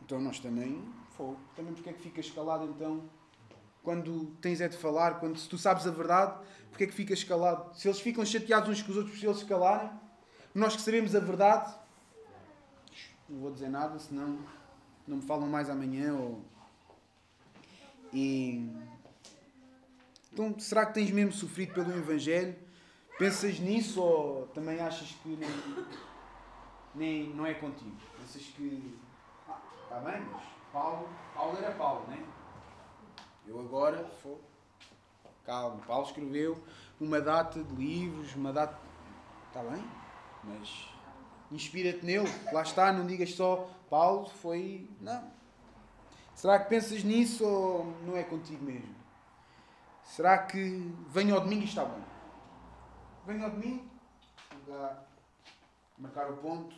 então 0.01 0.19
nós 0.19 0.39
também, 0.39 0.83
fogo. 1.15 1.37
Também 1.55 1.73
porque 1.73 1.89
é 1.89 1.93
que 1.93 2.01
ficas 2.01 2.29
calado 2.29 2.65
então? 2.65 3.03
quando 3.83 4.27
tens 4.39 4.61
é 4.61 4.69
de 4.69 4.77
falar, 4.77 5.19
quando 5.19 5.37
se 5.37 5.47
tu 5.47 5.57
sabes 5.57 5.85
a 5.85 5.91
verdade, 5.91 6.39
porque 6.69 6.85
é 6.85 6.87
que 6.87 6.93
ficas 6.93 7.23
calado? 7.23 7.77
Se 7.77 7.87
eles 7.87 7.99
ficam 7.99 8.25
chateados 8.25 8.69
uns 8.69 8.81
com 8.81 8.91
os 8.91 8.97
outros 8.97 9.19
por 9.19 9.25
eles 9.25 9.39
se 9.39 9.45
calarem, 9.45 9.91
nós 10.55 10.75
que 10.75 10.81
sabemos 10.81 11.13
a 11.13 11.19
verdade, 11.19 11.75
não 13.27 13.41
vou 13.41 13.51
dizer 13.51 13.69
nada, 13.69 13.99
senão 13.99 14.39
não 15.05 15.17
me 15.17 15.23
falam 15.23 15.47
mais 15.47 15.69
amanhã. 15.69 16.13
Ou... 16.13 16.41
E... 18.13 18.71
Então, 20.33 20.57
será 20.57 20.83
que 20.83 20.95
tens 20.95 21.11
mesmo 21.11 21.31
sofrido 21.31 21.75
pelo 21.75 21.95
Evangelho? 21.95 22.55
Pensas 23.19 23.59
nisso 23.59 24.01
ou 24.01 24.47
também 24.47 24.79
achas 24.79 25.09
que 25.21 25.29
nem, 25.29 25.85
nem 26.95 27.29
não 27.35 27.45
é 27.45 27.53
contigo? 27.53 27.95
Pensas 28.19 28.41
que. 28.41 28.97
Ah, 29.47 29.61
está 29.83 29.99
bem, 29.99 30.25
mas 30.31 30.41
Paulo, 30.71 31.07
Paulo 31.35 31.55
era 31.59 31.71
Paulo, 31.75 32.07
não 32.07 32.15
é? 32.15 32.23
Eu 33.45 33.59
agora, 33.59 34.03
for... 34.23 34.39
calma, 35.45 35.77
Paulo 35.85 36.07
escreveu 36.07 36.57
uma 36.99 37.21
data 37.21 37.63
de 37.63 37.75
livros, 37.75 38.33
uma 38.33 38.51
data. 38.51 38.75
Está 39.49 39.61
bem, 39.61 39.83
mas 40.43 40.89
inspira-te 41.51 42.03
nele, 42.03 42.27
lá 42.51 42.63
está, 42.63 42.91
não 42.91 43.05
digas 43.05 43.35
só 43.35 43.69
Paulo 43.87 44.25
foi. 44.41 44.89
Não. 44.99 45.31
Será 46.33 46.57
que 46.57 46.69
pensas 46.69 47.03
nisso 47.03 47.45
ou 47.45 47.85
não 48.03 48.17
é 48.17 48.23
contigo 48.23 48.65
mesmo? 48.65 49.02
Será 50.03 50.37
que 50.37 50.93
venho 51.09 51.35
ao 51.35 51.41
domingo 51.41 51.63
e 51.63 51.65
está 51.65 51.85
bom? 51.85 52.01
Venho 53.25 53.43
ao 53.45 53.51
domingo, 53.51 53.85
vou 54.65 54.89
marcar 55.97 56.29
o 56.29 56.37
ponto. 56.37 56.75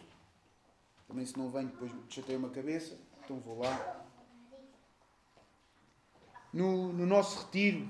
Também 1.08 1.26
se 1.26 1.38
não 1.38 1.50
venho, 1.50 1.68
depois 1.68 1.92
chateio 2.10 2.40
uma 2.40 2.50
cabeça, 2.50 2.98
então 3.24 3.40
vou 3.40 3.60
lá, 3.60 4.06
no, 6.52 6.94
no 6.94 7.06
nosso 7.06 7.46
retiro 7.46 7.88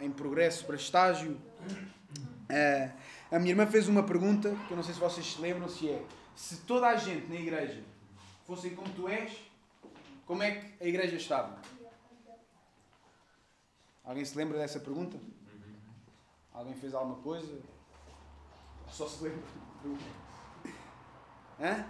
em 0.00 0.10
progresso 0.10 0.64
para 0.64 0.76
estágio, 0.76 1.40
a, 2.48 3.36
a 3.36 3.38
minha 3.38 3.50
irmã 3.50 3.66
fez 3.66 3.88
uma 3.88 4.02
pergunta 4.02 4.54
que 4.66 4.72
eu 4.72 4.76
não 4.76 4.84
sei 4.84 4.94
se 4.94 5.00
vocês 5.00 5.34
se 5.34 5.40
lembram 5.40 5.68
se 5.68 5.90
é 5.90 6.04
se 6.36 6.58
toda 6.58 6.88
a 6.88 6.96
gente 6.96 7.26
na 7.28 7.36
igreja 7.36 7.82
fossem 8.46 8.74
como 8.74 8.88
tu 8.94 9.08
és, 9.08 9.32
como 10.26 10.42
é 10.42 10.52
que 10.52 10.84
a 10.84 10.86
igreja 10.86 11.16
estava? 11.16 11.58
Alguém 14.04 14.24
se 14.24 14.36
lembra 14.36 14.58
dessa 14.58 14.78
pergunta? 14.78 15.18
Alguém 16.52 16.74
fez 16.74 16.94
alguma 16.94 17.16
coisa? 17.16 17.58
Só 18.88 19.08
se 19.08 19.24
lembra? 19.24 19.42
Hã? 21.58 21.86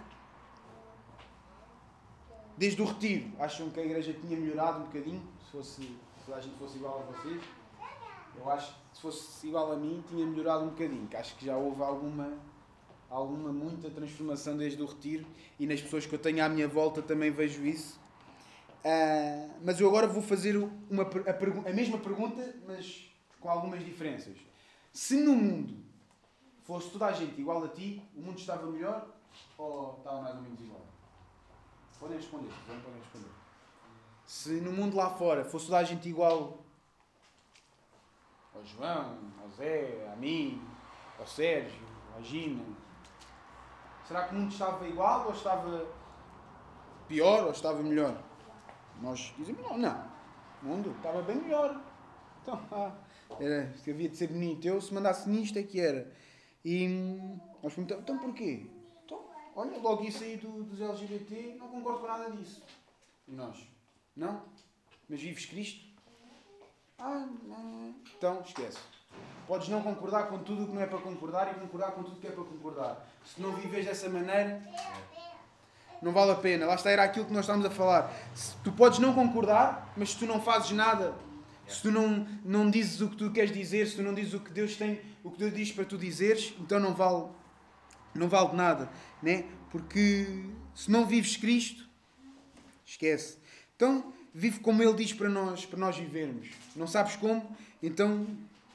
Desde 2.57 2.81
o 2.81 2.85
retiro, 2.85 3.31
acham 3.37 3.69
que 3.69 3.79
a 3.79 3.85
igreja 3.85 4.13
tinha 4.13 4.39
melhorado 4.39 4.79
um 4.79 4.85
bocadinho? 4.85 5.21
Se, 5.43 5.51
fosse, 5.51 5.97
se 6.25 6.33
a 6.33 6.39
gente 6.39 6.57
fosse 6.57 6.77
igual 6.77 6.99
a 6.99 7.11
vocês? 7.11 7.43
Eu 8.37 8.49
acho 8.49 8.73
que 8.73 8.95
se 8.95 9.01
fosse 9.01 9.47
igual 9.47 9.73
a 9.73 9.75
mim, 9.75 10.01
tinha 10.07 10.25
melhorado 10.25 10.63
um 10.63 10.69
bocadinho. 10.69 11.07
Acho 11.13 11.35
que 11.35 11.45
já 11.45 11.57
houve 11.57 11.81
alguma, 11.81 12.33
alguma, 13.09 13.51
muita 13.51 13.89
transformação 13.89 14.55
desde 14.55 14.81
o 14.81 14.85
retiro 14.85 15.25
e 15.59 15.67
nas 15.67 15.81
pessoas 15.81 16.05
que 16.05 16.15
eu 16.15 16.19
tenho 16.19 16.43
à 16.43 16.47
minha 16.47 16.67
volta 16.67 17.01
também 17.01 17.29
vejo 17.29 17.65
isso. 17.65 17.99
Uh, 18.85 19.49
mas 19.63 19.79
eu 19.79 19.87
agora 19.87 20.05
vou 20.05 20.21
fazer 20.21 20.55
uma, 20.55 21.01
a, 21.01 21.69
a 21.69 21.73
mesma 21.73 21.97
pergunta, 21.97 22.55
mas 22.67 23.09
com 23.39 23.49
algumas 23.49 23.83
diferenças. 23.83 24.37
Se 24.93 25.15
no 25.17 25.35
mundo 25.35 25.83
fosse 26.63 26.91
toda 26.91 27.07
a 27.07 27.11
gente 27.11 27.41
igual 27.41 27.63
a 27.63 27.69
ti, 27.69 27.99
o 28.15 28.21
mundo 28.21 28.37
estava 28.37 28.67
melhor 28.67 29.07
ou 29.57 29.95
estava 29.97 30.21
mais 30.21 30.35
ou 30.35 30.41
menos 30.43 30.61
igual? 30.61 30.85
Podem 31.99 32.17
responder, 32.17 32.49
podem 32.67 32.99
responder. 33.01 33.31
Se 34.27 34.61
no 34.61 34.71
mundo 34.71 34.95
lá 34.95 35.09
fora 35.09 35.43
fosse 35.43 35.65
toda 35.65 35.79
a 35.79 35.83
gente 35.83 36.07
igual 36.07 36.59
ao 38.53 38.63
João, 38.63 39.17
ao 39.41 39.49
Zé, 39.49 40.07
a 40.13 40.15
mim, 40.15 40.61
ao 41.17 41.25
Sérgio, 41.25 41.81
à 42.15 42.21
Gina, 42.21 42.63
será 44.07 44.27
que 44.27 44.35
o 44.35 44.37
mundo 44.37 44.51
estava 44.51 44.87
igual 44.87 45.25
ou 45.25 45.33
estava 45.33 45.87
pior 47.07 47.45
ou 47.45 47.51
estava 47.51 47.81
melhor? 47.81 48.24
Nós 49.01 49.33
dizemos 49.37 49.61
não, 49.61 49.77
não. 49.77 50.09
O 50.63 50.65
mundo 50.65 50.91
estava 50.97 51.21
bem 51.21 51.35
melhor. 51.35 51.81
Então, 52.41 52.59
ah, 52.71 52.91
era, 53.39 53.73
havia 53.87 54.09
de 54.09 54.17
ser 54.17 54.27
bonito. 54.27 54.65
Eu, 54.65 54.79
se 54.81 54.93
mandasse 54.93 55.29
nisto, 55.29 55.57
é 55.57 55.63
que 55.63 55.79
era. 55.79 56.11
E 56.63 56.87
nós 57.61 57.73
perguntamos, 57.73 58.03
então 58.03 58.17
porquê? 58.17 58.65
Então, 59.03 59.25
olha, 59.55 59.77
logo 59.77 60.03
isso 60.03 60.23
aí 60.23 60.37
do, 60.37 60.63
dos 60.63 60.81
LGBT, 60.81 61.55
não 61.59 61.67
concordo 61.67 61.99
com 61.99 62.07
nada 62.07 62.31
disso. 62.31 62.63
E 63.27 63.31
nós, 63.31 63.67
não? 64.15 64.43
Mas 65.07 65.21
vives 65.21 65.45
Cristo? 65.45 65.85
Ah, 66.97 67.27
não. 67.43 67.93
Então, 68.17 68.41
esquece. 68.41 68.79
Podes 69.47 69.69
não 69.69 69.81
concordar 69.83 70.27
com 70.29 70.39
tudo 70.39 70.63
o 70.63 70.67
que 70.67 70.73
não 70.73 70.81
é 70.81 70.87
para 70.87 70.97
concordar 70.97 71.51
e 71.51 71.59
concordar 71.59 71.91
com 71.91 72.03
tudo 72.03 72.17
o 72.17 72.19
que 72.19 72.27
é 72.27 72.31
para 72.31 72.43
concordar. 72.43 73.07
Se 73.23 73.39
não 73.39 73.55
vives 73.55 73.85
dessa 73.85 74.09
maneira, 74.09 74.63
não 76.01 76.11
vale 76.11 76.31
a 76.31 76.35
pena. 76.35 76.65
Lá 76.65 76.75
está, 76.75 76.89
era 76.89 77.03
aquilo 77.03 77.25
que 77.25 77.33
nós 77.33 77.41
estávamos 77.41 77.67
a 77.67 77.69
falar. 77.69 78.13
Se, 78.33 78.55
tu 78.63 78.71
podes 78.71 78.99
não 78.99 79.13
concordar, 79.13 79.93
mas 79.97 80.11
se 80.11 80.17
tu 80.17 80.25
não 80.25 80.41
fazes 80.41 80.71
nada, 80.71 81.13
se 81.67 81.81
tu 81.81 81.91
não, 81.91 82.27
não 82.43 82.69
dizes 82.69 83.01
o 83.01 83.09
que 83.09 83.17
tu 83.17 83.31
queres 83.31 83.51
dizer, 83.51 83.87
se 83.87 83.95
tu 83.95 84.03
não 84.03 84.13
dizes 84.13 84.33
o 84.33 84.39
que 84.39 84.51
Deus 84.51 84.75
tem, 84.75 85.01
o 85.23 85.31
que 85.31 85.39
Deus 85.39 85.53
diz 85.53 85.71
para 85.71 85.85
tu 85.85 85.97
dizeres, 85.97 86.53
então 86.59 86.79
não 86.79 86.93
vale, 86.93 87.25
não 88.13 88.29
vale 88.29 88.49
de 88.49 88.55
nada, 88.55 88.89
né? 89.21 89.45
Porque 89.71 90.45
se 90.73 90.91
não 90.91 91.05
vives 91.05 91.37
Cristo, 91.37 91.87
esquece. 92.85 93.37
Então 93.75 94.13
vive 94.33 94.59
como 94.59 94.83
Ele 94.83 94.93
diz 94.93 95.13
para 95.13 95.29
nós, 95.29 95.65
para 95.65 95.79
nós 95.79 95.97
vivermos. 95.97 96.49
Não 96.75 96.87
sabes 96.87 97.15
como? 97.15 97.55
Então 97.81 98.27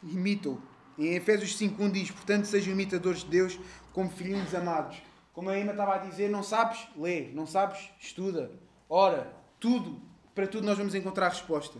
imita-o. 0.03 0.61
Em 0.99 1.15
Efésios 1.15 1.59
5.1 1.59 1.93
diz, 1.93 2.11
portanto, 2.11 2.45
sejam 2.45 2.73
imitadores 2.73 3.23
de 3.23 3.31
Deus 3.31 3.59
como 3.93 4.11
filhinhos 4.11 4.55
amados. 4.55 5.01
Como 5.33 5.49
a 5.51 5.59
Emma 5.59 5.73
estava 5.73 5.95
a 5.95 5.99
dizer, 5.99 6.29
não 6.29 6.43
sabes? 6.43 6.89
Lê. 6.97 7.31
Não 7.33 7.47
sabes? 7.47 7.91
Estuda. 8.01 8.51
Ora. 8.89 9.33
Tudo. 9.59 10.01
Para 10.35 10.47
tudo 10.47 10.67
nós 10.67 10.79
vamos 10.79 10.95
encontrar 10.95 11.27
a 11.27 11.31
resposta. 11.31 11.79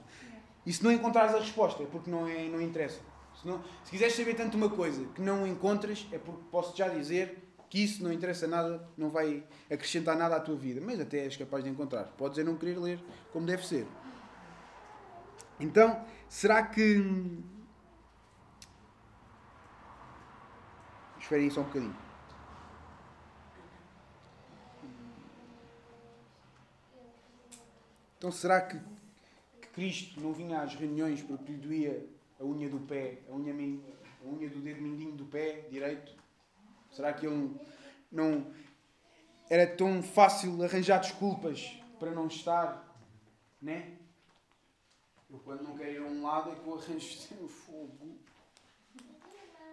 E 0.67 0.73
se 0.73 0.85
não 0.85 0.93
encontrares 0.93 1.35
a 1.35 1.39
resposta, 1.39 1.83
é 1.83 1.87
porque 1.87 2.11
não, 2.11 2.29
é, 2.29 2.49
não 2.49 2.61
interessa. 2.61 3.01
Se, 3.41 3.47
não, 3.47 3.63
se 3.85 3.91
quiseres 3.91 4.15
saber 4.15 4.35
tanto 4.35 4.57
uma 4.57 4.69
coisa 4.69 5.05
que 5.15 5.23
não 5.23 5.47
encontras, 5.47 6.07
é 6.13 6.19
porque 6.19 6.43
posso 6.51 6.77
já 6.77 6.89
dizer 6.89 7.51
que 7.71 7.83
isso 7.83 8.03
não 8.03 8.13
interessa 8.13 8.47
nada, 8.47 8.87
não 8.97 9.09
vai 9.09 9.45
acrescentar 9.71 10.17
nada 10.17 10.37
à 10.37 10.41
tua 10.41 10.57
vida. 10.57 10.81
Mas 10.85 11.01
até 11.01 11.21
és 11.21 11.37
capaz 11.37 11.65
de 11.65 11.71
encontrar. 11.71 12.05
Podes 12.19 12.39
é 12.39 12.45
não 12.45 12.57
querer 12.57 12.79
ler 12.79 13.03
como 13.33 13.47
deve 13.47 13.67
ser. 13.67 13.87
Então, 15.59 16.05
será 16.29 16.63
que. 16.63 17.39
Esperem 21.19 21.51
só 21.51 21.61
um 21.61 21.65
bocadinho. 21.65 22.10
Então, 28.21 28.31
será 28.31 28.61
que 28.61 28.79
Cristo 29.73 30.21
não 30.21 30.35
vinha 30.35 30.61
às 30.61 30.75
reuniões 30.75 31.23
porque 31.23 31.53
lhe 31.53 31.57
doía 31.57 32.07
a 32.39 32.45
unha 32.45 32.69
do 32.69 32.79
pé, 32.81 33.21
a 33.27 33.33
unha, 33.33 33.55
a 33.55 34.29
unha 34.29 34.47
do 34.47 34.61
dedo 34.61 34.83
mindinho 34.83 35.13
do 35.13 35.25
pé 35.25 35.67
direito? 35.71 36.13
Será 36.93 37.15
que 37.15 37.27
ele 37.27 37.59
não 38.13 38.53
era 39.49 39.67
tão 39.67 40.03
fácil 40.03 40.63
arranjar 40.63 41.01
desculpas 41.01 41.81
para 41.99 42.11
não 42.11 42.27
estar, 42.27 42.95
né? 43.59 43.97
Eu 45.31 45.39
quando 45.39 45.63
não 45.63 45.75
quero 45.79 45.91
ir 45.91 46.03
a 46.03 46.07
um 46.07 46.23
lado 46.23 46.51
é 46.51 46.57
que 46.57 46.67
eu 46.67 46.75
arranjo 46.75 47.17
o 47.43 47.49
fogo. 47.49 48.19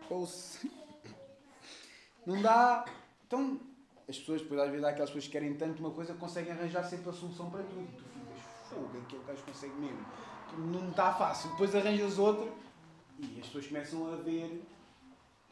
Ou 0.09 0.25
se... 0.25 0.71
Não 2.25 2.41
dá. 2.41 2.85
Então, 3.25 3.59
as 4.07 4.17
pessoas, 4.17 4.41
depois 4.41 4.61
às 4.61 4.69
vezes 4.69 4.85
há 4.85 4.89
aquelas 4.91 5.09
pessoas 5.09 5.25
que 5.25 5.31
querem 5.31 5.53
tanto 5.57 5.81
uma 5.81 5.91
coisa 5.91 6.13
que 6.13 6.19
conseguem 6.19 6.53
arranjar 6.53 6.85
sempre 6.85 7.09
a 7.09 7.13
solução 7.13 7.49
para 7.49 7.63
tudo. 7.63 8.16
Tu 8.69 8.75
fogo, 8.75 8.89
aquele 8.97 9.23
gajo 9.23 9.43
consegue 9.43 9.73
mesmo. 9.75 10.05
Não 10.57 10.89
está 10.89 11.13
fácil. 11.13 11.49
Depois 11.51 11.75
arranjas 11.75 12.17
outra 12.17 12.47
e 13.19 13.39
as 13.39 13.45
pessoas 13.47 13.67
começam 13.67 14.13
a 14.13 14.15
ver. 14.17 14.63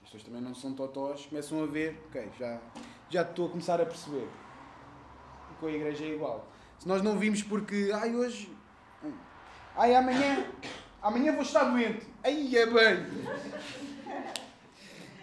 As 0.03 0.09
pessoas 0.09 0.23
também 0.23 0.41
não 0.41 0.53
são 0.53 0.73
totós, 0.73 1.25
começam 1.25 1.63
a 1.63 1.65
ver, 1.65 1.99
ok, 2.07 2.29
já, 2.37 2.61
já 3.09 3.21
estou 3.23 3.47
a 3.47 3.49
começar 3.49 3.81
a 3.81 3.85
perceber. 3.85 4.27
Com 5.59 5.65
a 5.65 5.71
igreja 5.71 6.03
é 6.03 6.09
igual. 6.09 6.47
Se 6.77 6.87
nós 6.87 7.01
não 7.01 7.17
vimos 7.17 7.41
porque, 7.41 7.89
ai, 7.93 8.15
hoje. 8.15 8.51
Ai, 9.75 9.95
amanhã. 9.95 10.45
Amanhã 11.01 11.33
vou 11.33 11.41
estar 11.41 11.63
doente. 11.63 12.05
Aí 12.23 12.55
é 12.55 12.65
bem. 12.65 13.05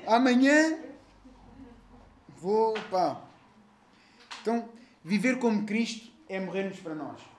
Amanhã. 0.07 0.79
Vou. 2.39 2.75
pá. 2.91 3.21
Então, 4.41 4.69
viver 5.05 5.39
como 5.39 5.65
Cristo 5.65 6.11
é 6.29 6.41
morrermos 6.41 6.81
para 6.81 6.95
nós. 6.95 7.32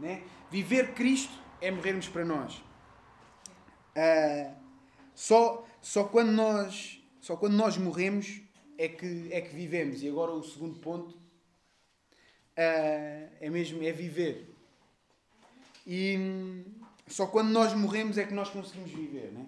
Né? 0.00 0.22
Viver 0.50 0.94
Cristo 0.94 1.32
é 1.60 1.70
morrermos 1.70 2.08
para 2.08 2.24
nós. 2.24 2.56
Uh, 3.96 4.54
só, 5.14 5.66
só, 5.80 6.04
quando 6.04 6.32
nós, 6.32 7.02
só 7.20 7.36
quando 7.36 7.54
nós 7.54 7.76
morremos 7.76 8.40
é 8.78 8.88
que, 8.88 9.28
é 9.30 9.40
que 9.40 9.54
vivemos. 9.54 10.02
E 10.02 10.08
agora 10.08 10.32
o 10.32 10.42
segundo 10.42 10.78
ponto 10.80 11.10
uh, 11.10 11.18
é 12.56 13.50
mesmo 13.50 13.82
é 13.82 13.92
viver. 13.92 14.48
E 15.86 16.64
só 17.06 17.26
quando 17.26 17.50
nós 17.50 17.74
morremos 17.74 18.16
é 18.16 18.24
que 18.24 18.32
nós 18.32 18.48
conseguimos 18.48 18.90
viver. 18.90 19.32
Né? 19.32 19.44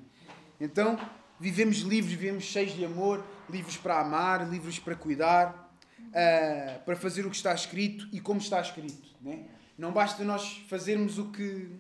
Então, 0.61 0.98
vivemos 1.40 1.78
livres, 1.78 2.12
vivemos 2.12 2.44
cheios 2.44 2.74
de 2.74 2.84
amor, 2.84 3.24
livres 3.48 3.76
para 3.76 4.00
amar, 4.00 4.48
livres 4.50 4.78
para 4.78 4.94
cuidar, 4.94 5.61
uh, 6.09 6.84
para 6.84 6.96
fazer 6.96 7.26
o 7.26 7.30
que 7.30 7.36
está 7.36 7.55
escrito 7.55 8.09
e 8.12 8.20
como 8.20 8.40
está 8.40 8.61
escrito. 8.61 9.09
Né? 9.20 9.46
Não 9.76 9.92
basta 9.92 10.22
nós 10.24 10.59
fazermos 10.68 11.18
o 11.18 11.30
que, 11.30 11.70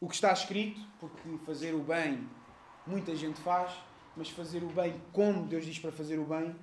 o 0.00 0.08
que 0.08 0.14
está 0.14 0.32
escrito, 0.32 0.80
porque 0.98 1.38
fazer 1.44 1.74
o 1.74 1.80
bem 1.80 2.28
muita 2.86 3.14
gente 3.14 3.40
faz, 3.40 3.72
mas 4.16 4.28
fazer 4.30 4.62
o 4.62 4.68
bem 4.68 5.00
como 5.12 5.46
Deus 5.46 5.64
diz 5.64 5.78
para 5.78 5.92
fazer 5.92 6.18
o 6.18 6.24
bem, 6.24 6.54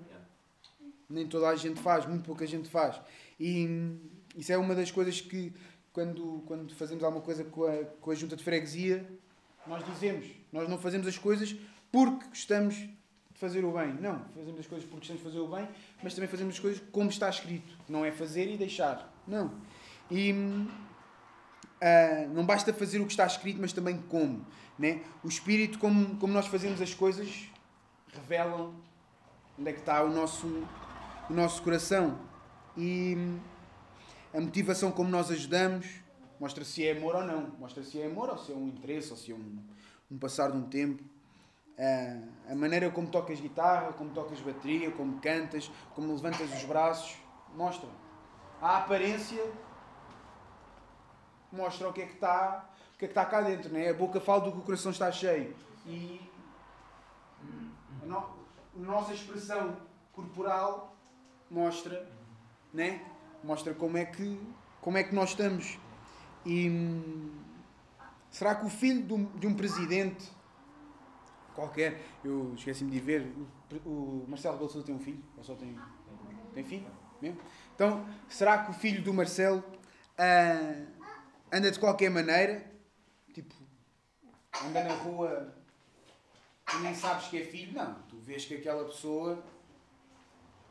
nem 1.10 1.26
toda 1.26 1.48
a 1.48 1.56
gente 1.56 1.80
faz, 1.82 2.06
muito 2.06 2.24
pouca 2.24 2.46
gente 2.46 2.70
faz. 2.70 3.00
E 3.40 3.98
isso 4.36 4.52
é 4.52 4.58
uma 4.58 4.76
das 4.76 4.92
coisas 4.92 5.22
que, 5.22 5.54
quando, 5.94 6.44
quando 6.46 6.74
fazemos 6.76 7.04
alguma 7.04 7.24
coisa 7.24 7.44
com 7.46 7.66
a, 7.66 7.86
com 8.02 8.12
a 8.12 8.16
junta 8.16 8.36
de 8.36 8.44
freguesia, 8.44 9.08
nós 9.66 9.86
dizemos. 9.86 10.28
Nós 10.52 10.68
não 10.70 10.78
fazemos 10.78 11.08
as 11.08 11.18
coisas 11.18 11.56
porque 11.92 12.28
gostamos 12.28 12.76
fazer 13.38 13.64
o 13.64 13.72
bem. 13.72 13.94
Não, 13.94 14.26
fazemos 14.36 14.60
as 14.60 14.68
coisas 14.68 14.88
porque 14.88 15.08
gostamos 15.08 15.24
de 15.24 15.30
fazer 15.30 15.40
o 15.40 15.48
bem, 15.48 15.68
mas 16.04 16.14
também 16.14 16.30
fazemos 16.30 16.56
as 16.56 16.60
coisas 16.60 16.84
como 16.92 17.10
está 17.10 17.30
escrito. 17.30 17.74
Não 17.88 18.04
é 18.04 18.12
fazer 18.12 18.52
e 18.52 18.58
deixar. 18.58 19.12
Não. 19.28 19.54
E 20.10 20.32
uh, 20.32 20.68
não 22.34 22.46
basta 22.46 22.74
fazer 22.74 23.00
o 23.00 23.06
que 23.06 23.12
está 23.12 23.26
escrito, 23.26 23.60
mas 23.62 23.74
também 23.74 24.02
como. 24.10 24.46
Né? 24.78 25.02
O 25.24 25.28
Espírito, 25.28 25.80
como, 25.80 26.18
como 26.18 26.34
nós 26.34 26.48
fazemos 26.48 26.82
as 26.82 26.94
coisas, 26.94 27.50
revelam 28.14 28.74
onde 29.58 29.70
é 29.70 29.74
que 29.74 29.80
está 29.80 30.04
o 30.04 30.10
nosso, 30.10 30.48
o 31.30 31.34
nosso 31.34 31.62
coração. 31.62 32.20
E 32.76 33.16
a 34.34 34.40
motivação 34.40 34.92
como 34.92 35.10
nós 35.10 35.32
ajudamos 35.32 35.88
mostra 36.40 36.64
se 36.64 36.86
é 36.86 36.92
amor 36.92 37.16
ou 37.16 37.24
não. 37.24 37.52
Mostra 37.60 37.84
se 37.84 38.00
é 38.00 38.06
amor 38.06 38.30
ou 38.30 38.38
se 38.38 38.52
é 38.52 38.56
um 38.56 38.68
interesse 38.68 39.12
ou 39.12 39.18
se 39.18 39.32
é 39.32 39.36
um, 39.36 39.58
um 40.12 40.18
passar 40.18 40.52
de 40.52 40.58
um 40.58 40.64
tempo. 40.64 41.04
Uh, 41.78 42.52
a 42.52 42.56
maneira 42.56 42.90
como 42.90 43.08
tocas 43.08 43.40
guitarra, 43.40 43.94
como 43.94 44.10
tocas 44.10 44.40
bateria, 44.40 44.90
como 44.92 45.22
cantas, 45.22 45.72
como 45.94 46.12
levantas 46.12 46.52
os 46.52 46.64
braços, 46.64 47.16
mostra. 47.56 47.88
A 48.60 48.78
aparência 48.78 49.44
mostra 51.52 51.88
o 51.88 51.94
que 51.94 52.02
é 52.02 52.06
que 52.08 52.14
está, 52.14 52.68
o 52.96 52.98
que 52.98 53.06
é 53.06 53.08
que 53.08 53.12
está 53.12 53.26
cá 53.26 53.42
dentro, 53.42 53.72
né? 53.72 53.90
A 53.90 53.94
boca 53.94 54.20
fala 54.20 54.42
do 54.42 54.52
que 54.52 54.58
o 54.58 54.62
coração 54.62 54.92
está 54.92 55.12
cheio. 55.12 55.56
E 55.86 56.20
a, 58.02 58.06
no, 58.06 58.18
a 58.18 58.26
nossa 58.76 59.14
expressão 59.14 59.78
corporal 60.14 60.96
mostra, 61.50 62.10
né? 62.74 63.06
Mostra 63.44 63.76
como 63.76 63.98
é 63.98 64.06
que, 64.06 64.42
como 64.82 64.98
é 64.98 65.04
que 65.04 65.14
nós 65.14 65.30
estamos. 65.30 65.78
E 66.44 66.70
hum, 66.70 67.32
será 68.32 68.56
que 68.56 68.66
o 68.66 68.70
filho 68.70 69.04
de 69.04 69.14
um, 69.14 69.26
de 69.26 69.46
um 69.46 69.54
presidente 69.54 70.36
qualquer, 71.58 72.00
eu 72.24 72.54
esqueci-me 72.56 72.92
de 72.92 73.00
ver, 73.00 73.34
o, 73.84 73.90
o 73.90 74.26
Marcelo 74.28 74.60
Rebelo 74.60 74.84
tem 74.84 74.94
um 74.94 75.00
filho? 75.00 75.24
Ou 75.36 75.44
só 75.44 75.56
tem, 75.56 75.76
tem 76.54 76.64
filho? 76.64 76.86
Mesmo? 77.20 77.42
Então, 77.74 78.08
será 78.30 78.60
que 78.60 78.70
o 78.70 78.74
filho 78.76 79.02
do 79.02 79.12
Marcelo 79.12 79.64
ah, 80.16 80.86
anda 81.52 81.72
de 81.72 81.80
qualquer 81.80 82.12
maneira? 82.12 82.64
Tipo, 83.34 83.56
anda 84.68 84.84
na 84.84 84.94
rua 84.94 85.52
e 86.76 86.78
nem 86.78 86.94
sabes 86.94 87.28
que 87.28 87.42
é 87.42 87.44
filho? 87.44 87.74
Não, 87.74 87.96
tu 88.08 88.20
vês 88.20 88.46
que 88.46 88.54
aquela 88.54 88.86
pessoa 88.86 89.44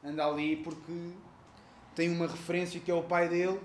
anda 0.04 0.24
ali 0.24 0.56
porque 0.58 1.12
tem 1.96 2.10
uma 2.10 2.28
referência 2.28 2.78
que 2.78 2.92
é 2.92 2.94
o 2.94 3.02
pai 3.02 3.28
dele 3.28 3.60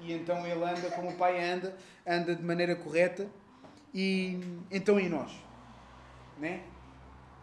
e 0.00 0.12
então 0.12 0.46
ele 0.46 0.62
anda 0.62 0.90
como 0.90 1.08
o 1.08 1.16
pai 1.16 1.42
anda, 1.42 1.74
anda 2.06 2.36
de 2.36 2.42
maneira 2.42 2.76
correta 2.76 3.26
e 3.94 4.38
então 4.70 5.00
e 5.00 5.08
nós? 5.08 5.45
Né? 6.38 6.64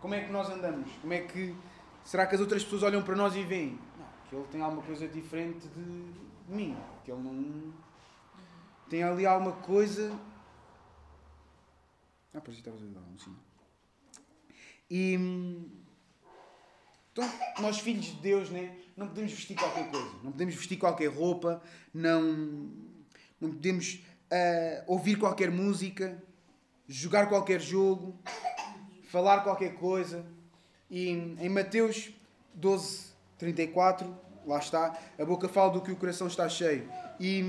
Como 0.02 0.14
é 0.14 0.22
que 0.22 0.32
nós 0.32 0.50
andamos? 0.50 0.92
Como 1.02 1.14
é 1.14 1.22
que 1.22 1.56
será 2.04 2.28
que 2.28 2.36
as 2.36 2.42
outras 2.42 2.64
pessoas 2.64 2.84
olham 2.84 3.02
para 3.02 3.16
nós 3.16 3.36
e 3.36 3.44
veem 3.44 3.80
não, 3.98 4.06
que 4.30 4.36
ele 4.36 4.48
tem 4.52 4.62
alguma 4.62 4.84
coisa 4.84 5.08
diferente 5.08 5.68
de, 5.68 6.54
mim, 6.54 6.78
que 7.04 7.12
ele 7.12 7.22
não 7.22 7.74
tem 8.90 9.02
ali 9.02 9.26
alguma 9.26 9.54
coisa 9.54 10.12
ah, 12.34 12.42
isso 12.48 12.60
estavas 12.60 12.82
a 12.82 12.86
dar 12.86 13.00
um 13.00 13.18
sinal. 13.20 13.40
E 14.90 15.14
então, 17.14 17.30
nós 17.60 17.80
filhos 17.80 18.06
de 18.06 18.14
Deus, 18.14 18.50
né, 18.50 18.76
não 18.98 19.08
podemos 19.08 19.32
vestir 19.32 19.56
qualquer 19.56 19.92
coisa, 19.92 20.12
não 20.24 20.32
podemos 20.32 20.56
vestir 20.56 20.78
qualquer 20.78 21.08
roupa, 21.08 21.62
não, 21.94 22.72
não 23.40 23.52
podemos 23.52 24.04
uh, 24.32 24.84
ouvir 24.88 25.20
qualquer 25.20 25.52
música, 25.52 26.22
jogar 26.88 27.30
qualquer 27.30 27.62
jogo, 27.62 28.20
falar 29.14 29.42
qualquer 29.42 29.76
coisa. 29.76 30.26
E 30.90 31.10
em 31.10 31.50
Mateus 31.50 32.10
12, 32.56 33.14
34, 33.38 34.18
lá 34.44 34.58
está, 34.58 35.00
a 35.20 35.24
boca 35.24 35.48
fala 35.48 35.72
do 35.72 35.82
que 35.82 35.92
o 35.92 35.96
coração 35.96 36.26
está 36.26 36.50
cheio. 36.50 36.90
E 37.20 37.44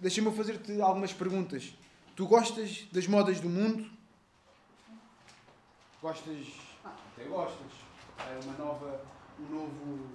deixa-me 0.00 0.30
fazer-te 0.30 0.80
algumas 0.80 1.12
perguntas. 1.12 1.76
Tu 2.14 2.24
gostas 2.24 2.86
das 2.92 3.08
modas 3.08 3.40
do 3.40 3.48
mundo? 3.48 3.90
Gostas. 6.00 6.46
Até 6.84 7.24
gostas. 7.24 7.72
É 8.18 8.44
uma 8.44 8.56
nova. 8.56 9.04
um 9.40 9.54
novo 9.54 10.06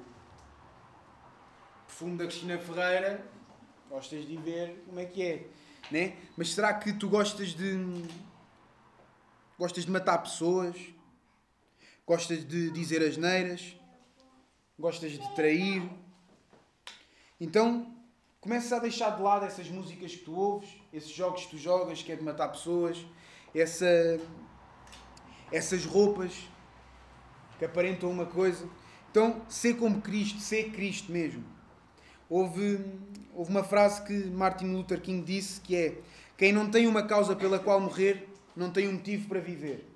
perfume 1.86 2.18
da 2.18 2.26
Cristina 2.26 2.58
Ferreira. 2.58 3.26
Gostas 3.90 4.26
de 4.26 4.38
ver 4.38 4.82
como 4.88 5.02
é 5.02 5.06
que 5.06 5.22
é. 5.22 5.48
Né? 5.92 6.16
Mas 6.38 6.54
será 6.54 6.74
que 6.74 6.94
tu 6.94 7.10
gostas 7.10 7.50
de. 7.50 7.76
Gostas 9.62 9.86
de 9.86 9.92
matar 9.92 10.18
pessoas? 10.18 10.76
Gostas 12.04 12.44
de 12.44 12.72
dizer 12.72 13.04
asneiras? 13.04 13.76
Gostas 14.80 15.12
de 15.12 15.36
trair? 15.36 15.88
Então, 17.40 17.96
começa 18.40 18.76
a 18.76 18.80
deixar 18.80 19.16
de 19.16 19.22
lado 19.22 19.46
essas 19.46 19.70
músicas 19.70 20.16
que 20.16 20.26
tu 20.26 20.34
ouves, 20.34 20.68
esses 20.92 21.12
jogos 21.12 21.46
que 21.46 21.52
tu 21.52 21.58
jogas, 21.60 22.02
que 22.02 22.12
é 22.12 22.16
de 22.16 22.24
matar 22.24 22.48
pessoas, 22.48 23.06
essa, 23.54 24.20
essas 25.52 25.86
roupas 25.86 26.34
que 27.60 27.66
aparentam 27.66 28.10
uma 28.10 28.26
coisa. 28.26 28.68
Então, 29.12 29.46
ser 29.48 29.76
como 29.76 30.02
Cristo, 30.02 30.40
ser 30.40 30.72
Cristo 30.72 31.12
mesmo. 31.12 31.46
Houve, 32.28 32.84
houve 33.32 33.52
uma 33.52 33.64
frase 33.64 34.02
que 34.08 34.26
Martin 34.26 34.74
Luther 34.74 35.00
King 35.00 35.24
disse 35.24 35.62
que 35.62 35.76
é 35.76 36.02
quem 36.36 36.52
não 36.52 36.72
tem 36.72 36.88
uma 36.88 37.04
causa 37.04 37.36
pela 37.36 37.60
qual 37.60 37.80
morrer, 37.80 38.31
não 38.56 38.72
tem 38.72 38.88
um 38.88 38.94
motivo 38.94 39.28
para 39.28 39.40
viver. 39.40 39.88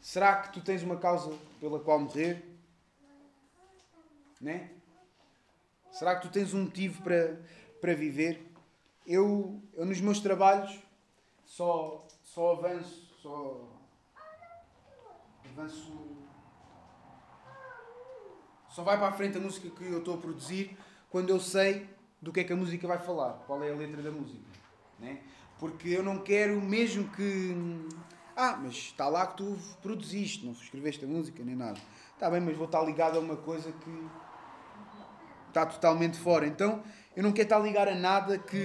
Será 0.00 0.36
que 0.36 0.52
tu 0.52 0.60
tens 0.60 0.82
uma 0.82 0.96
causa 0.96 1.36
pela 1.60 1.80
qual 1.80 2.00
morrer? 2.00 2.44
Né? 4.40 4.70
Será 5.90 6.16
que 6.16 6.26
tu 6.26 6.32
tens 6.32 6.54
um 6.54 6.62
motivo 6.62 7.02
para, 7.02 7.38
para 7.80 7.94
viver? 7.94 8.46
Eu, 9.06 9.60
eu 9.74 9.84
nos 9.84 10.00
meus 10.00 10.20
trabalhos 10.20 10.78
só, 11.44 12.06
só 12.22 12.52
avanço, 12.52 13.14
só 13.20 13.68
avanço. 15.44 15.92
Só 18.68 18.82
vai 18.82 18.96
para 18.96 19.08
a 19.08 19.12
frente 19.12 19.36
a 19.38 19.40
música 19.40 19.68
que 19.70 19.84
eu 19.84 19.98
estou 19.98 20.14
a 20.14 20.18
produzir 20.18 20.76
quando 21.10 21.30
eu 21.30 21.40
sei 21.40 21.88
do 22.20 22.32
que 22.32 22.40
é 22.40 22.44
que 22.44 22.52
a 22.52 22.56
música 22.56 22.86
vai 22.86 22.98
falar, 22.98 23.32
qual 23.46 23.62
é 23.62 23.70
a 23.70 23.74
letra 23.74 24.02
da 24.02 24.10
música. 24.10 24.44
Né? 24.98 25.22
Porque 25.58 25.88
eu 25.88 26.02
não 26.02 26.18
quero 26.18 26.60
mesmo 26.60 27.08
que. 27.10 27.56
Ah, 28.36 28.56
mas 28.62 28.74
está 28.74 29.08
lá 29.08 29.26
que 29.26 29.38
tu 29.38 29.58
produziste, 29.82 30.46
não 30.46 30.52
escreveste 30.52 31.04
a 31.04 31.08
música 31.08 31.42
nem 31.42 31.56
nada. 31.56 31.78
Está 32.14 32.30
bem, 32.30 32.40
mas 32.40 32.56
vou 32.56 32.66
estar 32.66 32.82
ligado 32.82 33.16
a 33.16 33.20
uma 33.20 33.36
coisa 33.36 33.72
que 33.72 34.06
está 35.48 35.66
totalmente 35.66 36.16
fora. 36.18 36.46
Então 36.46 36.82
eu 37.16 37.22
não 37.22 37.32
quero 37.32 37.46
estar 37.46 37.58
ligado 37.58 37.88
a 37.88 37.94
nada 37.94 38.38
que, 38.38 38.56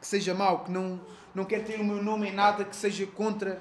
que 0.00 0.06
seja 0.06 0.32
mau, 0.32 0.64
que 0.64 0.70
não, 0.70 1.00
não 1.34 1.44
quero 1.44 1.64
ter 1.64 1.80
o 1.80 1.84
meu 1.84 2.02
nome 2.02 2.28
em 2.28 2.32
nada 2.32 2.64
que 2.64 2.76
seja 2.76 3.04
contra 3.06 3.60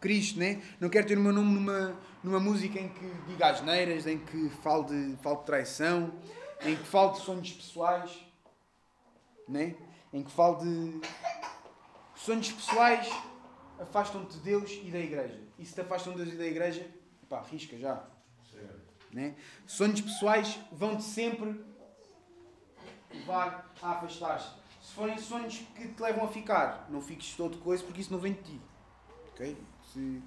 Cristo, 0.00 0.38
né? 0.38 0.60
não 0.80 0.88
quero 0.88 1.06
ter 1.06 1.16
o 1.16 1.20
meu 1.20 1.32
nome 1.32 1.54
numa, 1.54 1.96
numa 2.24 2.40
música 2.40 2.80
em 2.80 2.88
que 2.88 3.06
diga 3.28 3.46
asneiras, 3.46 4.06
em 4.06 4.18
que 4.18 4.48
fale 4.62 4.84
de, 4.86 5.16
fale 5.22 5.36
de 5.36 5.44
traição, 5.44 6.12
em 6.62 6.74
que 6.74 6.84
fale 6.84 7.12
de 7.12 7.20
sonhos 7.20 7.52
pessoais, 7.52 8.26
né? 9.48 9.76
em 10.12 10.22
que 10.24 10.30
fale 10.30 10.56
de 10.56 11.00
sonhos 12.22 12.52
pessoais 12.52 13.08
afastam-te 13.80 14.34
de 14.34 14.40
Deus 14.40 14.70
e 14.84 14.90
da 14.90 14.98
igreja. 14.98 15.40
E 15.58 15.66
se 15.66 15.74
te 15.74 15.80
afastam 15.80 16.12
de 16.12 16.22
Deus 16.22 16.34
e 16.34 16.38
da 16.38 16.46
igreja, 16.46 16.88
pá, 17.28 17.42
risca 17.42 17.76
já. 17.76 18.04
Né? 19.12 19.34
Sonhos 19.66 20.00
pessoais 20.00 20.58
vão-te 20.70 21.02
sempre 21.02 21.62
levar 23.10 23.70
a 23.82 23.90
afastar-se. 23.90 24.50
Se 24.80 24.94
forem 24.94 25.18
sonhos 25.18 25.58
que 25.74 25.88
te 25.88 26.00
levam 26.00 26.24
a 26.24 26.28
ficar, 26.28 26.86
não 26.88 27.00
fiques 27.00 27.34
todo 27.34 27.58
coisa 27.58 27.84
porque 27.84 28.00
isso 28.00 28.12
não 28.12 28.20
vem 28.20 28.34
de 28.34 28.42
ti. 28.42 28.60
Ok? 29.32 29.56
Se, 29.92 30.22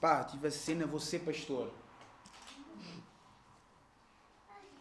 pá, 0.00 0.24
tive 0.24 0.46
a 0.46 0.50
cena, 0.50 0.86
vou 0.86 1.00
ser 1.00 1.18
pastor. 1.20 1.72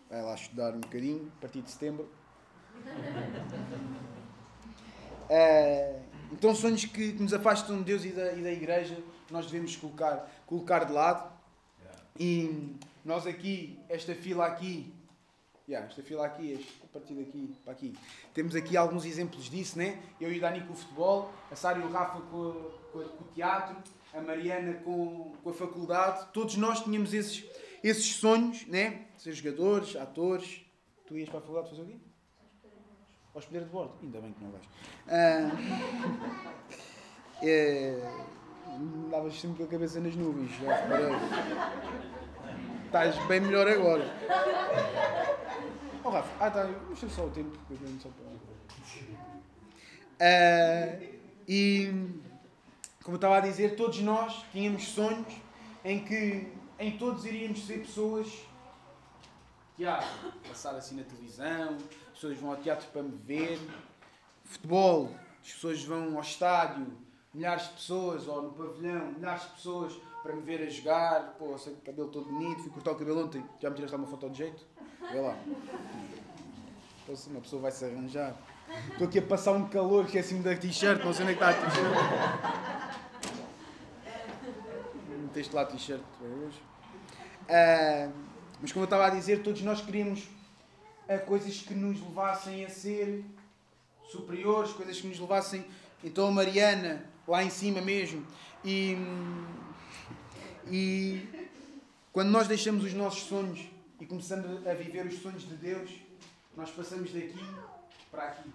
Vai 0.09 0.21
lá 0.21 0.35
estudar 0.35 0.73
um 0.73 0.79
bocadinho, 0.79 1.31
a 1.37 1.41
partir 1.41 1.61
de 1.61 1.69
setembro. 1.69 2.09
É, 5.29 6.01
então, 6.31 6.53
sonhos 6.53 6.85
que, 6.85 7.13
nos 7.13 7.33
afastam 7.33 7.79
de 7.79 7.83
Deus 7.85 8.05
e 8.05 8.09
da, 8.09 8.33
e 8.33 8.41
da 8.41 8.51
igreja, 8.51 8.97
nós 9.31 9.45
devemos 9.45 9.75
colocar, 9.75 10.29
colocar 10.45 10.85
de 10.85 10.93
lado. 10.93 11.31
E 12.19 12.75
nós 13.03 13.25
aqui, 13.25 13.79
esta 13.89 14.13
fila 14.13 14.45
aqui, 14.45 14.93
yeah, 15.67 15.87
esta 15.87 16.03
fila 16.03 16.25
aqui, 16.25 16.51
este, 16.51 16.81
a 16.83 16.87
partir 16.87 17.13
daqui 17.13 17.55
para 17.63 17.73
aqui, 17.73 17.95
temos 18.33 18.55
aqui 18.55 18.75
alguns 18.75 19.05
exemplos 19.05 19.45
disso, 19.45 19.77
né? 19.77 19.99
Eu 20.19 20.31
e 20.31 20.37
o 20.37 20.41
Dani 20.41 20.61
com 20.61 20.73
o 20.73 20.75
futebol, 20.75 21.31
a 21.51 21.55
Sara 21.55 21.79
e 21.79 21.81
o 21.81 21.91
Rafa 21.91 22.19
com, 22.21 22.53
com, 22.91 23.03
com, 23.03 23.23
o 23.23 23.27
teatro, 23.33 23.75
a 24.13 24.21
Mariana 24.21 24.73
com, 24.83 25.33
com 25.43 25.49
a 25.49 25.53
faculdade, 25.53 26.27
todos 26.33 26.57
nós 26.57 26.83
tínhamos 26.83 27.13
esses, 27.13 27.45
esses 27.83 28.15
sonhos, 28.15 28.65
né? 28.67 29.05
Ser 29.17 29.33
jogadores, 29.33 29.95
atores. 29.95 30.61
Tu 31.07 31.17
ias 31.17 31.29
para 31.29 31.39
a 31.39 31.41
faculdade 31.41 31.69
fazer 31.69 31.81
o 31.81 31.85
quê? 31.85 31.95
Hospedeiro 33.39 33.65
de 33.65 33.71
bordo. 33.71 33.93
Ainda 34.03 34.21
bem 34.21 34.33
que 34.33 34.43
não 34.43 34.51
vais. 34.51 34.63
Ah, 35.07 35.49
é, 37.41 37.97
sempre 39.31 39.57
com 39.57 39.63
a 39.63 39.67
cabeça 39.67 39.99
nas 39.99 40.15
nuvens, 40.15 40.51
já. 40.57 40.77
Estás 42.85 43.17
bem 43.27 43.39
melhor 43.39 43.67
agora. 43.67 44.05
Oh 46.03 46.09
Rafa, 46.09 46.45
ah 46.45 46.51
tá, 46.51 46.63
deixa 46.87 47.07
só 47.09 47.25
o 47.25 47.29
tempo. 47.29 47.57
Só 48.01 48.09
para... 48.09 48.29
Uh, 50.21 51.19
e 51.47 51.87
como 53.03 53.15
eu 53.15 53.15
estava 53.15 53.37
a 53.37 53.39
dizer, 53.39 53.75
todos 53.75 54.01
nós 54.01 54.43
tínhamos 54.51 54.83
sonhos 54.89 55.33
em 55.85 56.03
que 56.03 56.51
em 56.77 56.97
todos 56.97 57.25
iríamos 57.25 57.65
ser 57.65 57.79
pessoas 57.79 58.27
teatro, 59.77 60.33
passar 60.47 60.75
assim 60.75 60.97
na 60.97 61.03
televisão, 61.03 61.77
pessoas 62.19 62.37
vão 62.37 62.51
ao 62.51 62.57
teatro 62.57 62.85
para 62.91 63.01
me 63.01 63.15
ver, 63.25 63.57
futebol, 64.43 65.09
as 65.41 65.53
pessoas 65.53 65.81
vão 65.85 66.17
ao 66.17 66.21
estádio, 66.21 66.85
milhares 67.33 67.63
de 67.63 67.73
pessoas, 67.75 68.27
ou 68.27 68.41
no 68.41 68.51
pavilhão, 68.51 69.13
milhares 69.13 69.43
de 69.43 69.49
pessoas 69.51 69.93
para 70.21 70.35
me 70.35 70.41
ver 70.41 70.61
a 70.61 70.69
jogar, 70.69 71.35
pô, 71.39 71.57
sei 71.57 71.73
que 71.73 71.79
o 71.79 71.83
cabelo 71.83 72.09
todo 72.09 72.25
bonito, 72.25 72.61
fui 72.61 72.71
cortar 72.71 72.91
o 72.91 72.95
cabelo 72.95 73.23
ontem, 73.23 73.41
já 73.61 73.69
me 73.69 73.75
tiraste 73.77 73.95
uma 73.95 74.05
foto 74.05 74.29
de 74.29 74.37
jeito? 74.37 74.65
Vê 75.09 75.21
lá. 75.21 75.37
Então, 77.03 77.15
assim, 77.15 77.31
uma 77.31 77.39
pessoa 77.39 77.61
vai 77.61 77.71
se 77.71 77.85
arranjar. 77.85 78.35
Estou 78.91 79.07
aqui 79.07 79.19
a 79.19 79.21
passar 79.21 79.53
um 79.53 79.69
calor, 79.69 80.03
esqueci-me 80.03 80.43
da 80.43 80.53
t-shirt, 80.57 81.01
não 81.01 81.13
sei 81.13 81.23
onde 81.23 81.33
é 81.33 81.37
que 81.37 81.43
está 81.43 81.49
a 81.49 81.69
t-shirt. 81.69 81.87
Meteste 85.21 85.55
lá 85.55 85.61
a 85.61 85.65
t-shirt 85.65 86.01
hoje. 86.21 86.61
Uh, 87.45 88.11
mas 88.61 88.73
como 88.73 88.83
eu 88.83 88.87
estava 88.87 89.07
a 89.07 89.09
dizer, 89.09 89.41
todos 89.41 89.61
nós 89.61 89.79
queríamos 89.79 90.27
a 91.09 91.17
coisas 91.17 91.57
que 91.57 91.73
nos 91.73 91.99
levassem 91.99 92.63
a 92.63 92.69
ser 92.69 93.25
superiores, 94.07 94.71
coisas 94.73 95.01
que 95.01 95.07
nos 95.07 95.19
levassem. 95.19 95.65
Então 96.03 96.27
a 96.27 96.31
Mariana, 96.31 97.03
lá 97.27 97.43
em 97.43 97.49
cima 97.49 97.81
mesmo. 97.81 98.25
E, 98.63 98.95
e 100.67 101.27
quando 102.13 102.29
nós 102.29 102.47
deixamos 102.47 102.83
os 102.83 102.93
nossos 102.93 103.23
sonhos 103.23 103.59
e 103.99 104.05
começamos 104.05 104.67
a 104.67 104.73
viver 104.75 105.07
os 105.07 105.19
sonhos 105.19 105.47
de 105.47 105.55
Deus, 105.55 105.89
nós 106.55 106.69
passamos 106.69 107.11
daqui 107.11 107.43
para 108.11 108.25
aqui. 108.25 108.49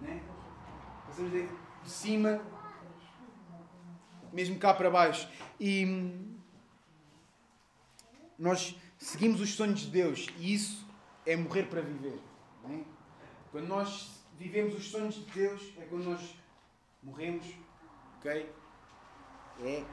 Né? 0.00 0.22
Passamos 1.06 1.30
de, 1.30 1.46
de 1.46 1.90
cima, 1.90 2.40
mesmo 4.32 4.58
cá 4.58 4.72
para 4.72 4.90
baixo. 4.90 5.28
E 5.60 6.14
nós 8.38 8.74
seguimos 8.98 9.42
os 9.42 9.54
sonhos 9.54 9.80
de 9.80 9.88
Deus 9.88 10.26
e 10.38 10.54
isso 10.54 10.85
é 11.26 11.36
morrer 11.36 11.64
para 11.64 11.80
viver. 11.80 12.18
Né? 12.64 12.84
Quando 13.50 13.66
nós 13.66 14.20
vivemos 14.38 14.74
os 14.74 14.88
sonhos 14.88 15.14
de 15.14 15.30
Deus, 15.32 15.72
é 15.78 15.84
quando 15.84 16.04
nós 16.04 16.36
morremos, 17.02 17.46
ok? 18.18 18.50
É. 19.64 19.84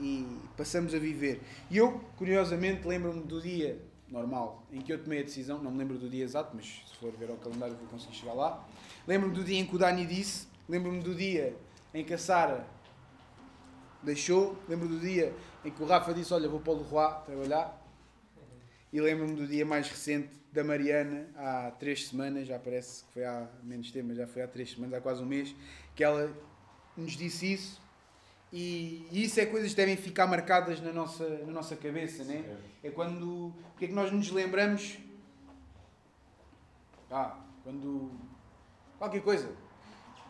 E 0.00 0.38
passamos 0.56 0.94
a 0.94 0.98
viver. 0.98 1.42
E 1.70 1.76
eu, 1.76 2.00
curiosamente, 2.16 2.86
lembro-me 2.86 3.22
do 3.22 3.40
dia 3.40 3.80
normal 4.08 4.64
em 4.72 4.80
que 4.80 4.92
eu 4.92 5.02
tomei 5.02 5.20
a 5.20 5.22
decisão, 5.22 5.62
não 5.62 5.70
me 5.70 5.78
lembro 5.78 5.98
do 5.98 6.08
dia 6.08 6.24
exato, 6.24 6.54
mas 6.54 6.82
se 6.86 6.96
for 6.96 7.12
ver 7.12 7.30
ao 7.30 7.36
calendário 7.36 7.76
vou 7.76 7.86
conseguir 7.88 8.14
chegar 8.14 8.32
lá. 8.32 8.64
Lembro-me 9.06 9.34
do 9.34 9.44
dia 9.44 9.58
em 9.58 9.66
que 9.66 9.74
o 9.74 9.78
Dani 9.78 10.06
disse, 10.06 10.46
lembro-me 10.68 11.00
do 11.00 11.14
dia 11.14 11.56
em 11.92 12.04
que 12.04 12.14
a 12.14 12.18
Sara 12.18 12.66
deixou, 14.02 14.56
lembro 14.68 14.88
do 14.88 14.98
dia 14.98 15.34
em 15.64 15.70
que 15.70 15.82
o 15.82 15.86
Rafa 15.86 16.14
disse: 16.14 16.32
Olha, 16.32 16.48
vou 16.48 16.60
para 16.60 16.72
o 16.72 16.76
Leroy 16.76 17.14
trabalhar. 17.26 17.84
E 18.92 19.00
lembro-me 19.00 19.34
do 19.34 19.46
dia 19.46 19.66
mais 19.66 19.88
recente 19.88 20.37
da 20.52 20.64
Mariana, 20.64 21.26
há 21.36 21.70
três 21.72 22.08
semanas, 22.08 22.46
já 22.46 22.58
parece 22.58 23.04
que 23.04 23.12
foi 23.12 23.24
há 23.24 23.48
menos 23.62 23.90
tempo, 23.90 24.08
mas 24.08 24.16
já 24.16 24.26
foi 24.26 24.42
há 24.42 24.48
três 24.48 24.70
semanas, 24.70 24.94
há 24.94 25.00
quase 25.00 25.22
um 25.22 25.26
mês, 25.26 25.54
que 25.94 26.02
ela 26.02 26.32
nos 26.96 27.12
disse 27.12 27.52
isso. 27.52 27.80
E, 28.52 29.06
e 29.12 29.24
isso 29.24 29.38
é 29.38 29.46
coisas 29.46 29.70
que 29.70 29.76
devem 29.76 29.96
ficar 29.96 30.26
marcadas 30.26 30.80
na 30.80 30.92
nossa, 30.92 31.28
na 31.44 31.52
nossa 31.52 31.76
cabeça, 31.76 32.24
né? 32.24 32.56
É 32.82 32.90
quando. 32.90 33.52
Porque 33.70 33.84
é 33.84 33.88
que 33.88 33.94
nós 33.94 34.10
nos 34.10 34.30
lembramos. 34.30 34.98
Ah, 37.10 37.38
quando. 37.62 38.10
Qualquer 38.98 39.20
coisa. 39.20 39.52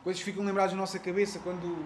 Coisas 0.03 0.21
que 0.21 0.31
ficam 0.31 0.45
lembradas 0.45 0.73
na 0.73 0.79
nossa 0.79 0.99
cabeça 0.99 1.39
quando. 1.39 1.77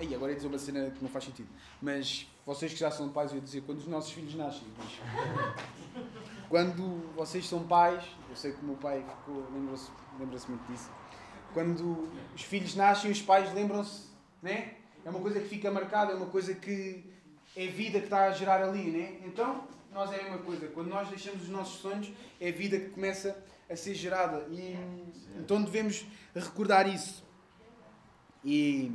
Aí, 0.00 0.12
agora 0.12 0.32
ia 0.32 0.36
dizer 0.36 0.48
uma 0.48 0.58
cena 0.58 0.90
que 0.90 1.02
não 1.02 1.10
faz 1.10 1.24
sentido. 1.24 1.48
Mas 1.80 2.26
vocês 2.50 2.72
que 2.72 2.80
já 2.80 2.90
são 2.90 3.08
pais, 3.08 3.30
eu 3.30 3.36
ia 3.36 3.42
dizer 3.44 3.60
quando 3.60 3.78
os 3.78 3.86
nossos 3.86 4.10
filhos 4.10 4.34
nascem. 4.34 4.64
Quando 6.48 7.14
vocês 7.14 7.48
são 7.48 7.62
pais, 7.62 8.02
eu 8.28 8.34
sei 8.34 8.50
que 8.50 8.60
o 8.62 8.64
meu 8.64 8.74
pai 8.74 9.04
ficou, 9.08 9.46
lembra-se 9.52 9.88
lembra 10.18 10.36
muito 10.48 10.72
disso. 10.72 10.90
Quando 11.54 12.08
os 12.34 12.42
filhos 12.42 12.74
nascem, 12.74 13.08
os 13.08 13.22
pais 13.22 13.54
lembram-se, 13.54 14.08
né? 14.42 14.74
É 15.04 15.10
uma 15.10 15.20
coisa 15.20 15.38
que 15.38 15.48
fica 15.48 15.70
marcada, 15.70 16.10
é 16.10 16.16
uma 16.16 16.26
coisa 16.26 16.52
que 16.52 17.04
é 17.56 17.68
vida 17.68 18.00
que 18.00 18.06
está 18.06 18.24
a 18.24 18.32
gerar 18.32 18.60
ali, 18.64 18.90
né? 18.90 19.20
Então, 19.24 19.68
nós 19.92 20.10
é 20.10 20.18
a 20.18 20.24
mesma 20.24 20.38
coisa. 20.38 20.66
Quando 20.66 20.88
nós 20.88 21.08
deixamos 21.08 21.42
os 21.42 21.48
nossos 21.48 21.80
sonhos, 21.80 22.12
é 22.40 22.50
vida 22.50 22.80
que 22.80 22.90
começa 22.90 23.40
a 23.70 23.76
ser 23.76 23.94
gerada. 23.94 24.44
E 24.50 24.76
então 25.38 25.62
devemos 25.62 26.04
recordar 26.34 26.92
isso. 26.92 27.24
E 28.44 28.90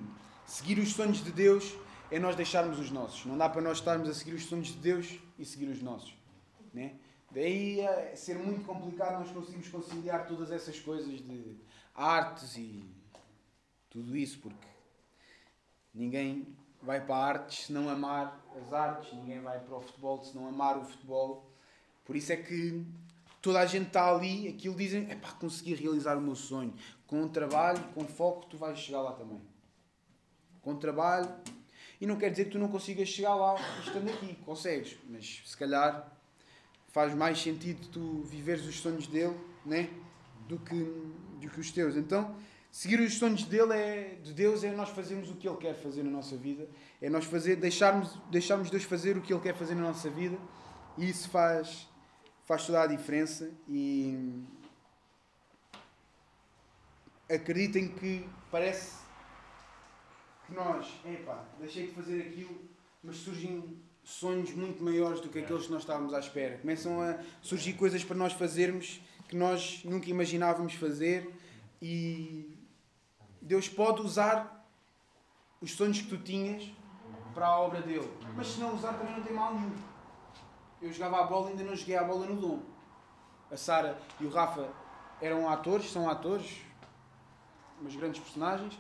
seguir 0.46 0.78
os 0.78 0.92
sonhos 0.92 1.24
de 1.24 1.32
Deus 1.32 1.74
é 2.12 2.20
nós 2.20 2.36
deixarmos 2.36 2.80
os 2.80 2.92
nossos. 2.92 3.26
Não 3.26 3.38
dá 3.38 3.50
para 3.50 3.62
nós 3.62 3.78
estarmos 3.78 4.10
a 4.10 4.14
seguir 4.14 4.34
os 4.34 4.46
sonhos 4.46 4.68
de 4.68 4.78
Deus 4.78 5.20
e 5.38 5.46
seguir 5.46 5.68
os 5.68 5.82
nossos. 5.82 6.16
Né? 6.74 6.96
Daí 7.32 7.80
é 7.80 8.16
ser 8.16 8.38
muito 8.38 8.66
complicado 8.66 9.20
nós 9.20 9.32
conseguimos 9.32 9.68
conciliar 9.68 10.28
todas 10.28 10.52
essas 10.52 10.80
coisas 10.80 11.20
de 11.22 11.58
artes 11.94 12.56
e 12.58 12.84
tudo 13.90 14.16
isso, 14.16 14.40
porque 14.40 14.68
ninguém 15.94 16.56
vai 16.82 17.04
para 17.04 17.16
a 17.16 17.26
artes 17.26 17.66
se 17.66 17.74
não 17.74 17.90
amar 17.90 18.40
as 18.56 18.72
artes, 18.72 19.14
ninguém 19.14 19.42
vai 19.42 19.60
para 19.60 19.76
o 19.76 19.82
futebol 19.82 20.24
se 20.24 20.36
não 20.36 20.48
amar 20.48 20.78
o 20.78 20.86
futebol. 20.86 21.50
Por 22.06 22.16
isso 22.16 22.32
é 22.32 22.38
que 22.38 22.86
toda 23.42 23.60
a 23.60 23.66
gente 23.66 23.88
está 23.88 24.10
ali, 24.10 24.48
aquilo 24.48 24.76
dizem, 24.76 25.10
é 25.10 25.16
para 25.16 25.32
conseguir 25.34 25.76
realizar 25.76 26.18
o 26.18 26.22
meu 26.22 26.36
sonho. 26.36 26.74
Com 27.08 27.28
trabalho, 27.28 27.84
com 27.94 28.06
foco, 28.06 28.46
tu 28.46 28.58
vais 28.58 28.78
chegar 28.78 29.02
lá 29.02 29.14
também. 29.14 29.42
Com 30.62 30.76
trabalho, 30.76 31.30
e 32.00 32.06
não 32.06 32.18
quer 32.18 32.30
dizer 32.30 32.46
que 32.46 32.52
tu 32.52 32.60
não 32.60 32.68
consigas 32.68 33.08
chegar 33.08 33.36
lá 33.36 33.56
estando 33.84 34.10
aqui, 34.10 34.36
consegues, 34.46 34.98
mas 35.10 35.42
se 35.46 35.58
calhar 35.58 36.12
faz 36.90 37.14
mais 37.14 37.42
sentido 37.42 37.88
tu 37.90 38.24
viveres 38.24 38.66
os 38.66 38.80
sonhos 38.80 39.08
dele 39.08 39.36
né? 39.66 39.90
do, 40.48 40.60
que, 40.60 40.76
do 40.76 41.50
que 41.50 41.60
os 41.60 41.72
teus. 41.72 41.96
Então, 41.96 42.36
seguir 42.72 43.00
os 43.00 43.18
sonhos 43.18 43.44
dele 43.44 43.74
é, 43.74 44.18
de 44.24 44.34
Deus 44.34 44.64
é 44.64 44.72
nós 44.72 44.90
fazermos 44.90 45.30
o 45.30 45.36
que 45.36 45.48
ele 45.48 45.58
quer 45.58 45.76
fazer 45.76 46.04
na 46.04 46.12
nossa 46.12 46.38
vida, 46.38 46.68
é 47.02 47.10
nós 47.10 47.26
fazer, 47.26 47.56
deixarmos, 47.56 48.18
deixarmos 48.30 48.70
Deus 48.70 48.84
fazer 48.84 49.18
o 49.18 49.22
que 49.22 49.34
ele 49.34 49.42
quer 49.42 49.56
fazer 49.56 49.76
na 49.76 49.82
nossa 49.82 50.10
vida 50.10 50.38
e 50.98 51.10
isso 51.10 51.30
faz, 51.30 51.88
faz 52.46 52.66
toda 52.66 52.82
a 52.82 52.88
diferença. 52.88 53.52
E 53.68 54.44
acreditem 57.30 57.88
que 57.88 58.28
parece 58.52 59.05
que 60.46 60.54
nós, 60.54 60.88
epá, 61.06 61.44
deixei 61.60 61.88
de 61.88 61.94
fazer 61.94 62.22
aquilo, 62.22 62.60
mas 63.04 63.18
surgem 63.18 63.82
sonhos 64.04 64.54
muito 64.54 64.84
maiores 64.84 65.20
do 65.20 65.30
que 65.30 65.40
aqueles 65.40 65.66
que 65.66 65.72
nós 65.72 65.82
estávamos 65.82 66.14
à 66.14 66.20
espera. 66.20 66.58
Começam 66.60 67.02
a 67.02 67.18
surgir 67.42 67.74
coisas 67.74 68.04
para 68.04 68.16
nós 68.16 68.34
fazermos 68.34 69.02
que 69.28 69.36
nós 69.36 69.82
nunca 69.84 70.10
imaginávamos 70.10 70.76
fazer 70.76 71.34
e 71.82 72.58
Deus 73.42 73.68
pode 73.68 74.02
usar 74.02 74.68
os 75.60 75.72
sonhos 75.72 76.02
que 76.02 76.08
tu 76.08 76.18
tinhas 76.18 76.72
para 77.34 77.48
a 77.48 77.60
obra 77.60 77.82
dele. 77.82 78.10
Mas 78.36 78.48
se 78.48 78.60
não 78.60 78.76
usar 78.76 78.94
também 78.94 79.16
não 79.16 79.24
tem 79.24 79.34
mal 79.34 79.54
nenhum. 79.56 79.76
Eu 80.82 80.94
jogava 80.94 81.22
a 81.22 81.24
bola 81.24 81.48
e 81.48 81.52
ainda 81.52 81.64
não 81.64 81.76
joguei 81.76 81.98
a 81.98 82.04
bola 82.04 82.28
no 82.28 82.36
dom. 82.36 82.64
A 83.52 83.58
Sara 83.58 84.00
e 84.20 84.26
o 84.26 84.30
Rafa 84.30 84.70
eram 85.22 85.50
atores, 85.50 85.92
são 85.92 86.10
atores, 86.10 86.62
umas 87.80 87.96
grandes 87.96 88.22
personagens, 88.22 88.78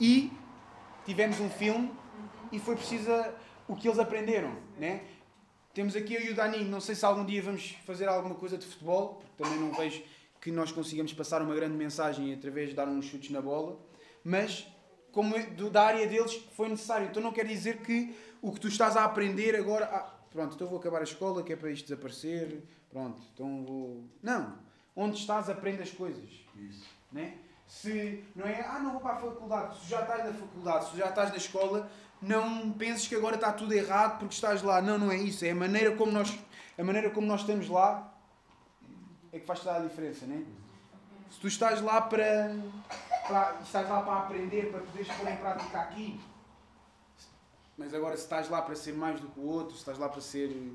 e 0.00 0.32
tivemos 1.08 1.40
um 1.40 1.48
filme 1.48 1.90
e 2.52 2.58
foi 2.58 2.76
preciso 2.76 3.10
o 3.66 3.74
que 3.74 3.88
eles 3.88 3.98
aprenderam, 3.98 4.54
né? 4.78 5.04
Temos 5.72 5.96
aqui 5.96 6.12
eu 6.12 6.20
e 6.20 6.30
o 6.30 6.34
Dani, 6.34 6.62
não 6.64 6.82
sei 6.82 6.94
se 6.94 7.02
algum 7.02 7.24
dia 7.24 7.40
vamos 7.40 7.70
fazer 7.86 8.06
alguma 8.06 8.34
coisa 8.34 8.58
de 8.58 8.66
futebol, 8.66 9.14
porque 9.14 9.42
também 9.42 9.58
não 9.58 9.72
vejo 9.72 10.02
que 10.38 10.52
nós 10.52 10.70
consigamos 10.70 11.14
passar 11.14 11.40
uma 11.40 11.54
grande 11.54 11.76
mensagem 11.76 12.34
através 12.34 12.68
de 12.68 12.74
dar 12.74 12.86
uns 12.86 13.06
chutes 13.06 13.30
na 13.30 13.40
bola, 13.40 13.78
mas 14.22 14.66
como 15.10 15.34
é 15.34 15.44
do, 15.46 15.70
da 15.70 15.82
área 15.82 16.06
deles 16.06 16.34
foi 16.54 16.68
necessário. 16.68 17.08
Então 17.08 17.22
não 17.22 17.32
quer 17.32 17.46
dizer 17.46 17.78
que 17.78 18.14
o 18.42 18.52
que 18.52 18.60
tu 18.60 18.68
estás 18.68 18.94
a 18.94 19.04
aprender 19.04 19.56
agora, 19.56 19.86
ah, 19.86 20.14
pronto, 20.30 20.56
então 20.56 20.68
vou 20.68 20.78
acabar 20.78 21.00
a 21.00 21.04
escola, 21.04 21.42
que 21.42 21.54
é 21.54 21.56
para 21.56 21.70
isto 21.70 21.88
desaparecer, 21.88 22.62
pronto, 22.90 23.22
então 23.32 23.64
vou... 23.64 24.04
Não, 24.22 24.58
onde 24.94 25.16
estás 25.16 25.48
aprende 25.48 25.82
as 25.82 25.90
coisas. 25.90 26.28
Isso. 26.54 26.84
Né? 27.10 27.38
Se 27.68 28.24
não 28.34 28.46
é, 28.46 28.62
ah, 28.62 28.78
não 28.78 28.92
vou 28.92 29.00
para 29.00 29.12
a 29.12 29.16
faculdade, 29.16 29.78
se 29.78 29.90
já 29.90 30.00
estás 30.00 30.24
na 30.24 30.32
faculdade, 30.32 30.90
se 30.90 30.96
já 30.96 31.08
estás 31.10 31.30
na 31.30 31.36
escola, 31.36 31.90
não 32.20 32.72
penses 32.72 33.06
que 33.06 33.14
agora 33.14 33.36
está 33.36 33.52
tudo 33.52 33.74
errado 33.74 34.18
porque 34.18 34.34
estás 34.34 34.62
lá. 34.62 34.80
Não, 34.80 34.98
não 34.98 35.12
é 35.12 35.16
isso. 35.18 35.44
É 35.44 35.50
a 35.50 35.54
maneira 35.54 35.94
como 35.94 36.10
nós, 36.10 36.36
a 36.78 36.82
maneira 36.82 37.10
como 37.10 37.26
nós 37.26 37.42
estamos 37.42 37.68
lá 37.68 38.10
é 39.30 39.38
que 39.38 39.46
faz 39.46 39.60
toda 39.60 39.76
a 39.76 39.80
diferença, 39.80 40.24
né? 40.24 40.44
Se 41.30 41.38
tu 41.38 41.46
estás 41.46 41.82
lá 41.82 42.00
para, 42.00 42.56
para 43.26 43.58
estás 43.62 43.86
lá 43.86 44.00
para 44.00 44.18
aprender, 44.20 44.70
para 44.70 44.80
poderes 44.80 45.08
pôr 45.12 45.28
em 45.28 45.36
prática 45.36 45.78
aqui, 45.78 46.20
mas 47.76 47.92
agora 47.92 48.16
se 48.16 48.22
estás 48.22 48.48
lá 48.48 48.62
para 48.62 48.74
ser 48.74 48.94
mais 48.94 49.20
do 49.20 49.28
que 49.28 49.38
o 49.38 49.46
outro, 49.46 49.74
se 49.74 49.80
estás 49.80 49.98
lá 49.98 50.08
para 50.08 50.22
ser, 50.22 50.72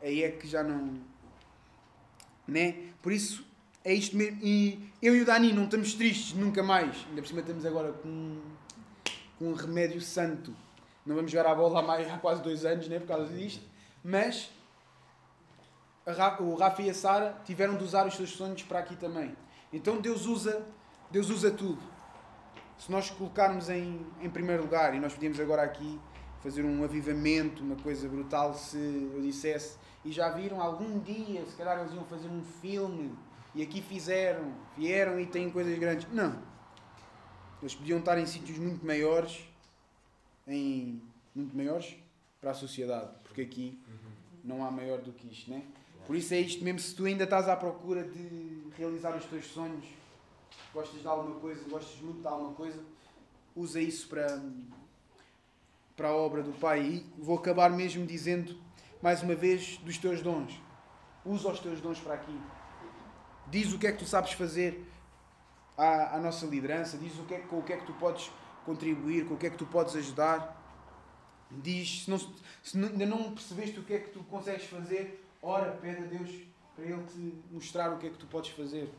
aí 0.00 0.24
é 0.24 0.30
que 0.30 0.48
já 0.48 0.62
não, 0.62 0.98
né? 2.48 2.92
Por 3.02 3.12
isso 3.12 3.46
é 3.84 3.92
isto 3.92 4.16
mesmo. 4.16 4.38
E 4.42 4.90
eu 5.02 5.14
e 5.14 5.20
o 5.20 5.26
Dani 5.26 5.52
não 5.52 5.64
estamos 5.64 5.94
tristes 5.94 6.32
nunca 6.32 6.62
mais. 6.62 7.04
Ainda 7.08 7.20
por 7.20 7.28
cima 7.28 7.40
estamos 7.40 7.66
agora 7.66 7.92
com, 7.92 8.40
com 9.38 9.50
um 9.50 9.54
remédio 9.54 10.00
santo. 10.00 10.54
Não 11.04 11.14
vamos 11.14 11.30
jogar 11.30 11.50
a 11.50 11.54
bola 11.54 11.80
há, 11.80 11.82
mais, 11.82 12.10
há 12.10 12.16
quase 12.16 12.42
dois 12.42 12.64
anos, 12.64 12.88
né, 12.88 12.98
por 12.98 13.06
causa 13.06 13.32
disto. 13.32 13.62
Mas 14.02 14.50
o 16.40 16.54
Rafa 16.54 16.82
e 16.82 16.90
a 16.90 16.94
Sara 16.94 17.38
tiveram 17.44 17.76
de 17.76 17.84
usar 17.84 18.06
os 18.06 18.14
seus 18.14 18.30
sonhos 18.30 18.62
para 18.62 18.78
aqui 18.78 18.96
também. 18.96 19.36
Então 19.70 20.00
Deus 20.00 20.24
usa, 20.24 20.66
Deus 21.10 21.28
usa 21.28 21.50
tudo. 21.50 21.82
Se 22.78 22.90
nós 22.90 23.10
colocarmos 23.10 23.68
em, 23.68 24.04
em 24.20 24.30
primeiro 24.30 24.62
lugar, 24.62 24.94
e 24.94 25.00
nós 25.00 25.12
podíamos 25.12 25.38
agora 25.38 25.62
aqui 25.62 26.00
fazer 26.42 26.64
um 26.64 26.82
avivamento, 26.84 27.62
uma 27.62 27.76
coisa 27.76 28.08
brutal, 28.08 28.54
se 28.54 28.76
eu 29.14 29.20
dissesse, 29.20 29.76
e 30.04 30.12
já 30.12 30.30
viram 30.30 30.60
algum 30.60 30.98
dia, 30.98 31.44
se 31.46 31.56
calhar 31.56 31.78
eles 31.78 31.92
iam 31.92 32.04
fazer 32.04 32.28
um 32.28 32.42
filme 32.60 33.16
e 33.54 33.62
aqui 33.62 33.80
fizeram, 33.80 34.52
vieram 34.76 35.20
e 35.20 35.26
têm 35.26 35.50
coisas 35.50 35.78
grandes. 35.78 36.10
Não. 36.12 36.42
Eles 37.62 37.74
podiam 37.74 37.98
estar 37.98 38.18
em 38.18 38.26
sítios 38.26 38.58
muito 38.58 38.84
maiores, 38.84 39.44
em 40.46 41.00
muito 41.34 41.56
maiores 41.56 41.96
para 42.40 42.50
a 42.50 42.54
sociedade, 42.54 43.10
porque 43.22 43.42
aqui 43.42 43.78
não 44.42 44.64
há 44.64 44.70
maior 44.70 45.00
do 45.00 45.12
que 45.12 45.26
isto, 45.28 45.50
né? 45.50 45.62
Por 46.06 46.14
isso 46.14 46.34
é 46.34 46.40
isto 46.40 46.62
mesmo, 46.62 46.78
se 46.78 46.94
tu 46.94 47.06
ainda 47.06 47.24
estás 47.24 47.48
à 47.48 47.56
procura 47.56 48.04
de 48.04 48.62
realizar 48.76 49.16
os 49.16 49.24
teus 49.24 49.46
sonhos, 49.46 49.86
gostas 50.72 51.00
de 51.00 51.06
alguma 51.06 51.40
coisa, 51.40 51.66
gostas 51.68 51.98
muito 52.02 52.20
de 52.20 52.26
alguma 52.26 52.52
coisa, 52.52 52.78
usa 53.56 53.80
isso 53.80 54.08
para, 54.08 54.42
para 55.96 56.08
a 56.08 56.14
obra 56.14 56.42
do 56.42 56.52
Pai. 56.52 56.82
E 56.82 57.06
vou 57.16 57.38
acabar 57.38 57.70
mesmo 57.70 58.04
dizendo, 58.04 58.58
mais 59.00 59.22
uma 59.22 59.34
vez, 59.34 59.78
dos 59.78 59.96
teus 59.96 60.20
dons. 60.20 60.60
Usa 61.24 61.50
os 61.50 61.60
teus 61.60 61.80
dons 61.80 61.98
para 62.00 62.14
aqui. 62.14 62.38
Diz 63.48 63.72
o 63.72 63.78
que 63.78 63.86
é 63.86 63.92
que 63.92 63.98
tu 63.98 64.06
sabes 64.06 64.32
fazer 64.32 64.86
à, 65.76 66.16
à 66.16 66.20
nossa 66.20 66.46
liderança, 66.46 66.96
diz 66.96 67.18
o 67.18 67.24
que, 67.24 67.34
é, 67.34 67.38
com 67.38 67.58
o 67.58 67.62
que 67.62 67.72
é 67.72 67.76
que 67.76 67.86
tu 67.86 67.92
podes 67.94 68.30
contribuir, 68.64 69.26
com 69.26 69.34
o 69.34 69.36
que 69.36 69.46
é 69.46 69.50
que 69.50 69.58
tu 69.58 69.66
podes 69.66 69.94
ajudar. 69.96 70.60
Diz, 71.50 72.04
se, 72.04 72.10
não, 72.10 72.18
se 72.18 72.76
ainda 72.76 73.06
não 73.06 73.32
percebeste 73.32 73.78
o 73.78 73.82
que 73.82 73.94
é 73.94 73.98
que 73.98 74.10
tu 74.10 74.20
consegues 74.24 74.64
fazer, 74.64 75.24
ora, 75.42 75.72
pede 75.72 76.04
a 76.04 76.06
Deus 76.06 76.30
para 76.74 76.84
Ele 76.84 77.02
te 77.04 77.34
mostrar 77.50 77.92
o 77.92 77.98
que 77.98 78.06
é 78.06 78.10
que 78.10 78.18
tu 78.18 78.26
podes 78.26 78.50
fazer. 78.50 78.92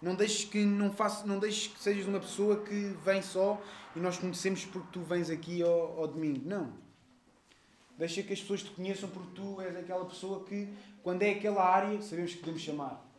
Não 0.00 0.16
deixes 0.16 0.44
que 0.44 0.64
não 0.64 0.92
faça, 0.92 1.24
não 1.24 1.38
deixes 1.38 1.68
que 1.68 1.80
sejas 1.80 2.06
uma 2.06 2.18
pessoa 2.18 2.56
que 2.62 2.96
vem 3.04 3.22
só 3.22 3.62
e 3.94 4.00
nós 4.00 4.18
conhecemos 4.18 4.64
porque 4.64 4.88
tu 4.92 5.00
vens 5.00 5.30
aqui 5.30 5.62
ao, 5.62 6.00
ao 6.00 6.08
domingo. 6.08 6.42
Não. 6.44 6.72
Deixa 7.96 8.22
que 8.22 8.32
as 8.32 8.40
pessoas 8.40 8.64
te 8.64 8.70
conheçam 8.70 9.08
porque 9.08 9.30
tu 9.34 9.60
és 9.60 9.76
aquela 9.76 10.04
pessoa 10.04 10.44
que, 10.44 10.68
quando 11.04 11.22
é 11.22 11.30
aquela 11.30 11.64
área, 11.64 12.02
sabemos 12.02 12.32
que 12.32 12.40
podemos 12.40 12.60
chamar. 12.60 13.11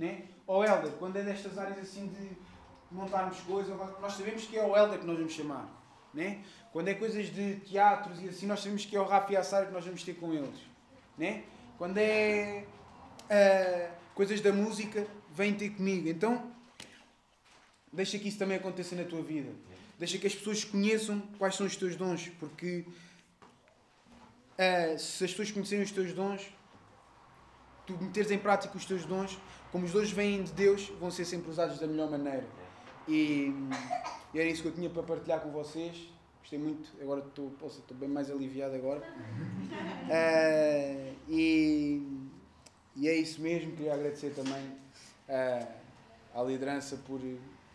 Né? 0.00 0.22
Ou 0.46 0.64
Helder, 0.64 0.92
quando 0.92 1.16
é 1.16 1.22
destas 1.22 1.58
áreas 1.58 1.76
assim 1.76 2.06
de 2.06 2.30
montarmos 2.90 3.38
coisas, 3.40 3.76
nós 4.00 4.14
sabemos 4.14 4.46
que 4.46 4.56
é 4.56 4.64
o 4.64 4.74
Helder 4.74 4.98
que 4.98 5.06
nós 5.06 5.18
vamos 5.18 5.34
chamar. 5.34 5.68
Né? 6.14 6.42
Quando 6.72 6.88
é 6.88 6.94
coisas 6.94 7.26
de 7.26 7.56
teatros 7.56 8.18
e 8.22 8.30
assim, 8.30 8.46
nós 8.46 8.60
sabemos 8.60 8.86
que 8.86 8.96
é 8.96 9.00
o 9.00 9.04
Rafa 9.04 9.30
e 9.34 9.36
a 9.36 9.44
Sara 9.44 9.66
que 9.66 9.72
nós 9.72 9.84
vamos 9.84 10.02
ter 10.02 10.14
com 10.14 10.32
eles. 10.32 10.58
Né? 11.18 11.44
Quando 11.76 11.98
é 11.98 12.64
uh, 13.26 13.94
coisas 14.14 14.40
da 14.40 14.50
música, 14.50 15.06
vem 15.34 15.52
ter 15.52 15.68
comigo. 15.68 16.08
Então, 16.08 16.50
deixa 17.92 18.18
que 18.18 18.28
isso 18.28 18.38
também 18.38 18.56
aconteça 18.56 18.96
na 18.96 19.04
tua 19.04 19.22
vida. 19.22 19.52
Deixa 19.98 20.16
que 20.16 20.26
as 20.26 20.34
pessoas 20.34 20.64
conheçam 20.64 21.20
quais 21.36 21.56
são 21.56 21.66
os 21.66 21.76
teus 21.76 21.94
dons, 21.94 22.30
porque 22.40 22.86
uh, 24.54 24.98
se 24.98 25.24
as 25.24 25.30
pessoas 25.30 25.50
conhecerem 25.50 25.84
os 25.84 25.90
teus 25.90 26.14
dons, 26.14 26.50
tu 27.86 28.02
meteres 28.02 28.30
em 28.30 28.38
prática 28.38 28.74
os 28.74 28.86
teus 28.86 29.04
dons, 29.04 29.38
como 29.72 29.84
os 29.84 29.92
dons 29.92 30.10
vêm 30.10 30.42
de 30.42 30.52
Deus, 30.52 30.88
vão 31.00 31.10
ser 31.10 31.24
sempre 31.24 31.50
usados 31.50 31.78
da 31.78 31.86
melhor 31.86 32.10
maneira. 32.10 32.46
E, 33.06 33.52
e 34.34 34.38
era 34.38 34.48
isso 34.48 34.62
que 34.62 34.68
eu 34.68 34.72
tinha 34.72 34.90
para 34.90 35.02
partilhar 35.02 35.40
com 35.40 35.50
vocês. 35.50 36.08
Gostei 36.40 36.58
muito, 36.58 36.90
agora 37.00 37.20
estou, 37.20 37.50
posso, 37.50 37.78
estou 37.80 37.96
bem 37.96 38.08
mais 38.08 38.30
aliviado 38.30 38.74
agora. 38.74 39.00
Uh, 40.08 41.14
e, 41.30 42.02
e 42.96 43.08
é 43.08 43.14
isso 43.14 43.40
mesmo, 43.40 43.72
queria 43.76 43.94
agradecer 43.94 44.34
também 44.34 44.64
uh, 45.28 45.68
à 46.34 46.42
liderança 46.42 46.96
por, 47.06 47.20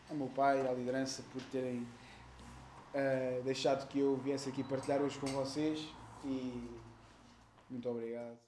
ao 0.10 0.16
meu 0.16 0.28
pai, 0.28 0.68
à 0.68 0.72
liderança 0.74 1.24
por 1.32 1.42
terem 1.44 1.88
uh, 2.94 3.44
deixado 3.44 3.88
que 3.88 4.00
eu 4.00 4.18
viesse 4.18 4.50
aqui 4.50 4.64
partilhar 4.64 5.02
hoje 5.02 5.18
com 5.20 5.28
vocês 5.28 5.88
e 6.26 6.70
muito 7.70 7.90
obrigado. 7.90 8.45